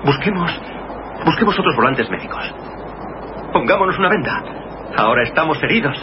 [0.06, 0.52] Busquemos.
[1.26, 2.54] Busquemos otros volantes médicos.
[3.52, 4.44] Pongámonos una venda.
[4.98, 5.98] Ahora estamos heridos.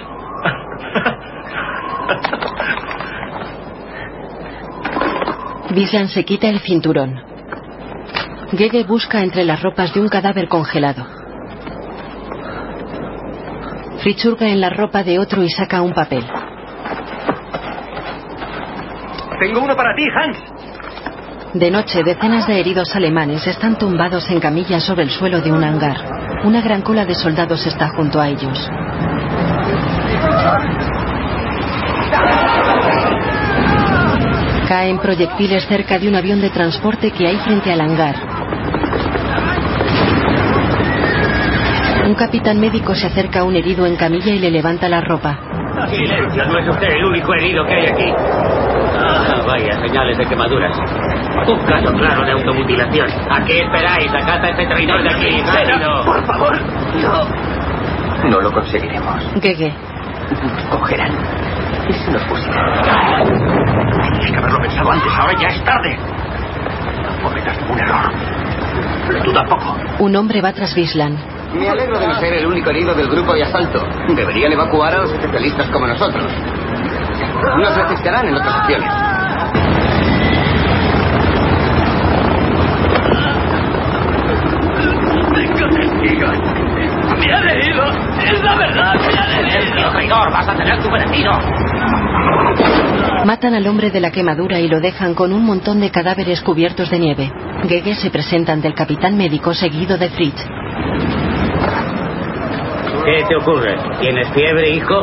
[5.73, 7.19] Bislan se quita el cinturón.
[8.53, 11.07] Gege busca entre las ropas de un cadáver congelado.
[14.03, 16.27] Fritz hurga en la ropa de otro y saca un papel.
[19.41, 20.39] Tengo uno para ti, Hans.
[21.55, 25.65] De noche, decenas de heridos alemanes están tumbados en camillas sobre el suelo de un
[25.65, 25.97] hangar.
[26.45, 28.71] Una gran cola de soldados está junto a ellos.
[34.73, 38.15] Caen proyectiles cerca de un avión de transporte que hay frente al hangar.
[42.07, 45.39] Un capitán médico se acerca a un herido en camilla y le levanta la ropa.
[45.91, 48.15] Silencio, no es usted el único herido que hay aquí.
[48.97, 50.75] Ah, vaya, señales de quemaduras.
[51.47, 53.11] Un caso claro de automutilación.
[53.31, 54.11] ¿A qué esperáis?
[54.11, 56.05] Sacad a este traidor de aquí, rápido.
[56.07, 56.59] Por favor,
[57.03, 58.31] no.
[58.31, 59.23] No lo conseguiremos.
[59.43, 59.75] Gege.
[60.71, 61.13] Cogerán.
[61.89, 63.25] Y se nos fusilan.
[64.13, 65.99] Tenías que haberlo pensado antes, ahora ya es tarde.
[67.03, 68.13] No cometas ningún error.
[69.25, 69.77] Tú tampoco.
[69.99, 71.17] Un hombre va tras Bislan.
[71.55, 73.87] Me alegro de no ser el único herido del grupo de asalto.
[74.09, 76.33] Deberían evacuar a los especialistas como nosotros.
[77.59, 78.91] Nos necesitarán en otras acciones.
[87.19, 87.85] Me han herido.
[88.25, 89.91] Es la verdad, me han herido.
[89.91, 91.33] traidor, vas a tener tu merecido.
[93.25, 96.91] Matan al hombre de la quemadura y lo dejan con un montón de cadáveres cubiertos
[96.91, 97.33] de nieve.
[97.69, 100.45] Gege se presenta ante el capitán médico seguido de Fritz.
[103.05, 103.77] ¿Qué te ocurre?
[104.01, 105.01] ¿Tienes fiebre, hijo?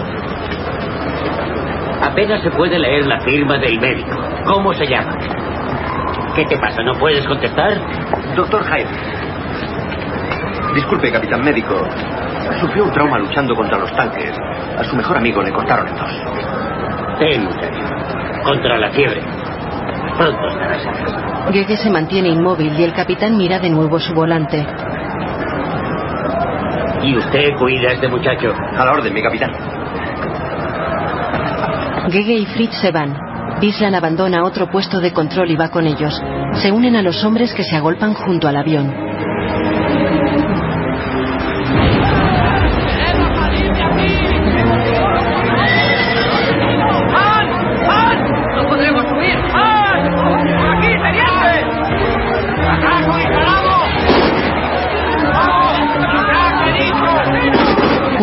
[2.01, 4.17] Apenas se puede leer la firma del médico.
[4.45, 5.15] ¿Cómo se llama?
[6.35, 6.81] ¿Qué te pasa?
[6.83, 7.77] ¿No puedes contestar?
[8.35, 8.91] Doctor Jaime.
[10.75, 11.75] Disculpe, capitán médico.
[12.59, 14.33] Sufrió un trauma luchando contra los tanques.
[14.77, 16.68] A su mejor amigo le cortaron en dos.
[17.19, 18.43] Ten, muchacho.
[18.45, 19.21] Contra la fiebre.
[20.17, 21.51] Pronto estarás.
[21.51, 24.65] Gege se mantiene inmóvil y el capitán mira de nuevo su volante.
[27.03, 28.53] ¿Y usted cuida a este muchacho?
[28.53, 29.51] A la orden, mi capitán.
[32.09, 33.17] Gege y Fritz se van.
[33.59, 36.21] Bislan abandona otro puesto de control y va con ellos.
[36.61, 39.08] Se unen a los hombres que se agolpan junto al avión.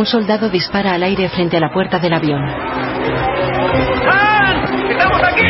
[0.07, 2.41] Un soldado dispara al aire frente a la puerta del avión.
[2.41, 2.55] ¡Han!
[4.89, 5.43] ¡Estamos aquí!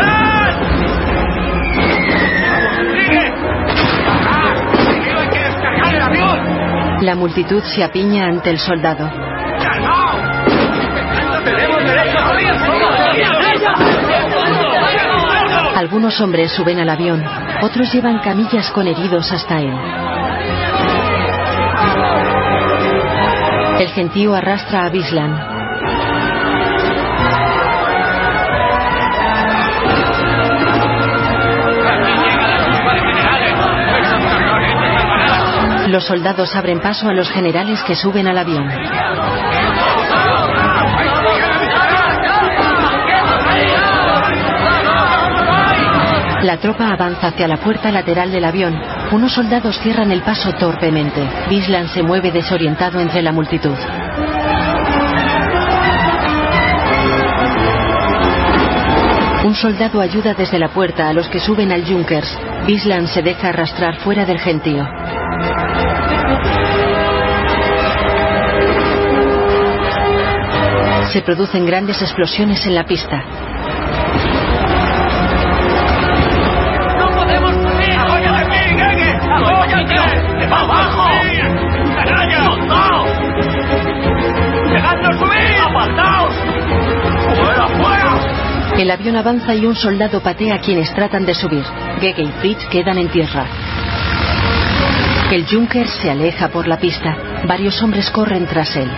[0.00, 0.54] ¡Han!
[2.94, 3.34] ¡Sigue!
[4.26, 4.54] ¡Ah!
[4.88, 7.04] ¡Primero hay que descargar el avión!
[7.04, 9.06] La multitud se apiña ante el soldado.
[11.44, 12.52] ¡Tenemos derecho a morir!
[15.76, 17.22] Algunos hombres suben al avión.
[17.60, 19.76] Otros llevan camillas con heridos hasta él.
[23.78, 25.62] El gentío arrastra a Bislan.
[35.88, 38.66] Los soldados abren paso a los generales que suben al avión.
[46.42, 48.91] La tropa avanza hacia la puerta lateral del avión.
[49.12, 51.20] Unos soldados cierran el paso torpemente.
[51.50, 53.76] Bislan se mueve desorientado entre la multitud.
[59.44, 62.38] Un soldado ayuda desde la puerta a los que suben al Junkers.
[62.66, 64.88] Bislan se deja arrastrar fuera del gentío.
[71.12, 73.22] Se producen grandes explosiones en la pista.
[88.82, 91.62] El avión avanza y un soldado patea a quienes tratan de subir.
[92.00, 93.46] Gege y Fritz quedan en tierra.
[95.30, 97.16] El Junker se aleja por la pista.
[97.46, 98.90] Varios hombres corren tras él.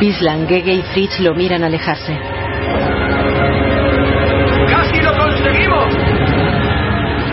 [0.00, 2.37] Bislan, Gege y Fritz lo miran alejarse.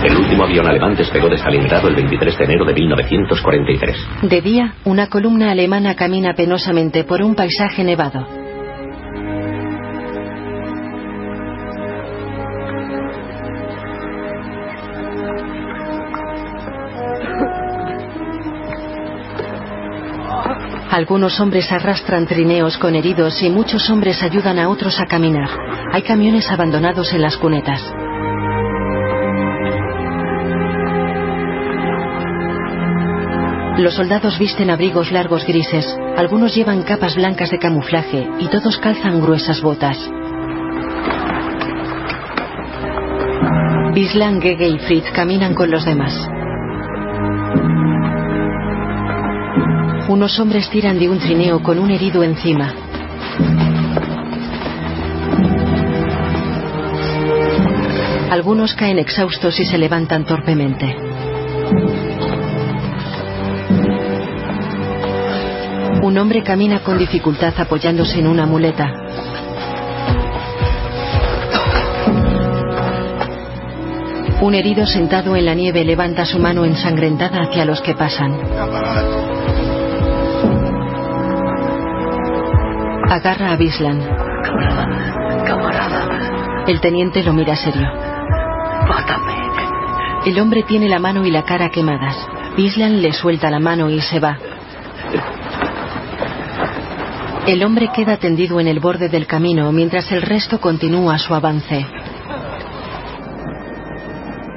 [0.06, 1.38] El último avión alemán despegó de
[1.88, 3.98] el 23 de enero de 1943.
[4.22, 8.24] De día, una columna alemana camina penosamente por un paisaje nevado.
[20.92, 25.50] Algunos hombres arrastran trineos con heridos y muchos hombres ayudan a otros a caminar.
[25.92, 27.82] Hay camiones abandonados en las cunetas.
[33.78, 35.86] Los soldados visten abrigos largos grises,
[36.16, 39.98] algunos llevan capas blancas de camuflaje y todos calzan gruesas botas.
[43.94, 46.14] Bislan, Gege y Fritz caminan con los demás.
[50.08, 52.74] Unos hombres tiran de un trineo con un herido encima.
[58.32, 61.15] Algunos caen exhaustos y se levantan torpemente.
[66.06, 68.94] Un hombre camina con dificultad apoyándose en una muleta.
[74.40, 78.34] Un herido sentado en la nieve levanta su mano ensangrentada hacia los que pasan.
[83.10, 84.00] Agarra a Bislan.
[86.68, 87.90] El teniente lo mira serio.
[90.24, 92.16] El hombre tiene la mano y la cara quemadas.
[92.56, 94.38] Bislan le suelta la mano y se va.
[97.48, 101.86] El hombre queda tendido en el borde del camino mientras el resto continúa su avance.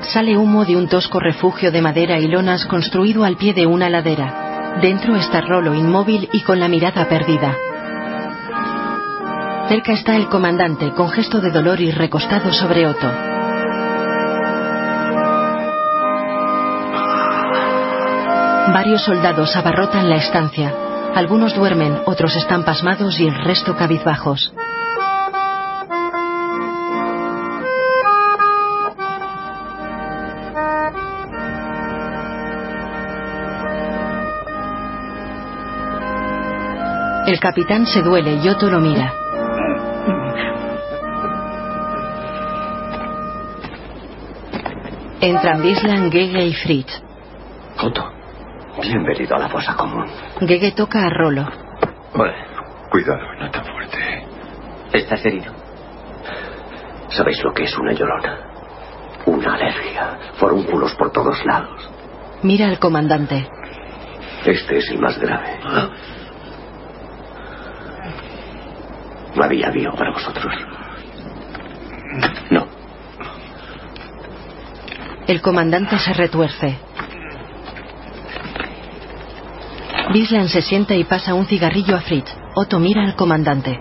[0.01, 3.91] Sale humo de un tosco refugio de madera y lonas construido al pie de una
[3.91, 4.79] ladera.
[4.81, 7.55] Dentro está Rolo inmóvil y con la mirada perdida.
[9.69, 13.13] Cerca está el comandante con gesto de dolor y recostado sobre Otto.
[18.73, 20.88] Varios soldados abarrotan la estancia.
[21.15, 24.53] Algunos duermen, otros están pasmados y el resto cabizbajos.
[37.27, 39.13] El capitán se duele y Otto lo mira.
[45.21, 47.08] Entran Bislan, Gege y Fritz.
[48.89, 50.07] Bienvenido a la fosa común.
[50.41, 51.47] Gege toca a Rolo.
[52.91, 53.99] Cuidado, no tan fuerte.
[54.95, 55.53] ¿Estás herido?
[57.11, 58.39] ¿Sabéis lo que es una llorona?
[59.27, 60.19] Una alergia.
[60.39, 61.91] Forúnculos por todos lados.
[62.43, 63.47] Mira al comandante.
[64.47, 65.61] Este es el más grave.
[69.39, 70.55] ¿Había avión para vosotros?
[72.51, 72.67] No.
[75.27, 76.88] El comandante se retuerce.
[80.13, 82.35] Bislan se sienta y pasa un cigarrillo a Fritz.
[82.55, 83.79] Otto mira al comandante.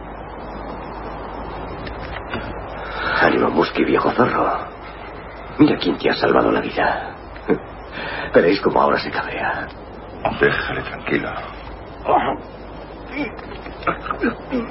[3.21, 4.67] Ánimo, Musky, viejo zorro.
[5.57, 7.15] Mira quién te ha salvado la vida.
[8.33, 9.67] Veréis cómo ahora se cabrea.
[10.39, 11.29] Déjale tranquilo.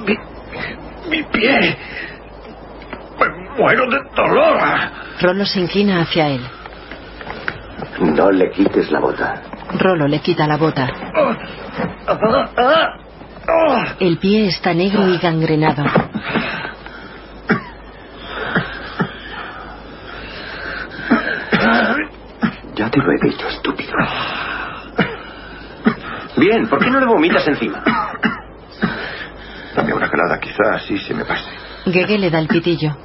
[0.07, 0.17] Mi,
[1.11, 1.77] mi pie.
[3.19, 3.29] Me
[3.59, 4.59] muero de dolor.
[5.21, 6.47] Rolo se inclina hacia él.
[8.01, 9.43] No le quites la bota.
[9.73, 10.89] Rolo le quita la bota.
[14.01, 15.85] El pie está negro y gangrenado.
[22.75, 23.93] Ya te lo he dicho, estúpido.
[26.37, 27.83] Bien, ¿por qué no le vomitas encima?
[29.75, 31.45] Dame una calada, quizá así se me pase.
[31.87, 32.97] Gege le da el pitillo.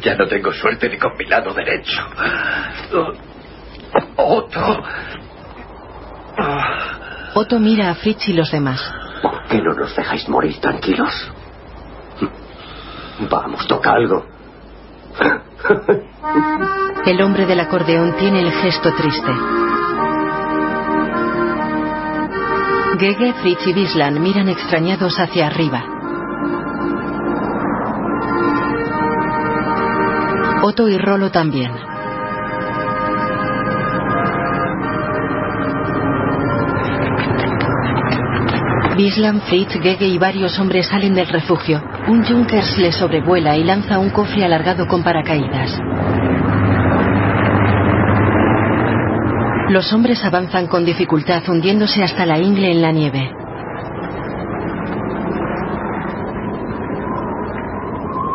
[0.00, 2.02] Ya no tengo suerte ni con mi lado derecho.
[4.16, 4.82] Otto.
[7.34, 8.80] Otto mira a Fritz y los demás.
[9.22, 11.12] ¿Por qué no nos dejáis morir tranquilos?
[13.30, 14.24] Vamos, toca algo.
[17.06, 19.30] El hombre del acordeón tiene el gesto triste.
[22.98, 25.82] Gege, Fritz y Bislan miran extrañados hacia arriba.
[30.62, 31.89] Otto y Rolo también.
[39.02, 41.82] Bislan, Fritz, Gege y varios hombres salen del refugio.
[42.06, 45.80] Un Junkers les sobrevuela y lanza un cofre alargado con paracaídas.
[49.70, 53.30] Los hombres avanzan con dificultad hundiéndose hasta la ingle en la nieve.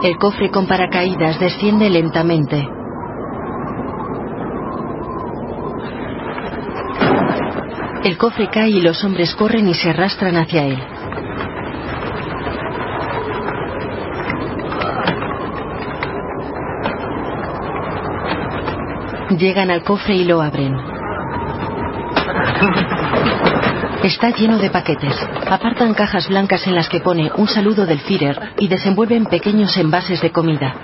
[0.02, 2.68] El cofre con paracaídas desciende lentamente.
[8.06, 10.80] El cofre cae y los hombres corren y se arrastran hacia él.
[19.40, 20.76] Llegan al cofre y lo abren.
[24.04, 25.16] Está lleno de paquetes.
[25.50, 30.22] Apartan cajas blancas en las que pone un saludo del Führer y desenvuelven pequeños envases
[30.22, 30.76] de comida.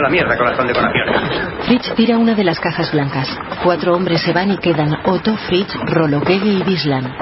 [0.00, 1.66] La mierda con las condecoraciones.
[1.66, 3.28] Fritz tira una de las cajas blancas.
[3.64, 7.12] Cuatro hombres se van y quedan Otto, Fritz, Rolo, Gege y Bislan.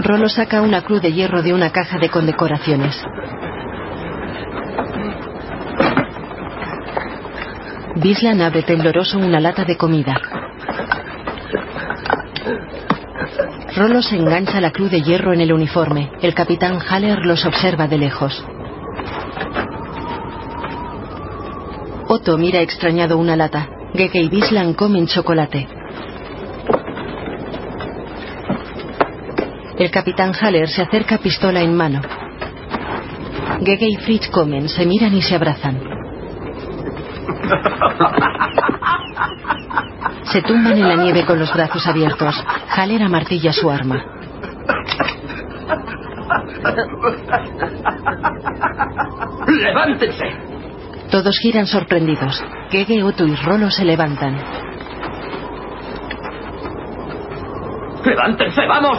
[0.00, 3.04] Rolo saca una cruz de hierro de una caja de condecoraciones.
[7.96, 10.14] Bislan abre tembloroso una lata de comida.
[13.76, 16.12] Rolo se engancha la cruz de hierro en el uniforme.
[16.22, 18.44] El capitán Haller los observa de lejos.
[22.16, 23.68] Otto mira extrañado una lata.
[23.92, 25.66] Gege y Bislan comen chocolate.
[29.76, 32.00] El capitán Haller se acerca pistola en mano.
[33.64, 35.80] Gege y Fritz comen, se miran y se abrazan.
[40.30, 42.36] Se tumban en la nieve con los brazos abiertos.
[42.76, 44.04] Haller amartilla su arma.
[51.14, 52.42] Todos giran sorprendidos.
[52.72, 54.36] Gege, Otto y Rolo se levantan.
[58.04, 58.98] ¡Levántense, vamos!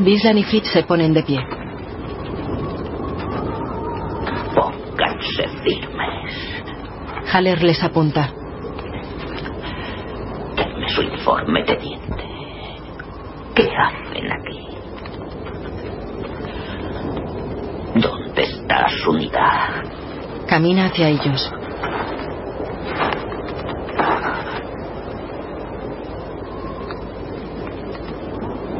[0.00, 1.38] Bislan y Fritz se ponen de pie.
[4.54, 7.32] Pónganse firmes.
[7.32, 8.30] Haller les apunta.
[10.56, 12.22] Denme su informe, teniente.
[13.54, 14.68] ¿Qué hacen aquí?
[17.94, 20.00] ¿Dónde está su unidad?
[20.60, 21.50] Camina hacia ellos.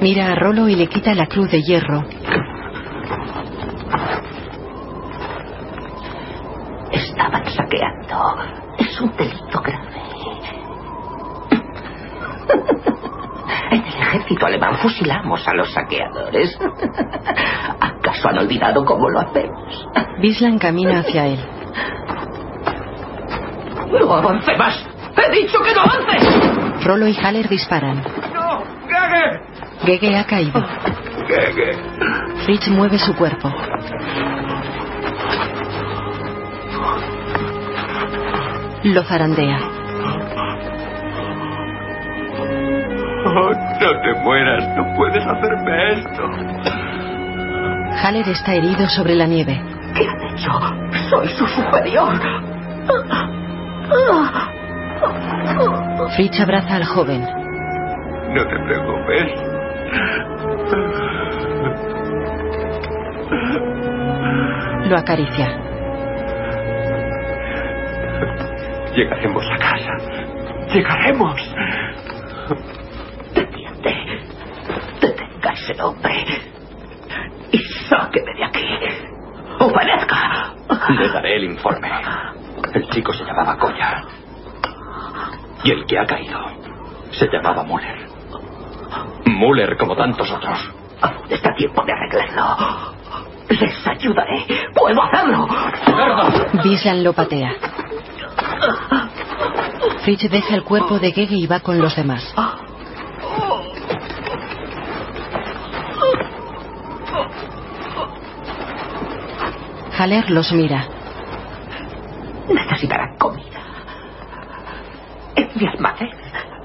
[0.03, 2.05] Mira a Rolo y le quita la cruz de hierro.
[6.93, 8.37] Estaban saqueando.
[8.77, 10.03] Es un delito grave.
[13.71, 16.59] En el ejército alemán fusilamos a los saqueadores.
[17.81, 19.89] ¿Acaso han olvidado cómo lo hacemos?
[20.21, 21.60] Bislan camina hacia él.
[24.11, 24.75] ¡No avance más!
[25.17, 26.85] ¡He dicho que no avance!
[26.85, 28.03] Rolo y Haller disparan.
[28.35, 28.65] ¡No!
[28.89, 29.41] ¡Gege!
[29.85, 30.61] Gege ha caído.
[31.29, 31.79] ¡Gege!
[32.45, 33.53] Fritz mueve su cuerpo.
[38.83, 39.59] Lo zarandea.
[43.27, 46.23] Oh, no te mueras, no puedes hacerme esto.
[48.03, 49.63] Haller está herido sobre la nieve.
[49.95, 50.51] ¿Qué han hecho?
[51.11, 52.19] Soy su superior.
[56.21, 57.23] Fritz abraza al joven.
[57.23, 59.33] No te preocupes.
[64.87, 65.49] Lo acaricia.
[68.95, 69.97] Llegaremos a casa.
[70.75, 71.55] Llegaremos.
[73.33, 73.95] Teniente,
[75.01, 76.27] deténgase, hombre.
[77.51, 78.69] Y sáqueme de aquí.
[79.59, 80.53] ¡Obedezca!
[80.99, 81.89] Le daré el informe.
[82.75, 84.20] El chico se llamaba Koya.
[85.65, 86.41] Y el que ha caído
[87.13, 88.09] se llamaba Müller.
[89.27, 90.59] Müller como tantos otros.
[91.01, 92.95] Aún está tiempo de arreglarlo.
[93.49, 94.47] Les ayudaré.
[94.75, 95.49] ¡Puedo hacerlo!
[96.63, 97.53] Bislan lo patea.
[100.03, 102.35] Fritz deja el cuerpo de Gege y va con los demás.
[109.99, 110.87] Haller los mira.
[112.49, 112.59] En
[115.61, 116.11] mi almacén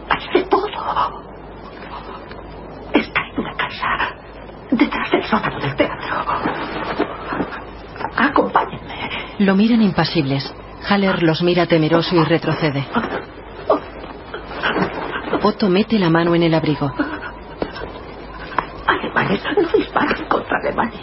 [0.10, 0.68] hay de todo.
[2.94, 4.16] Está en una casa
[4.72, 6.16] detrás del sótano del teatro.
[8.16, 9.10] Acompáñenme.
[9.40, 10.54] Lo miran impasibles.
[10.88, 12.88] Haller los mira temeroso y retrocede.
[15.44, 16.92] Otto mete la mano en el abrigo.
[18.88, 21.02] Alemanes no disparan contra alemanes.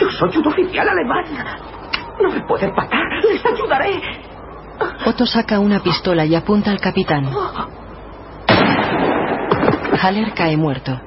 [0.00, 1.24] Yo soy un oficial alemán.
[2.20, 3.04] No me pueden matar.
[3.22, 4.31] Les ayudaré.
[5.04, 7.28] Otto saca una pistola y apunta al capitán.
[10.00, 11.00] Haller cae muerto.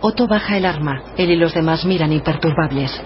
[0.00, 1.02] Otto baja el arma.
[1.16, 3.02] Él y los demás miran imperturbables.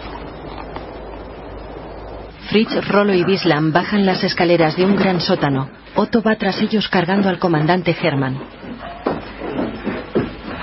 [2.49, 5.69] Fritz, Rolo y Bislam bajan las escaleras de un gran sótano.
[5.95, 8.39] Otto va tras ellos cargando al comandante Hermann.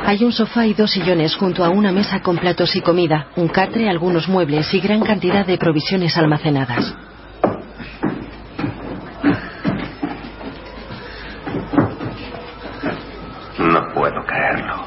[0.05, 3.47] Hay un sofá y dos sillones junto a una mesa con platos y comida, un
[3.47, 6.95] catre, algunos muebles y gran cantidad de provisiones almacenadas.
[13.57, 14.85] No puedo creerlo.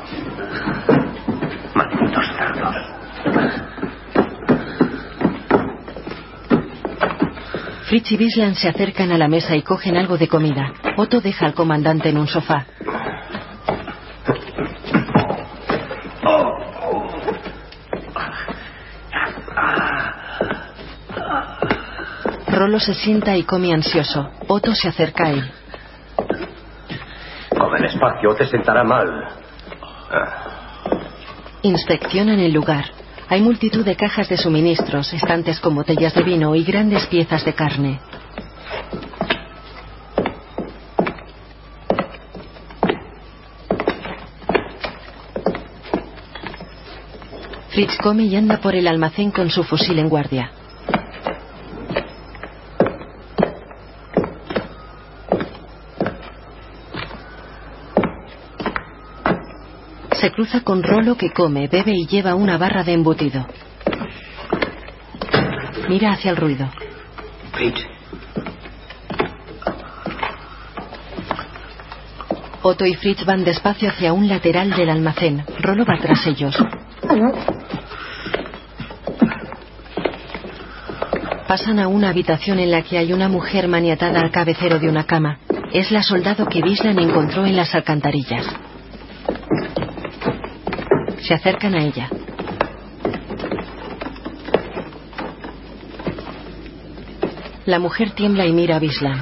[1.74, 2.76] Malditos cerdos.
[7.88, 10.74] Fritz y Bisland se acercan a la mesa y cogen algo de comida.
[10.98, 12.66] Otto deja al comandante en un sofá.
[22.48, 24.32] Rolo se sienta y come ansioso.
[24.48, 25.50] Otto se acerca a él.
[27.58, 29.28] Come despacio, te sentará mal.
[31.62, 32.97] Inspeccionan el lugar.
[33.30, 37.52] Hay multitud de cajas de suministros, estantes con botellas de vino y grandes piezas de
[37.52, 38.00] carne.
[47.68, 50.50] Fritz come y anda por el almacén con su fusil en guardia.
[60.20, 63.46] Se cruza con Rolo que come, bebe y lleva una barra de embutido.
[65.88, 66.68] Mira hacia el ruido.
[67.52, 67.86] Fritz.
[72.62, 75.44] Otto y Fritz van despacio hacia un lateral del almacén.
[75.60, 76.56] Rolo va tras ellos.
[81.46, 85.04] Pasan a una habitación en la que hay una mujer maniatada al cabecero de una
[85.04, 85.38] cama.
[85.72, 88.44] Es la soldado que Bislan encontró en las alcantarillas.
[91.28, 92.08] Se acercan a ella.
[97.66, 99.20] La mujer tiembla y mira a Bislan.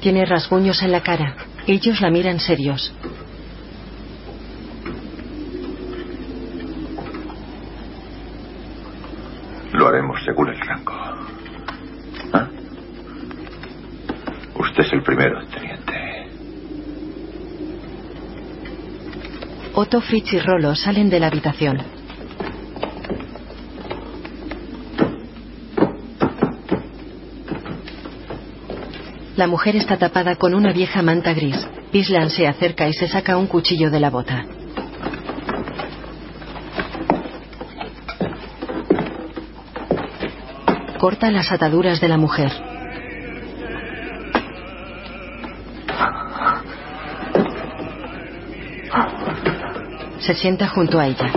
[0.00, 1.36] Tiene rasguños en la cara.
[1.68, 2.92] Ellos la miran serios.
[9.74, 10.92] Lo haremos según el rango.
[12.32, 12.48] ¿Ah?
[14.58, 15.76] Usted es el primero, teniente.
[19.96, 21.78] Otto, Fritz y Rolo salen de la habitación.
[29.36, 31.66] La mujer está tapada con una vieja manta gris.
[31.92, 34.44] Bislan se acerca y se saca un cuchillo de la bota.
[40.98, 42.75] Corta las ataduras de la mujer.
[50.26, 51.32] Se sienta junto a ella.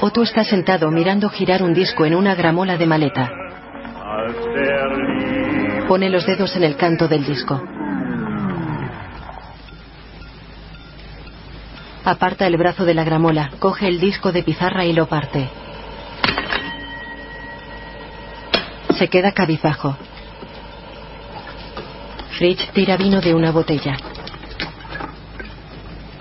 [0.00, 3.30] Otto está sentado mirando girar un disco en una gramola de maleta.
[5.86, 7.62] Pone los dedos en el canto del disco.
[12.04, 15.48] Aparta el brazo de la gramola, coge el disco de pizarra y lo parte.
[18.98, 19.96] Se queda cabizbajo.
[22.36, 23.96] Fritz tira vino de una botella.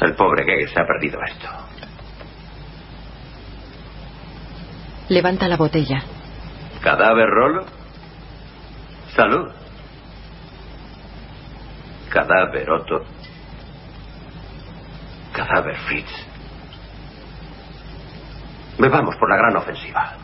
[0.04, 1.48] El pobre gay se ha perdido esto.
[5.08, 6.04] Levanta la botella.
[6.82, 7.66] ¿Cadáver Rolo?
[9.16, 9.50] Salud.
[12.10, 13.06] Cadáver Otto.
[15.32, 16.12] Cadáver Fritz.
[18.78, 20.18] Bebamos por la gran ofensiva.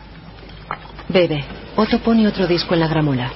[1.08, 1.42] Bebe.
[1.76, 3.30] Otto pone otro disco en la gramola.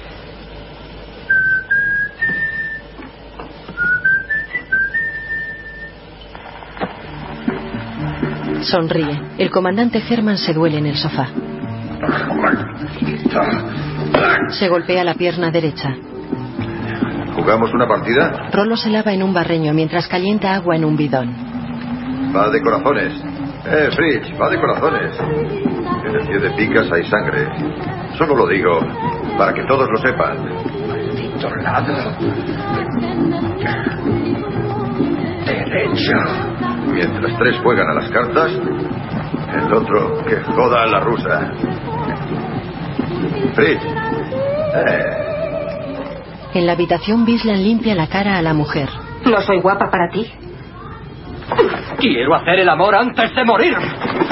[8.65, 9.21] Sonríe.
[9.37, 11.27] El comandante Herman se duele en el sofá.
[14.49, 15.95] Se golpea la pierna derecha.
[17.35, 18.49] ¿Jugamos una partida?
[18.51, 21.33] Rolo se lava en un barreño mientras calienta agua en un bidón.
[22.35, 23.13] Va de corazones.
[23.65, 25.17] Eh, Fritz, va de corazones.
[26.05, 27.47] En el pie de picas hay sangre.
[28.17, 28.79] Solo lo digo
[29.37, 30.37] para que todos lo sepan.
[31.39, 32.15] Tornado.
[35.45, 36.74] Derecho.
[36.85, 41.51] Mientras tres juegan a las cartas, el otro que joda a la rusa.
[43.55, 43.81] Fritz.
[44.75, 45.21] Eh,
[46.53, 48.87] En la habitación, Bislan limpia la cara a la mujer.
[49.25, 50.31] ¿No soy guapa para ti?
[51.97, 53.75] Quiero hacer el amor antes de morir.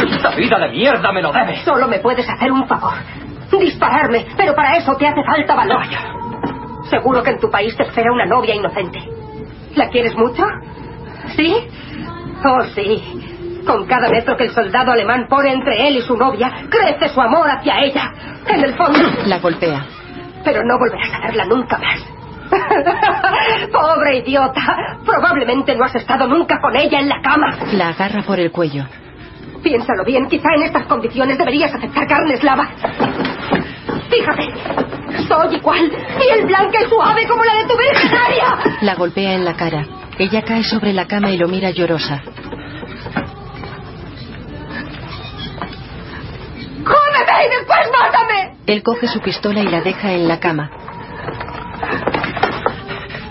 [0.10, 1.58] Esta vida de mierda me lo debe.
[1.64, 2.94] Solo me puedes hacer un favor.
[3.60, 5.84] Dispararme, pero para eso te hace falta valor.
[6.90, 9.00] Seguro que en tu país te espera una novia inocente.
[9.76, 10.44] ¿La quieres mucho?
[11.36, 11.56] ¿Sí?
[12.46, 13.62] Oh, sí.
[13.66, 17.22] Con cada metro que el soldado alemán pone entre él y su novia, crece su
[17.22, 18.12] amor hacia ella.
[18.48, 19.00] En el fondo.
[19.26, 19.86] La golpea.
[20.44, 22.00] Pero no volverás a verla nunca más.
[23.72, 24.62] Pobre idiota.
[25.06, 27.58] Probablemente no has estado nunca con ella en la cama.
[27.72, 28.84] La agarra por el cuello.
[29.64, 32.68] Piénsalo bien, quizá en estas condiciones deberías aceptar carne eslava.
[34.10, 34.54] Fíjate,
[35.26, 35.90] soy igual,
[36.20, 38.58] piel blanca y suave como la de tu virgenaria.
[38.82, 39.86] La golpea en la cara.
[40.20, 42.22] Ella cae sobre la cama y lo mira llorosa.
[46.84, 48.58] ¡Cómeme y después mátame!
[48.68, 50.70] Él coge su pistola y la deja en la cama.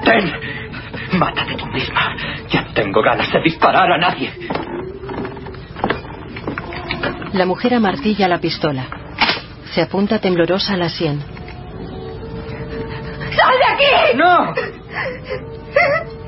[0.05, 0.33] ¡Ten!
[1.19, 2.17] Mátate tú misma.
[2.49, 4.33] Ya no tengo ganas de disparar a nadie.
[7.33, 8.87] La mujer amartilla la pistola.
[9.73, 11.21] Se apunta temblorosa a la sien.
[13.37, 14.17] ¡Sal de aquí!
[14.17, 14.53] ¡No!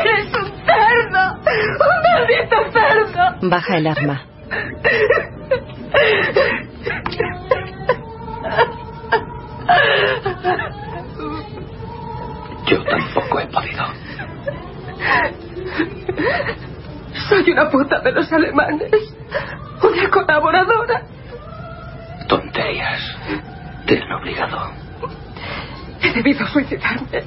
[0.00, 1.22] ¡Eres un cerdo!
[1.80, 3.22] ¡Un maldito cerdo!
[3.42, 4.22] Baja el arma.
[12.66, 13.84] Yo tampoco he podido.
[17.28, 19.14] Soy una puta de los alemanes.
[19.82, 21.02] Una colaboradora.
[22.28, 23.16] Tonterías.
[23.86, 24.85] Te han obligado.
[26.00, 27.24] He debido suicidarme.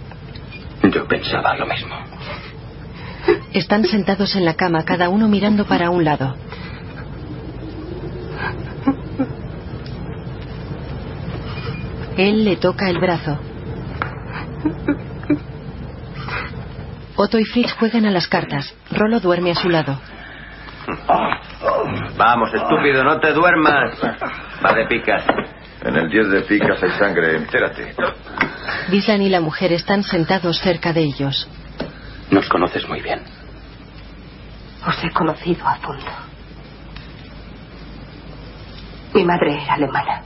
[0.83, 1.95] Yo pensaba lo mismo.
[3.53, 6.35] Están sentados en la cama, cada uno mirando para un lado.
[12.17, 13.39] Él le toca el brazo.
[17.15, 18.73] Otto y Fritz juegan a las cartas.
[18.91, 19.99] Rolo duerme a su lado.
[22.17, 23.97] Vamos, estúpido, no te duermas.
[24.65, 25.25] Va de picas.
[25.81, 27.95] En el 10 de picas hay sangre, entérate.
[28.89, 31.47] Bislan y la mujer están sentados cerca de ellos.
[32.31, 33.21] Nos conoces muy bien.
[34.85, 36.11] Os he conocido a fondo.
[39.13, 40.21] Mi madre era alemana.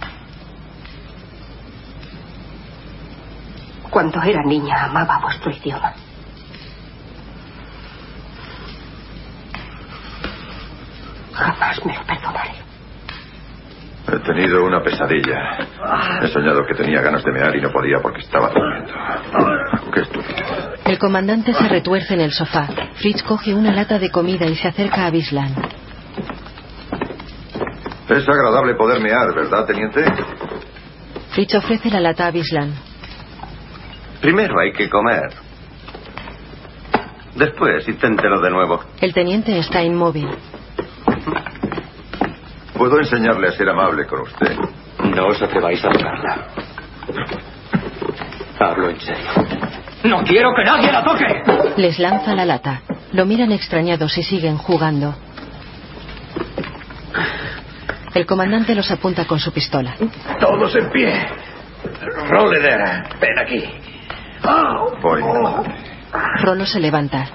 [3.90, 5.94] Cuando era niña amaba vuestro idioma.
[11.34, 12.54] Jamás me lo perdonaré.
[14.24, 15.68] He tenido una pesadilla.
[16.22, 18.94] He soñado que tenía ganas de mear y no podía porque estaba durmiendo.
[19.94, 20.74] Qué estúpido.
[20.86, 22.68] El comandante se retuerce en el sofá.
[22.96, 25.54] Fritz coge una lata de comida y se acerca a Bislan.
[28.10, 30.06] Es agradable poder mear, ¿verdad, teniente?
[31.32, 32.74] Fritz ofrece la lata a Bislan.
[34.22, 35.34] Primero hay que comer.
[37.36, 38.80] Después, inténtelo de nuevo.
[39.02, 40.30] El teniente está inmóvil.
[42.84, 44.58] Puedo enseñarle a ser amable con usted.
[45.16, 46.48] No os atreváis a tocarla.
[48.60, 49.30] Hablo en serio.
[50.04, 51.44] ¡No quiero que nadie la toque!
[51.78, 52.82] Les lanza la lata.
[53.14, 55.16] Lo miran extrañados y siguen jugando.
[58.14, 59.96] El comandante los apunta con su pistola.
[60.42, 61.26] Todos en pie.
[62.28, 62.82] Rolleder,
[63.18, 63.64] ven aquí.
[65.02, 65.22] Voy.
[66.42, 67.30] Rolo se levanta.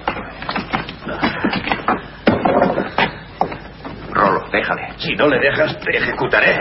[4.51, 4.93] Déjale.
[4.97, 6.57] Si no le dejas, te ejecutaré.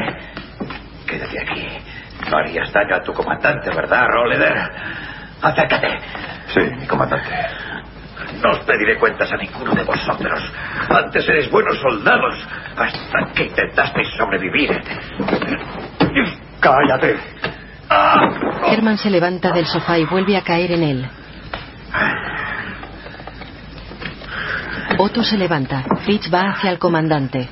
[1.07, 1.67] Quédate aquí.
[2.31, 4.71] No harías daño a tu comandante, ¿verdad, Rolleder?
[5.41, 5.99] Acércate.
[6.49, 7.29] Sí, mi comandante.
[8.43, 10.53] No os pediré cuentas a ninguno de vosotros.
[10.89, 12.35] Antes eres buenos soldados
[12.77, 14.71] hasta que intentasteis sobrevivir.
[16.61, 17.17] ¡Cállate!
[18.71, 21.11] Herman se levanta del sofá y vuelve a caer en él.
[24.99, 25.85] Otto se levanta.
[26.05, 27.49] Fritz va hacia el comandante.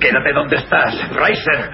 [0.00, 1.70] Quédate donde estás, Reiser.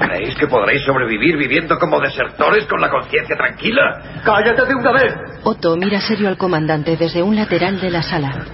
[0.00, 3.82] ¿Creéis que podréis sobrevivir viviendo como desertores con la conciencia tranquila?
[4.24, 5.14] ¡Cállate de una vez!
[5.44, 8.46] Otto mira serio al comandante desde un lateral de la sala.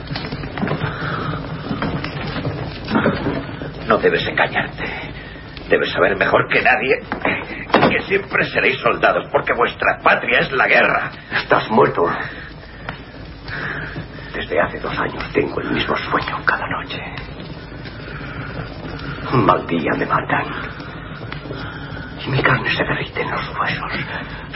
[3.86, 4.84] No debes engañarte.
[5.68, 7.00] Debes saber mejor que nadie
[7.88, 11.12] que siempre seréis soldados porque vuestra patria es la guerra.
[11.32, 12.04] Estás muerto.
[14.36, 17.02] Desde hace dos años tengo el mismo sueño cada noche.
[19.32, 20.44] Mal día me matan.
[22.22, 23.92] Y mi carne se derrite en los huesos.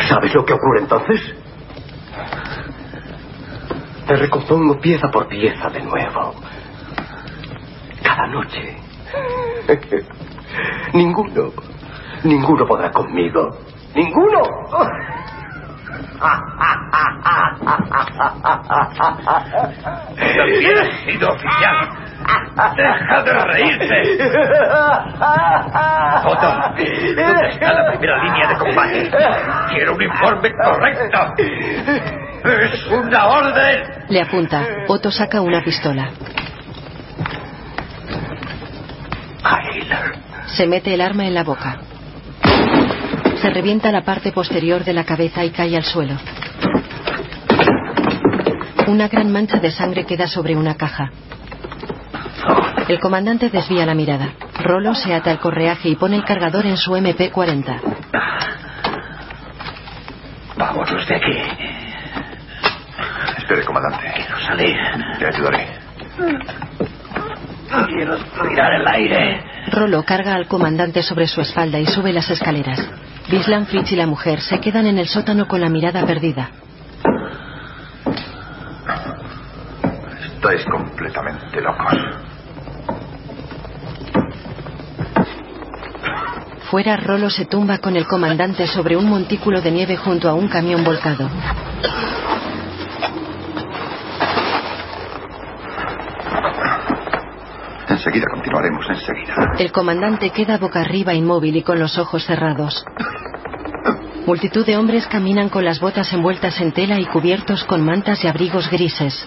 [0.06, 1.34] ¿Sabes lo que ocurre entonces?
[4.06, 6.34] Me recompongo pieza por pieza de nuevo.
[8.02, 8.76] Cada noche.
[10.92, 11.52] Ninguno.
[12.24, 13.56] Ninguno podrá conmigo.
[13.94, 14.42] ¡Ninguno!
[20.36, 21.76] También has sido oficial.
[22.76, 24.18] Deja de reírte.
[26.24, 26.48] Otto,
[27.16, 29.10] ¿dónde está la primera línea de combate?
[29.70, 31.34] Quiero un informe correcto.
[32.44, 33.82] Es una orden.
[34.08, 34.64] Le apunta.
[34.88, 36.10] Otto saca una pistola.
[40.46, 41.78] Se mete el arma en la boca.
[43.40, 46.14] Se revienta la parte posterior de la cabeza y cae al suelo.
[48.86, 51.10] Una gran mancha de sangre queda sobre una caja.
[52.86, 54.34] El comandante desvía la mirada.
[54.62, 57.80] Rolo se ata el correaje y pone el cargador en su MP-40.
[60.56, 61.36] Vámonos de aquí.
[63.38, 64.12] Espere, comandante.
[64.16, 64.76] Quiero salir.
[65.18, 65.66] Le ayudaré.
[67.86, 69.44] Quiero respirar el aire.
[69.72, 72.86] Rolo carga al comandante sobre su espalda y sube las escaleras.
[73.30, 76.50] Bislan, Fritz y la mujer se quedan en el sótano con la mirada perdida.
[80.34, 81.94] Estáis completamente locos.
[86.70, 90.48] Fuera, Rolo se tumba con el comandante sobre un montículo de nieve junto a un
[90.48, 91.30] camión volcado.
[97.88, 99.34] Enseguida continuaremos, enseguida.
[99.58, 102.84] El comandante queda boca arriba inmóvil y con los ojos cerrados.
[104.26, 108.28] Multitud de hombres caminan con las botas envueltas en tela y cubiertos con mantas y
[108.28, 109.26] abrigos grises.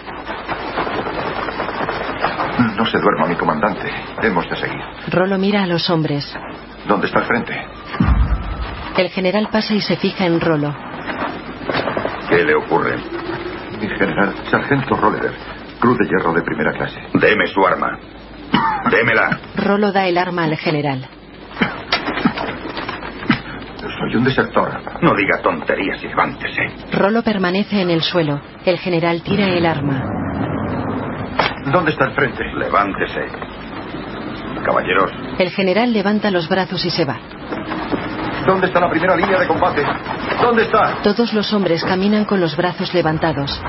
[2.75, 3.89] No se duerma mi comandante.
[4.21, 4.81] Hemos de seguir.
[5.09, 6.31] Rolo mira a los hombres.
[6.87, 7.53] ¿Dónde está el frente?
[8.97, 10.75] El general pasa y se fija en Rolo.
[12.29, 12.97] ¿Qué le ocurre?
[13.79, 15.33] Mi general, sargento Roller,
[15.79, 16.99] cruz de hierro de primera clase.
[17.13, 17.97] Deme su arma.
[18.93, 19.39] Démela.
[19.55, 21.07] Rolo da el arma al general.
[23.79, 24.69] Soy un desertor.
[25.01, 26.61] No diga tonterías y levántese.
[26.91, 28.39] Rolo permanece en el suelo.
[28.63, 30.03] El general tira el arma.
[31.71, 32.43] ¿Dónde está el frente?
[32.55, 33.21] Levántese.
[34.63, 35.11] Caballeros.
[35.39, 37.17] El general levanta los brazos y se va.
[38.45, 39.83] ¿Dónde está la primera línea de combate?
[40.41, 41.01] ¿Dónde está?
[41.01, 43.59] Todos los hombres caminan con los brazos levantados.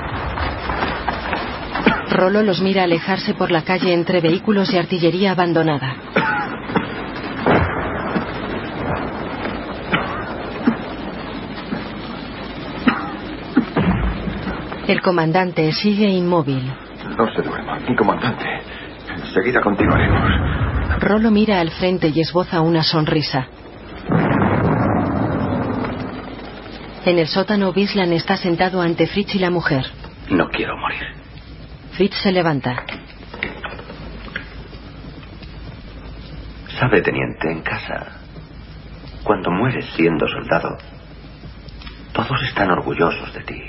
[2.14, 5.96] Rolo los mira alejarse por la calle entre vehículos y artillería abandonada.
[14.86, 16.72] El comandante sigue inmóvil.
[17.18, 18.44] No se duerma, mi comandante.
[19.16, 21.00] Enseguida continuaremos.
[21.00, 23.48] Rolo mira al frente y esboza una sonrisa.
[27.04, 29.84] En el sótano, Bislan está sentado ante Fritz y la mujer.
[30.30, 31.23] No quiero morir.
[31.96, 32.84] Fritz se levanta.
[36.80, 38.18] Sabe, teniente, en casa,
[39.22, 40.76] cuando mueres siendo soldado,
[42.12, 43.62] todos están orgullosos de ti.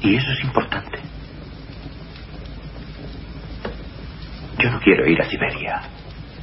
[0.00, 1.00] Y eso es importante.
[4.58, 5.82] Yo no quiero ir a Siberia,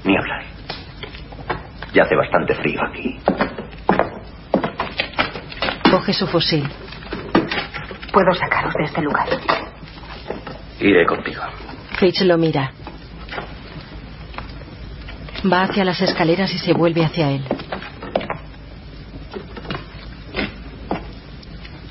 [0.04, 0.44] ni hablar.
[1.94, 3.20] Ya hace bastante frío aquí.
[5.90, 6.70] Coge su fusil.
[8.12, 9.28] Puedo sacaros de este lugar.
[10.80, 11.42] Iré contigo.
[11.98, 12.72] Fritz lo mira.
[15.52, 17.44] Va hacia las escaleras y se vuelve hacia él.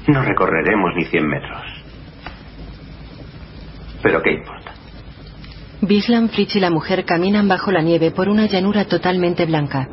[0.09, 1.63] No recorreremos ni 100 metros.
[4.03, 4.73] Pero ¿qué importa?
[5.81, 9.89] Bislan, Fritz y la mujer caminan bajo la nieve por una llanura totalmente blanca.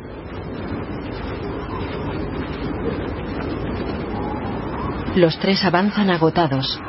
[5.16, 6.80] Los tres avanzan agotados.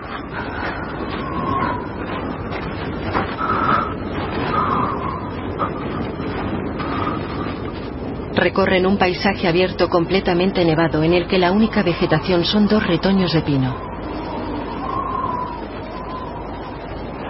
[8.34, 13.31] Recorren un paisaje abierto completamente nevado en el que la única vegetación son dos retoños
[13.31, 13.76] de pino.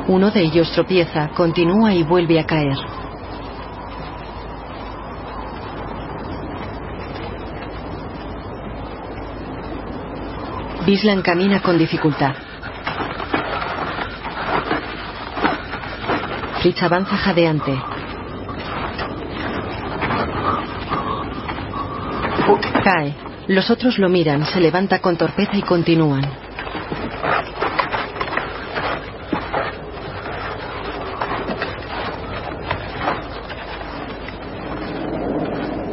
[0.07, 2.77] Uno de ellos tropieza, continúa y vuelve a caer.
[10.85, 12.35] Bislan camina con dificultad.
[16.61, 17.73] Fritz avanza jadeante.
[22.83, 23.15] Cae.
[23.47, 26.23] Los otros lo miran, se levanta con torpeza y continúan.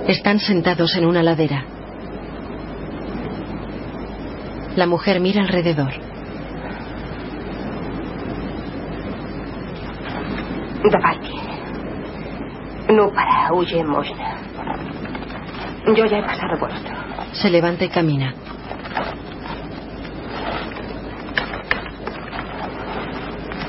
[0.06, 1.64] Están sentados en una ladera.
[4.76, 5.92] La mujer mira alrededor.
[10.90, 11.32] Davati.
[12.92, 14.38] No para, huye, Moshna.
[15.94, 16.90] Yo ya he pasado por esto.
[17.32, 18.34] Se levanta y camina.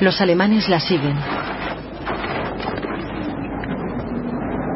[0.00, 1.16] Los alemanes la siguen.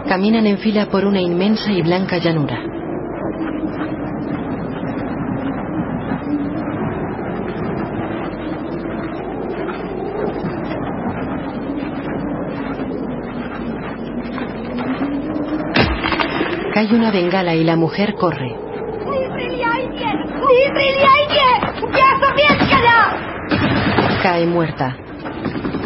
[0.09, 2.68] Caminan en fila por una inmensa y blanca llanura.
[16.79, 18.57] Cae una bengala y la mujer corre.
[24.23, 24.97] Cae muerta.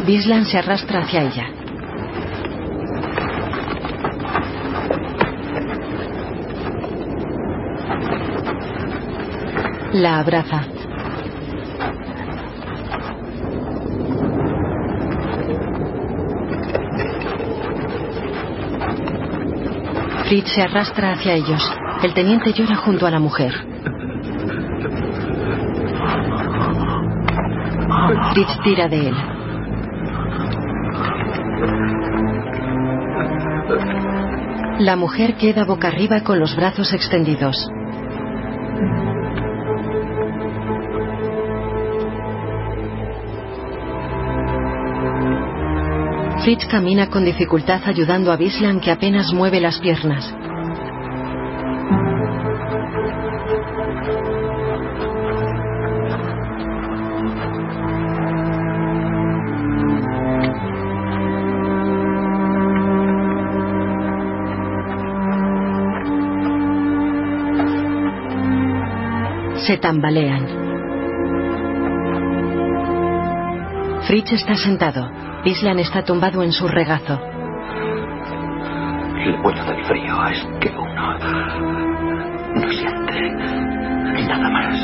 [0.05, 1.47] Bislan se arrastra hacia ella.
[9.95, 10.82] La abraza.
[20.33, 21.61] Fritz se arrastra hacia ellos.
[22.03, 23.53] El teniente llora junto a la mujer.
[28.33, 29.15] Fritz tira de él.
[34.79, 37.69] La mujer queda boca arriba con los brazos extendidos.
[46.43, 50.25] Fritz camina con dificultad ayudando a Bislan que apenas mueve las piernas.
[69.65, 70.62] Se tambalean.
[74.13, 75.09] Fritz está sentado.
[75.43, 77.19] Bislan está tumbado en su regazo.
[79.25, 81.19] Lo bueno del frío es que uno
[82.55, 83.31] no siente
[84.29, 84.79] nada más.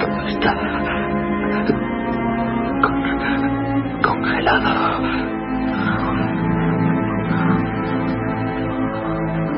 [0.00, 0.54] Todo está
[2.80, 5.02] con- congelado.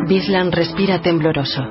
[0.08, 1.62] Bislan respira tembloroso.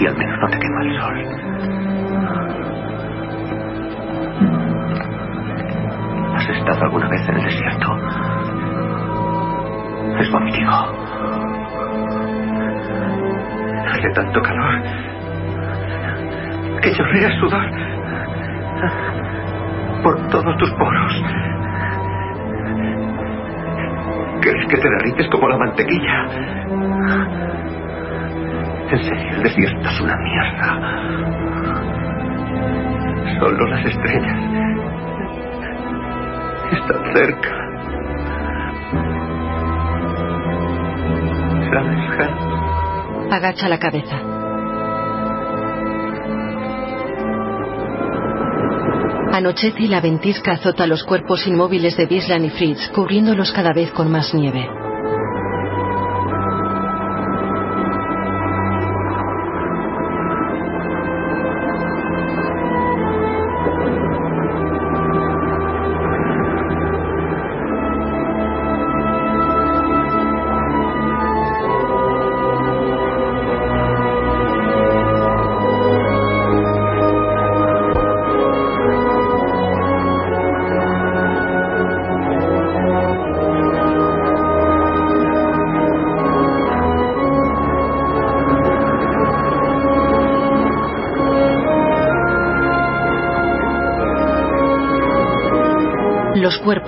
[0.00, 1.24] Aquí al menos no te quema el sol.
[6.36, 7.96] ¿Has estado alguna vez en el desierto?
[10.18, 10.70] Es vomitivo.
[13.92, 14.82] Hace tanto calor
[16.80, 17.70] que chorrea sudor
[20.02, 21.22] por todos tus poros.
[24.40, 26.59] ¿Crees que te derrites como la mantequilla?
[29.02, 30.70] Serio, el desierto es una mierda.
[33.38, 34.38] Solo las estrellas
[36.72, 37.50] están cerca.
[41.72, 42.00] ¿Sabes?
[43.32, 44.16] Agacha la cabeza.
[49.32, 53.92] Anochece y la ventisca azota los cuerpos inmóviles de Bislan y Fritz, cubriéndolos cada vez
[53.92, 54.79] con más nieve.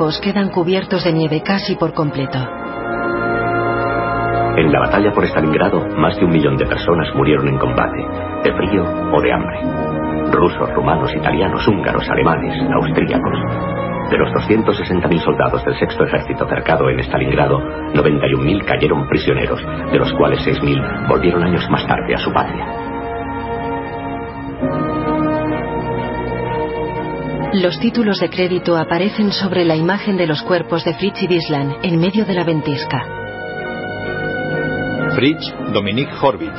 [0.03, 2.39] Quedan cubiertos de nieve casi por completo.
[4.57, 8.05] En la batalla por Stalingrado, más de un millón de personas murieron en combate,
[8.43, 9.61] de frío o de hambre.
[10.33, 13.39] Rusos, rumanos, italianos, húngaros, alemanes, austríacos.
[14.11, 17.61] De los 260.000 soldados del sexto ejército cercado en Stalingrado,
[17.95, 19.61] 91.000 cayeron prisioneros,
[19.93, 22.82] de los cuales 6.000 volvieron años más tarde a su patria.
[27.55, 31.77] Los títulos de crédito aparecen sobre la imagen de los cuerpos de Fritz y Bislan
[31.83, 33.05] en medio de la ventisca.
[35.15, 36.59] Fritz Dominik Horvitz.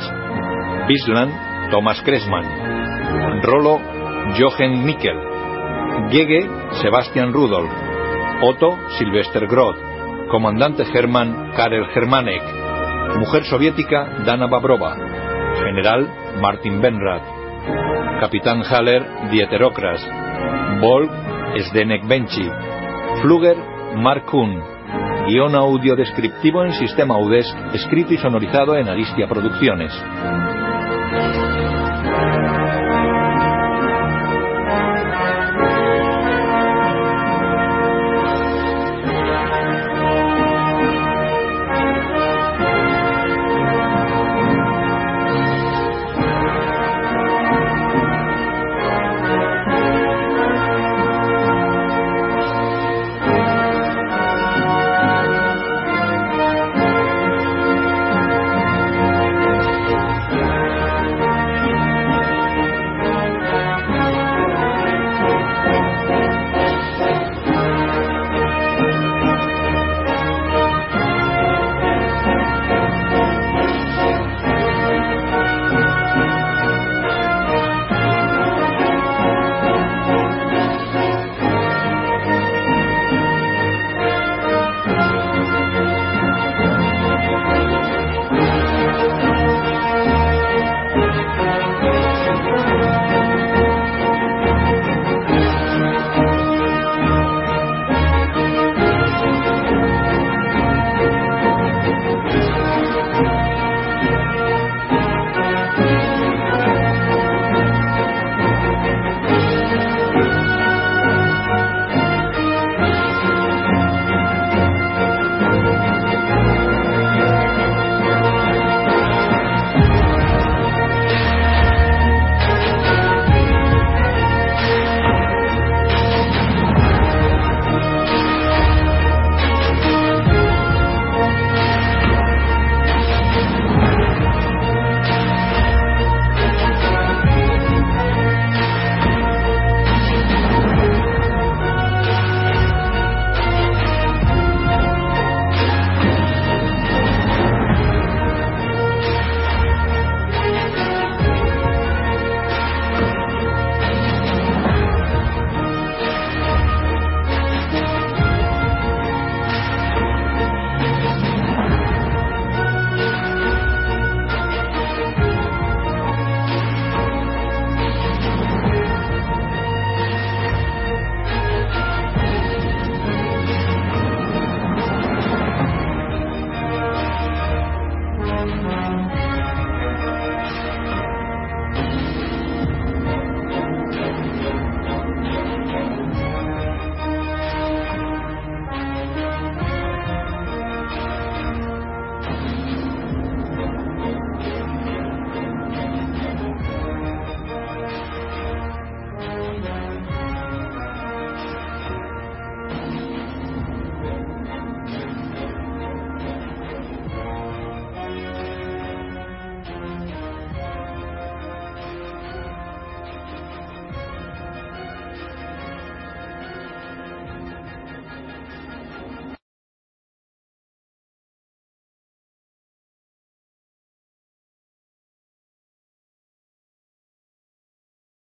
[0.86, 1.32] Bisland
[1.72, 3.42] Thomas Kressmann.
[3.42, 3.80] Rolo
[4.38, 5.18] Jochen Nickel.
[6.12, 6.48] Gege
[6.80, 7.72] Sebastian Rudolf.
[8.42, 9.78] Otto Sylvester Groth.
[10.30, 12.42] Comandante Hermann Karel Germanek.
[13.18, 14.94] Mujer soviética Dana Babrova.
[15.58, 16.08] General
[16.40, 17.22] Martin Benrad.
[18.20, 20.23] Capitán Haller Dieter Okras.
[20.84, 21.10] Volk
[21.70, 22.46] Zdenek Benchi.
[23.22, 23.56] Fluger
[23.96, 24.52] Mark Kuhn.
[25.26, 29.90] Guión audio descriptivo en sistema UDES, escrito y sonorizado en Aristia Producciones.